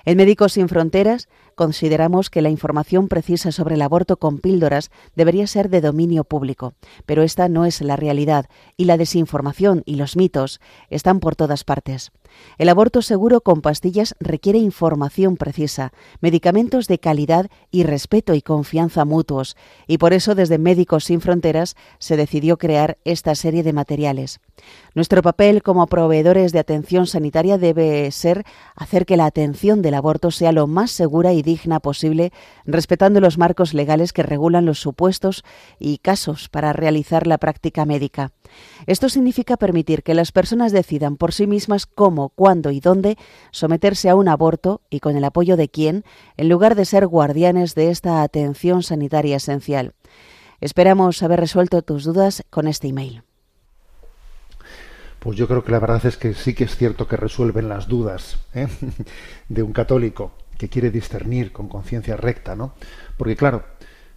En 0.03 0.18
Médicos 0.18 0.53
Sin 0.53 0.70
Fronteras 0.70 1.28
consideramos 1.58 2.30
que 2.30 2.41
la 2.41 2.49
información 2.49 3.10
precisa 3.10 3.51
sobre 3.51 3.76
el 3.76 3.82
aborto 3.82 4.18
con 4.18 4.38
píldoras 4.38 4.91
debería 5.16 5.47
ser 5.47 5.70
de 5.70 5.82
dominio 5.82 6.24
público, 6.24 6.76
pero 7.05 7.24
esta 7.24 7.49
no 7.49 7.66
es 7.66 7.82
la 7.82 7.97
realidad 7.97 8.45
y 8.78 8.86
la 8.86 8.95
desinformación 8.95 9.82
y 9.86 9.95
los 9.95 10.16
mitos 10.16 10.62
están 10.89 11.20
por 11.20 11.36
todas 11.36 11.64
partes. 11.64 12.12
El 12.58 12.70
aborto 12.70 13.01
seguro 13.01 13.41
con 13.41 13.62
pastillas 13.62 14.16
requiere 14.20 14.60
información 14.60 15.36
precisa, 15.36 15.93
medicamentos 16.22 16.88
de 16.88 16.99
calidad 16.99 17.49
y 17.72 17.84
respeto 17.84 18.36
y 18.36 18.41
confianza 18.41 19.03
mutuos, 19.03 19.58
y 19.88 19.97
por 19.97 20.14
eso 20.14 20.36
desde 20.36 20.60
Médicos 20.60 21.05
Sin 21.05 21.22
Fronteras 21.22 21.76
se 21.97 22.18
decidió 22.18 22.58
crear 22.58 22.99
esta 23.03 23.34
serie 23.34 23.64
de 23.64 23.74
materiales. 23.74 24.39
Nuestro 24.93 25.24
papel 25.24 25.64
como 25.64 25.88
proveedores 25.88 26.51
de 26.51 26.60
atención 26.60 27.08
sanitaria 27.08 27.58
debe 27.58 28.12
ser 28.12 28.45
hacer 28.76 29.05
que 29.08 29.18
la 29.18 29.26
atención 29.26 29.82
del 29.82 29.95
aborto 29.95 30.30
sea 30.30 30.51
lo 30.51 30.68
más 30.68 30.91
segura 30.91 31.34
y 31.34 31.41
digna 31.48 31.80
posible, 31.80 32.34
respetando 32.66 33.22
los 33.22 33.38
marcos 33.38 33.74
legales 33.74 34.12
que 34.12 34.22
regulan 34.22 34.66
los 34.66 34.82
supuestos 34.82 35.45
y 35.80 36.00
casos 36.00 36.50
para 36.50 36.74
realizar 36.74 37.26
la 37.26 37.38
práctica 37.38 37.86
médica. 37.86 38.34
Esto 38.86 39.08
significa 39.08 39.56
permitir 39.56 40.04
que 40.04 40.14
las 40.14 40.34
personas 40.34 40.74
decidan 40.74 41.16
por 41.16 41.32
sí 41.32 41.48
mismas 41.48 41.86
cómo, 41.86 42.30
cuándo 42.30 42.70
y 42.72 42.82
dónde 42.82 43.18
someterse 43.52 44.10
a 44.10 44.16
un 44.16 44.28
aborto 44.28 44.82
y 44.89 45.00
con 45.00 45.16
el 45.16 45.24
apoyo 45.24 45.56
de 45.56 45.70
quién, 45.70 46.04
en 46.36 46.50
lugar 46.50 46.76
de 46.76 46.84
ser 46.84 47.08
guardianes 47.08 47.76
de 47.76 47.91
esta 47.91 48.24
atención 48.24 48.84
sanitaria 48.84 49.38
esencial. 49.38 49.93
Esperamos 50.60 51.24
haber 51.24 51.39
resuelto 51.39 51.82
tus 51.82 52.04
dudas 52.04 52.43
con 52.50 52.68
este 52.68 52.89
email. 52.89 53.24
Pues 55.20 55.38
yo 55.38 55.48
creo 55.48 55.64
que 55.64 55.72
la 55.72 55.80
verdad 55.80 56.06
es 56.06 56.18
que 56.18 56.34
sí 56.34 56.54
que 56.54 56.66
es 56.66 56.76
cierto 56.76 57.08
que 57.08 57.16
resuelven 57.16 57.70
las 57.70 57.88
dudas 57.88 58.38
¿eh? 58.54 58.68
de 59.50 59.64
un 59.64 59.72
católico 59.72 60.34
que 60.58 60.70
quiere 60.70 60.91
discernir 60.91 61.51
con 61.51 61.68
conciencia 61.68 62.18
recta, 62.18 62.55
¿no? 62.55 62.74
Porque 63.18 63.36
claro, 63.36 63.64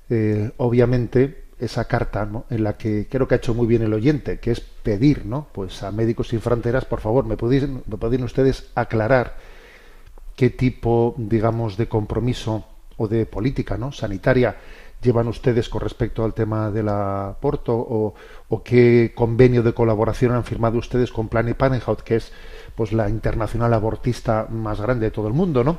eh, 0.08 0.50
obviamente 0.56 1.44
esa 1.58 1.84
carta 1.84 2.24
¿no? 2.24 2.46
en 2.48 2.64
la 2.64 2.76
que 2.78 3.06
creo 3.08 3.28
que 3.28 3.34
ha 3.34 3.38
hecho 3.38 3.54
muy 3.54 3.66
bien 3.66 3.82
el 3.82 3.92
oyente, 3.92 4.38
que 4.38 4.50
es 4.50 4.60
pedir, 4.60 5.26
¿no? 5.26 5.48
Pues 5.52 5.82
a 5.82 5.92
Médicos 5.92 6.28
Sin 6.28 6.40
Fronteras, 6.40 6.86
por 6.86 7.00
favor, 7.00 7.26
¿me 7.26 7.36
pueden, 7.36 7.82
me 7.86 7.96
pueden 7.96 8.24
ustedes 8.24 8.70
aclarar 8.74 9.36
qué 10.36 10.48
tipo, 10.50 11.14
digamos, 11.18 11.76
de 11.76 11.88
compromiso 11.88 12.64
o 12.96 13.08
de 13.08 13.26
política, 13.26 13.76
¿no? 13.76 13.92
Sanitaria 13.92 14.56
llevan 15.02 15.28
ustedes 15.28 15.68
con 15.68 15.80
respecto 15.80 16.24
al 16.24 16.34
tema 16.34 16.70
del 16.70 16.88
aborto 16.88 17.74
o, 17.74 18.14
qué 18.62 19.12
convenio 19.14 19.62
de 19.62 19.72
colaboración 19.72 20.32
han 20.32 20.44
firmado 20.44 20.78
ustedes 20.78 21.10
con 21.10 21.28
Planned 21.28 21.56
Parenthood, 21.56 21.98
que 21.98 22.16
es 22.16 22.32
pues 22.74 22.92
la 22.92 23.08
internacional 23.08 23.72
abortista 23.72 24.46
más 24.50 24.80
grande 24.80 25.06
de 25.06 25.10
todo 25.10 25.28
el 25.28 25.34
mundo, 25.34 25.64
¿no? 25.64 25.78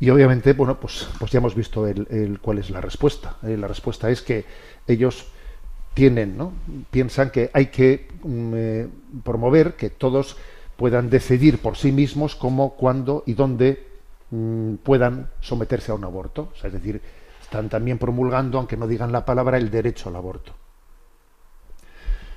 Y 0.00 0.10
obviamente, 0.10 0.52
bueno, 0.52 0.78
pues, 0.78 1.08
pues 1.18 1.30
ya 1.30 1.38
hemos 1.38 1.54
visto 1.54 1.86
el, 1.86 2.38
cuál 2.40 2.58
es 2.58 2.70
la 2.70 2.80
respuesta. 2.80 3.36
Eh, 3.42 3.56
la 3.56 3.68
respuesta 3.68 4.10
es 4.10 4.22
que 4.22 4.44
ellos 4.86 5.26
tienen, 5.94 6.36
¿no? 6.36 6.52
Piensan 6.90 7.30
que 7.30 7.50
hay 7.52 7.66
que 7.66 8.08
mm, 8.22 8.52
eh, 8.54 8.88
promover 9.22 9.74
que 9.74 9.90
todos 9.90 10.36
puedan 10.76 11.08
decidir 11.08 11.58
por 11.58 11.76
sí 11.76 11.92
mismos 11.92 12.34
cómo, 12.34 12.74
cuándo 12.74 13.22
y 13.26 13.34
dónde 13.34 13.86
mm, 14.30 14.74
puedan 14.82 15.30
someterse 15.40 15.92
a 15.92 15.94
un 15.94 16.04
aborto. 16.04 16.52
es 16.62 16.72
decir, 16.72 17.00
están 17.40 17.68
también 17.68 17.98
promulgando, 17.98 18.58
aunque 18.58 18.76
no 18.76 18.88
digan 18.88 19.12
la 19.12 19.24
palabra, 19.24 19.58
el 19.58 19.70
derecho 19.70 20.08
al 20.08 20.16
aborto. 20.16 20.52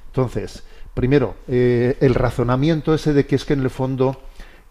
Entonces, 0.08 0.64
primero, 0.93 1.36
eh, 1.47 1.97
el 2.01 2.14
razonamiento 2.14 2.93
ese 2.93 3.14
de 3.14 3.26
que 3.26 3.36
es 3.36 3.45
que 3.45 3.53
en 3.53 3.62
el 3.62 3.70
fondo 3.70 4.22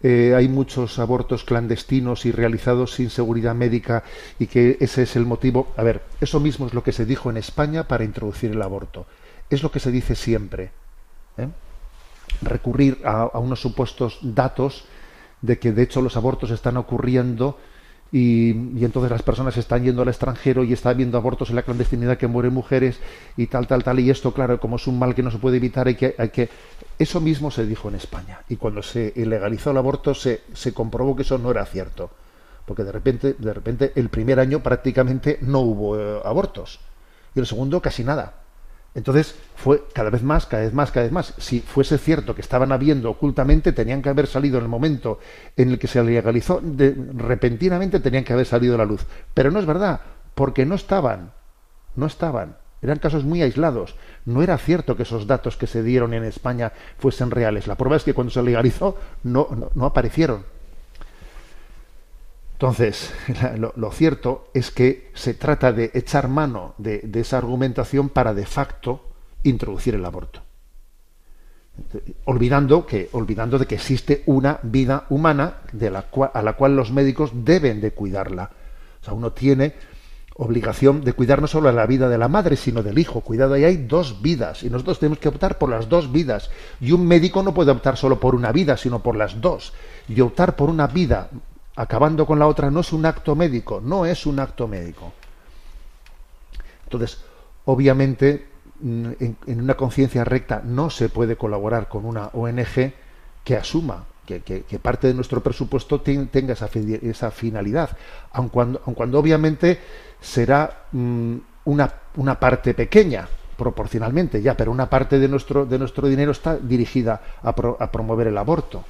eh, 0.03 0.35
hay 0.35 0.47
muchos 0.47 0.99
abortos 0.99 1.43
clandestinos 1.43 2.25
y 2.25 2.31
realizados 2.31 2.93
sin 2.93 3.09
seguridad 3.09 3.55
médica 3.55 4.03
y 4.37 4.47
que 4.47 4.77
ese 4.79 5.03
es 5.03 5.15
el 5.15 5.25
motivo. 5.25 5.73
A 5.75 5.83
ver, 5.83 6.03
eso 6.21 6.39
mismo 6.39 6.67
es 6.67 6.73
lo 6.73 6.83
que 6.83 6.91
se 6.91 7.05
dijo 7.05 7.29
en 7.29 7.37
España 7.37 7.87
para 7.87 8.03
introducir 8.03 8.51
el 8.51 8.61
aborto. 8.61 9.07
Es 9.49 9.63
lo 9.63 9.71
que 9.71 9.79
se 9.79 9.91
dice 9.91 10.15
siempre. 10.15 10.71
¿eh? 11.37 11.47
Recurrir 12.41 12.99
a, 13.05 13.37
unos 13.39 13.61
supuestos 13.61 14.19
datos 14.21 14.85
de 15.41 15.57
que 15.57 15.71
de 15.71 15.83
hecho 15.83 16.01
los 16.01 16.17
abortos 16.17 16.51
están 16.51 16.77
ocurriendo 16.77 17.57
y, 18.11 18.51
entonces 18.83 19.11
las 19.11 19.21
personas 19.21 19.57
están 19.57 19.83
yendo 19.83 20.01
al 20.01 20.07
extranjero 20.07 20.63
y 20.63 20.73
está 20.73 20.89
habiendo 20.89 21.17
abortos 21.17 21.49
en 21.49 21.57
la 21.57 21.63
clandestinidad 21.63 22.17
que 22.17 22.27
mueren 22.27 22.53
mujeres 22.53 22.99
y 23.35 23.47
tal, 23.47 23.67
tal, 23.67 23.83
tal. 23.83 23.99
Y 23.99 24.09
esto, 24.09 24.33
claro, 24.33 24.59
como 24.59 24.77
es 24.77 24.87
un 24.87 24.97
mal 24.97 25.13
que 25.13 25.23
no 25.23 25.31
se 25.31 25.37
puede 25.37 25.57
evitar, 25.57 25.87
hay 25.87 25.95
que, 25.95 26.15
hay 26.17 26.29
que... 26.29 26.49
Eso 26.97 27.19
mismo 27.19 27.51
se 27.51 27.65
dijo 27.65 27.89
en 27.89 27.95
España. 27.95 28.39
Y 28.49 28.55
cuando 28.55 28.81
se 28.81 29.13
ilegalizó 29.15 29.71
el 29.71 29.77
aborto 29.77 30.13
se, 30.13 30.41
se 30.53 30.73
comprobó 30.73 31.15
que 31.15 31.23
eso 31.23 31.37
no 31.37 31.51
era 31.51 31.65
cierto. 31.65 32.09
Porque 32.65 32.83
de 32.83 32.91
repente, 32.91 33.35
de 33.37 33.53
repente, 33.53 33.91
el 33.95 34.09
primer 34.09 34.39
año 34.39 34.61
prácticamente 34.61 35.39
no 35.41 35.59
hubo 35.59 35.99
eh, 35.99 36.21
abortos. 36.23 36.79
Y 37.35 37.39
el 37.39 37.45
segundo 37.45 37.81
casi 37.81 38.03
nada. 38.03 38.46
Entonces 38.95 39.35
fue 39.55 39.83
cada 39.93 40.09
vez 40.09 40.23
más, 40.23 40.45
cada 40.47 40.63
vez 40.63 40.73
más, 40.73 40.91
cada 40.91 41.03
vez 41.03 41.11
más. 41.11 41.33
Si 41.37 41.59
fuese 41.59 41.97
cierto 41.97 42.33
que 42.33 42.41
estaban 42.41 42.71
habiendo 42.71 43.09
ocultamente, 43.09 43.71
tenían 43.71 44.01
que 44.01 44.09
haber 44.09 44.27
salido 44.27 44.57
en 44.57 44.63
el 44.63 44.69
momento 44.69 45.19
en 45.55 45.69
el 45.69 45.79
que 45.79 45.87
se 45.87 46.03
legalizó, 46.03 46.61
repentinamente 47.13 47.99
tenían 47.99 48.23
que 48.23 48.33
haber 48.33 48.45
salido 48.45 48.75
a 48.75 48.79
la 48.79 48.85
luz. 48.85 49.05
Pero 49.33 49.51
no 49.51 49.59
es 49.59 49.65
verdad, 49.65 50.01
porque 50.33 50.65
no 50.65 50.75
estaban, 50.75 51.31
no 51.95 52.05
estaban. 52.07 52.57
Eran 52.81 52.99
casos 52.99 53.23
muy 53.23 53.41
aislados. 53.41 53.95
No 54.25 54.43
era 54.43 54.57
cierto 54.57 54.95
que 54.95 55.03
esos 55.03 55.25
datos 55.27 55.57
que 55.57 55.67
se 55.67 55.83
dieron 55.83 56.13
en 56.13 56.23
España 56.23 56.73
fuesen 56.99 57.31
reales. 57.31 57.67
La 57.67 57.75
prueba 57.75 57.95
es 57.95 58.03
que 58.03 58.13
cuando 58.13 58.31
se 58.31 58.43
legalizó 58.43 58.97
no, 59.23 59.71
no 59.73 59.85
aparecieron. 59.85 60.56
Entonces, 62.57 63.13
lo, 63.75 63.91
cierto 63.91 64.49
es 64.51 64.71
que 64.71 65.11
se 65.13 65.35
trata 65.35 65.71
de 65.71 65.91
echar 65.93 66.27
mano 66.27 66.73
de, 66.79 67.07
esa 67.13 67.37
argumentación 67.37 68.09
para 68.09 68.33
de 68.33 68.47
facto 68.47 69.01
introducir 69.43 69.93
el 69.93 70.03
aborto. 70.03 70.41
Olvidando, 72.25 72.87
que, 72.87 73.09
olvidando 73.11 73.59
de 73.59 73.67
que 73.67 73.75
existe 73.75 74.23
una 74.25 74.59
vida 74.63 75.05
humana 75.11 75.57
a 76.33 76.41
la 76.41 76.53
cual 76.53 76.75
los 76.75 76.91
médicos 76.91 77.29
deben 77.45 77.79
de 77.79 77.91
cuidarla. 77.91 78.49
O 79.01 79.05
sea, 79.05 79.13
uno 79.13 79.33
tiene 79.33 79.75
obligación 80.33 81.03
de 81.03 81.13
cuidar 81.13 81.41
no 81.41 81.45
solo 81.45 81.71
la 81.71 81.85
vida 81.85 82.09
de 82.09 82.17
la 82.17 82.27
madre, 82.27 82.55
sino 82.55 82.81
del 82.81 82.97
hijo. 82.97 83.21
Cuidado, 83.21 83.53
ahí 83.53 83.65
hay 83.65 83.77
dos 83.77 84.23
vidas 84.23 84.63
y 84.63 84.71
nosotros 84.71 84.97
tenemos 84.97 85.19
que 85.19 85.29
optar 85.29 85.59
por 85.59 85.69
las 85.69 85.89
dos 85.89 86.11
vidas. 86.11 86.49
Y 86.81 86.91
un 86.91 87.05
médico 87.05 87.43
no 87.43 87.53
puede 87.53 87.69
optar 87.69 87.97
solo 87.97 88.19
por 88.19 88.33
una 88.33 88.51
vida, 88.51 88.77
sino 88.77 89.03
por 89.03 89.15
las 89.15 89.39
dos. 89.39 89.73
Y 90.09 90.19
optar 90.21 90.55
por 90.55 90.71
una 90.71 90.87
vida 90.87 91.29
acabando 91.77 92.25
con 92.25 92.39
la 92.39 92.47
otra 92.47 92.71
no 92.71 92.81
es 92.81 92.91
un 92.91 93.05
acto 93.05 93.35
médico, 93.35 93.79
no 93.81 94.05
es 94.05 94.25
un 94.25 94.39
acto 94.39 94.67
médico. 94.67 95.13
Entonces, 96.83 97.23
obviamente, 97.65 98.47
mm, 98.81 99.11
en, 99.19 99.61
una 99.61 99.75
conciencia 99.75 100.23
recta 100.23 100.61
no 100.65 100.89
se 100.89 101.09
puede 101.09 101.37
colaborar 101.37 101.87
con 101.87 102.05
una 102.05 102.31
ONG 102.33 102.93
que 103.43 103.55
asuma 103.55 104.05
que, 104.25 104.41
que, 104.41 104.79
parte 104.79 105.07
de 105.07 105.13
nuestro 105.13 105.41
presupuesto 105.41 106.01
tenga 106.01 106.51
esa, 106.51 106.69
esa 106.73 107.31
finalidad, 107.31 107.91
aun 108.33 108.49
cuando, 108.49 108.81
aun 108.85 108.93
cuando, 108.93 109.19
obviamente 109.19 109.79
será 110.19 110.87
mmm, 110.91 111.37
una, 111.63 111.93
una, 112.17 112.37
parte 112.37 112.73
pequeña 112.73 113.25
proporcionalmente 113.55 114.41
ya, 114.41 114.57
pero 114.57 114.69
una 114.71 114.89
parte 114.89 115.17
de 115.17 115.29
nuestro, 115.29 115.65
de 115.65 115.79
nuestro 115.79 116.09
dinero 116.09 116.31
está 116.31 116.57
dirigida 116.57 117.21
a, 117.41 117.55
pro, 117.55 117.77
a 117.79 117.89
promover 117.89 118.27
el 118.27 118.37
aborto. 118.37 118.83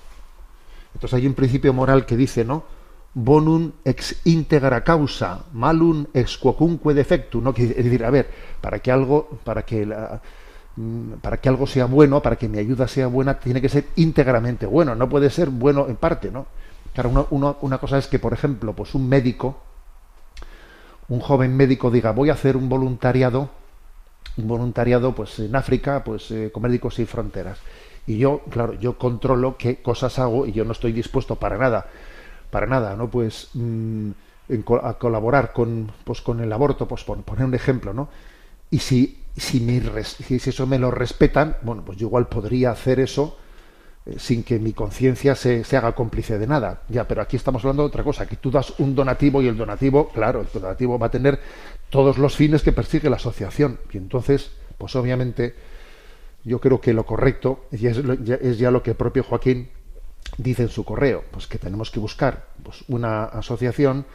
Entonces 0.95 1.17
hay 1.19 1.27
un 1.27 1.35
principio 1.35 1.71
moral 1.71 2.07
que 2.07 2.17
dice, 2.17 2.43
¿no? 2.43 2.76
Bonum 3.17 3.71
ex 3.83 4.21
integra 4.25 4.83
causa, 4.83 5.41
malum 5.53 6.05
ex 6.13 6.37
quocunque 6.37 6.93
defectu, 6.93 7.41
¿no? 7.41 7.49
Es 7.57 7.75
decir, 7.75 8.05
a 8.05 8.11
ver, 8.11 8.29
para 8.61 8.77
que 8.77 8.91
algo, 8.91 9.41
para 9.43 9.65
que 9.65 9.87
la, 9.87 10.21
para 11.19 11.37
que 11.37 11.49
algo 11.49 11.65
sea 11.65 11.85
bueno, 11.85 12.21
para 12.21 12.35
que 12.35 12.47
mi 12.47 12.59
ayuda 12.59 12.87
sea 12.87 13.07
buena, 13.07 13.39
tiene 13.39 13.59
que 13.59 13.69
ser 13.69 13.85
íntegramente 13.95 14.67
bueno, 14.67 14.93
no 14.93 15.09
puede 15.09 15.31
ser 15.31 15.49
bueno 15.49 15.87
en 15.89 15.95
parte, 15.95 16.29
¿no? 16.29 16.45
Claro, 16.93 17.09
uno, 17.09 17.27
uno, 17.31 17.57
una 17.61 17.79
cosa 17.79 17.97
es 17.97 18.05
que, 18.05 18.19
por 18.19 18.33
ejemplo, 18.33 18.73
pues 18.73 18.93
un 18.93 19.09
médico, 19.09 19.57
un 21.09 21.19
joven 21.19 21.57
médico 21.57 21.89
diga, 21.89 22.11
voy 22.11 22.29
a 22.29 22.33
hacer 22.33 22.55
un 22.55 22.69
voluntariado, 22.69 23.49
un 24.37 24.47
voluntariado 24.47 25.15
pues 25.15 25.39
en 25.39 25.55
África, 25.55 26.03
pues 26.03 26.29
eh, 26.29 26.51
con 26.53 26.61
Médicos 26.61 26.95
Sin 26.95 27.07
Fronteras. 27.07 27.57
Y 28.05 28.19
yo, 28.19 28.41
claro, 28.51 28.73
yo 28.73 28.99
controlo 28.99 29.57
qué 29.57 29.81
cosas 29.81 30.19
hago 30.19 30.45
y 30.45 30.51
yo 30.51 30.65
no 30.65 30.73
estoy 30.73 30.91
dispuesto 30.91 31.35
para 31.35 31.57
nada, 31.57 31.87
para 32.49 32.65
nada, 32.65 32.95
¿no? 32.95 33.09
Pues 33.09 33.49
mmm, 33.53 34.11
en, 34.49 34.65
a 34.83 34.93
colaborar 34.93 35.53
con, 35.53 35.91
pues, 36.03 36.21
con 36.21 36.39
el 36.39 36.51
aborto, 36.51 36.87
pues 36.87 37.03
poner 37.03 37.45
un 37.45 37.53
ejemplo, 37.53 37.93
¿no? 37.93 38.09
Y 38.69 38.79
si 38.79 39.17
si, 39.37 39.81
si, 40.03 40.49
eso 40.49 40.67
me 40.67 40.79
lo 40.79 40.91
respetan, 40.91 41.57
bueno, 41.61 41.83
pues 41.85 41.97
yo 41.97 42.07
igual 42.07 42.27
podría 42.27 42.71
hacer 42.71 42.99
eso 42.99 43.37
eh, 44.05 44.15
sin 44.17 44.43
que 44.43 44.57
mi 44.57 44.73
conciencia 44.73 45.35
se, 45.35 45.63
se, 45.63 45.77
haga 45.77 45.93
cómplice 45.93 46.39
de 46.39 46.47
nada. 46.47 46.81
Ya, 46.89 47.07
pero 47.07 47.21
aquí 47.21 47.37
estamos 47.37 47.63
hablando 47.63 47.83
de 47.83 47.87
otra 47.87 48.03
cosa, 48.03 48.25
que 48.25 48.37
tú 48.37 48.49
das 48.49 48.73
un 48.79 48.95
donativo 48.95 49.41
y 49.41 49.47
el 49.47 49.55
donativo, 49.55 50.09
claro, 50.09 50.41
el 50.41 50.47
donativo 50.51 50.97
va 50.97 51.07
a 51.07 51.11
tener 51.11 51.39
todos 51.89 52.17
los 52.17 52.35
fines 52.35 52.63
que 52.63 52.71
persigue 52.71 53.09
la 53.09 53.17
asociación. 53.17 53.79
Y 53.93 53.97
entonces, 53.97 54.51
pues 54.77 54.95
obviamente, 54.95 55.53
yo 56.43 56.59
creo 56.59 56.81
que 56.81 56.93
lo 56.93 57.05
correcto 57.05 57.65
ya 57.71 57.91
es, 57.91 57.97
es 57.97 58.57
ya 58.57 58.71
lo 58.71 58.81
que 58.81 58.91
el 58.91 58.97
propio 58.97 59.23
Joaquín 59.23 59.69
dice 60.37 60.63
en 60.63 60.69
su 60.69 60.83
correo, 60.83 61.23
pues 61.31 61.47
que 61.47 61.57
tenemos 61.57 61.91
que 61.91 61.99
buscar 61.99 62.47
pues, 62.63 62.83
una 62.87 63.25
asociación 63.25 64.05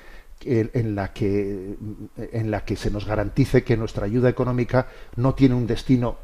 en 0.44 0.96
la 0.96 1.12
que 1.12 1.76
en 2.16 2.50
la 2.50 2.64
que 2.64 2.74
se 2.74 2.90
nos 2.90 3.06
garantice 3.06 3.62
que 3.62 3.76
nuestra 3.76 4.06
ayuda 4.06 4.28
económica 4.28 4.88
no 5.14 5.34
tiene 5.34 5.54
un 5.54 5.68
destino 5.68 6.16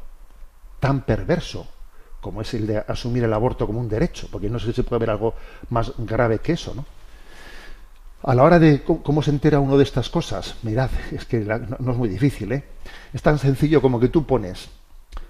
tan 0.81 1.05
perverso 1.05 1.67
como 2.21 2.41
es 2.41 2.53
el 2.53 2.67
de 2.67 2.77
asumir 2.79 3.23
el 3.23 3.33
aborto 3.33 3.65
como 3.65 3.79
un 3.79 3.89
derecho, 3.89 4.27
porque 4.31 4.49
no 4.49 4.59
sé 4.59 4.67
si 4.67 4.73
se 4.73 4.83
puede 4.83 5.01
ver 5.01 5.11
algo 5.11 5.35
más 5.69 5.93
grave 5.97 6.39
que 6.39 6.53
eso, 6.53 6.73
¿no? 6.75 6.85
A 8.23 8.35
la 8.35 8.43
hora 8.43 8.59
de 8.59 8.83
cómo 8.83 9.21
se 9.21 9.31
entera 9.31 9.61
uno 9.61 9.77
de 9.77 9.83
estas 9.83 10.09
cosas, 10.09 10.55
mirad, 10.63 10.89
es 11.11 11.23
que 11.25 11.39
no, 11.39 11.57
no, 11.79 11.91
es 11.91 11.97
muy 11.97 12.09
difícil, 12.09 12.51
¿eh? 12.51 12.65
Es 13.13 13.21
tan 13.21 13.39
sencillo 13.39 13.81
como 13.81 13.99
que 13.99 14.09
tú 14.09 14.25
pones, 14.25 14.69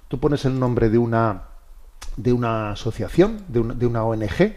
tú 0.07 0.19
pones 0.19 0.45
el 0.45 0.59
nombre 0.59 0.89
de 0.89 0.97
una 0.97 1.48
de 2.17 2.33
una 2.33 2.71
asociación, 2.71 3.45
de 3.47 3.59
una, 3.59 3.73
de 3.73 3.85
una 3.85 4.03
ONG, 4.03 4.55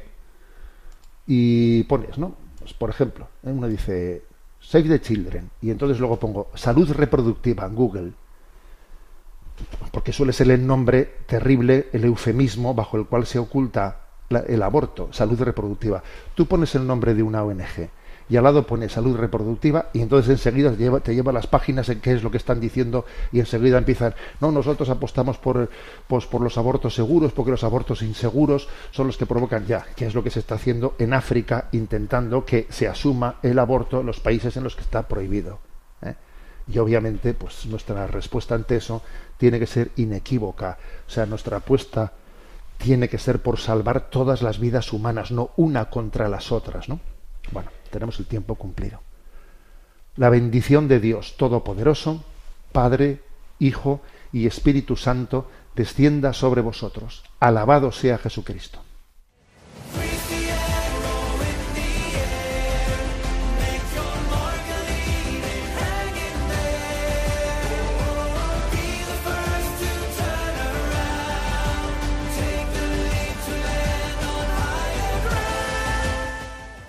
y 1.27 1.85
pones, 1.85 2.19
¿no? 2.19 2.35
Pues, 2.59 2.75
por 2.75 2.91
ejemplo, 2.91 3.29
uno 3.43 3.69
dice 3.69 4.25
Save 4.61 4.89
the 4.89 5.01
Children 5.01 5.51
y 5.61 5.71
entonces 5.71 5.99
luego 5.99 6.19
pongo 6.19 6.51
salud 6.55 6.91
reproductiva 6.93 7.67
en 7.67 7.75
Google, 7.75 8.13
porque 9.91 10.13
suele 10.13 10.33
ser 10.33 10.51
el 10.51 10.67
nombre 10.67 11.19
terrible, 11.27 11.89
el 11.93 12.05
eufemismo 12.05 12.75
bajo 12.75 12.97
el 12.97 13.07
cual 13.07 13.27
se 13.27 13.39
oculta 13.39 14.01
la, 14.29 14.41
el 14.41 14.63
aborto, 14.63 15.13
salud 15.13 15.41
reproductiva. 15.41 16.03
Tú 16.35 16.47
pones 16.47 16.75
el 16.75 16.87
nombre 16.87 17.15
de 17.15 17.23
una 17.23 17.43
ONG 17.45 17.91
y 18.33 18.37
al 18.39 18.45
lado 18.45 18.67
pone 18.67 18.89
salud 18.89 19.15
reproductiva 19.15 19.91
y 19.93 20.01
entonces 20.01 20.31
enseguida 20.31 20.73
te 21.03 21.15
lleva, 21.15 21.33
las 21.33 21.47
páginas 21.47 21.91
en 21.91 22.01
qué 22.01 22.15
es 22.15 22.23
lo 22.23 22.31
que 22.31 22.39
están 22.39 22.61
diciendo 22.61 23.05
y 23.31 23.41
enseguida 23.41 23.77
empiezan, 23.77 24.15
no, 24.41 24.51
nosotros 24.51 24.89
apostamos 24.89 25.37
por, 25.37 25.69
pues, 26.09 26.25
por 26.25 26.41
los 26.41 26.57
abortos 26.57 26.95
seguros 26.95 27.33
porque 27.33 27.51
los 27.51 27.63
abortos 27.63 28.01
inseguros 28.01 28.71
son 28.91 29.09
los 29.09 29.19
que 29.19 29.27
provocan 29.27 29.67
ya, 29.67 29.85
que 29.95 30.07
es 30.07 30.15
lo 30.15 30.23
que 30.23 30.31
se 30.31 30.39
está 30.39 30.55
haciendo 30.55 30.95
en 30.99 31.13
África 31.13 31.69
intentando 31.73 32.47
que 32.47 32.67
se 32.71 32.89
asuma 32.89 33.37
el 33.43 33.59
aborto 33.59 34.01
en 34.01 34.07
los 34.07 34.19
países 34.19 34.57
en 34.57 34.65
los 34.65 34.77
que 34.77 34.83
está 34.83 35.07
prohibido. 35.07 35.59
¿eh? 36.01 36.15
Y 36.69 36.79
obviamente, 36.79 37.35
pues 37.35 37.67
nuestra 37.67 38.07
respuesta 38.07 38.55
ante 38.55 38.77
eso 38.77 39.03
tiene 39.37 39.59
que 39.59 39.67
ser 39.67 39.91
inequívoca. 39.97 40.79
O 41.07 41.11
sea, 41.11 41.27
nuestra 41.27 41.59
apuesta 41.59 42.15
tiene 42.79 43.11
que 43.11 43.19
ser 43.19 43.43
por 43.43 43.59
salvar 43.59 44.09
todas 44.09 44.41
las 44.41 44.59
vidas 44.59 44.91
humanas, 44.95 45.31
no 45.33 45.51
una 45.57 45.91
contra 45.91 46.31
las 46.31 46.51
otras, 46.51 46.89
¿no? 46.89 46.99
Tenemos 47.93 48.19
el 48.19 48.27
tiempo 48.27 48.55
cumplido. 48.57 49.01
La 50.17 50.31
bendición 50.31 50.89
de 50.89 50.99
Dios 50.99 51.37
Todopoderoso, 51.37 52.25
Padre, 52.73 53.21
Hijo 53.59 54.01
y 54.33 54.47
Espíritu 54.47 54.97
Santo, 54.97 55.49
descienda 55.77 56.33
sobre 56.33 56.63
vosotros. 56.63 57.23
Alabado 57.39 57.93
sea 57.93 58.17
Jesucristo. 58.17 58.82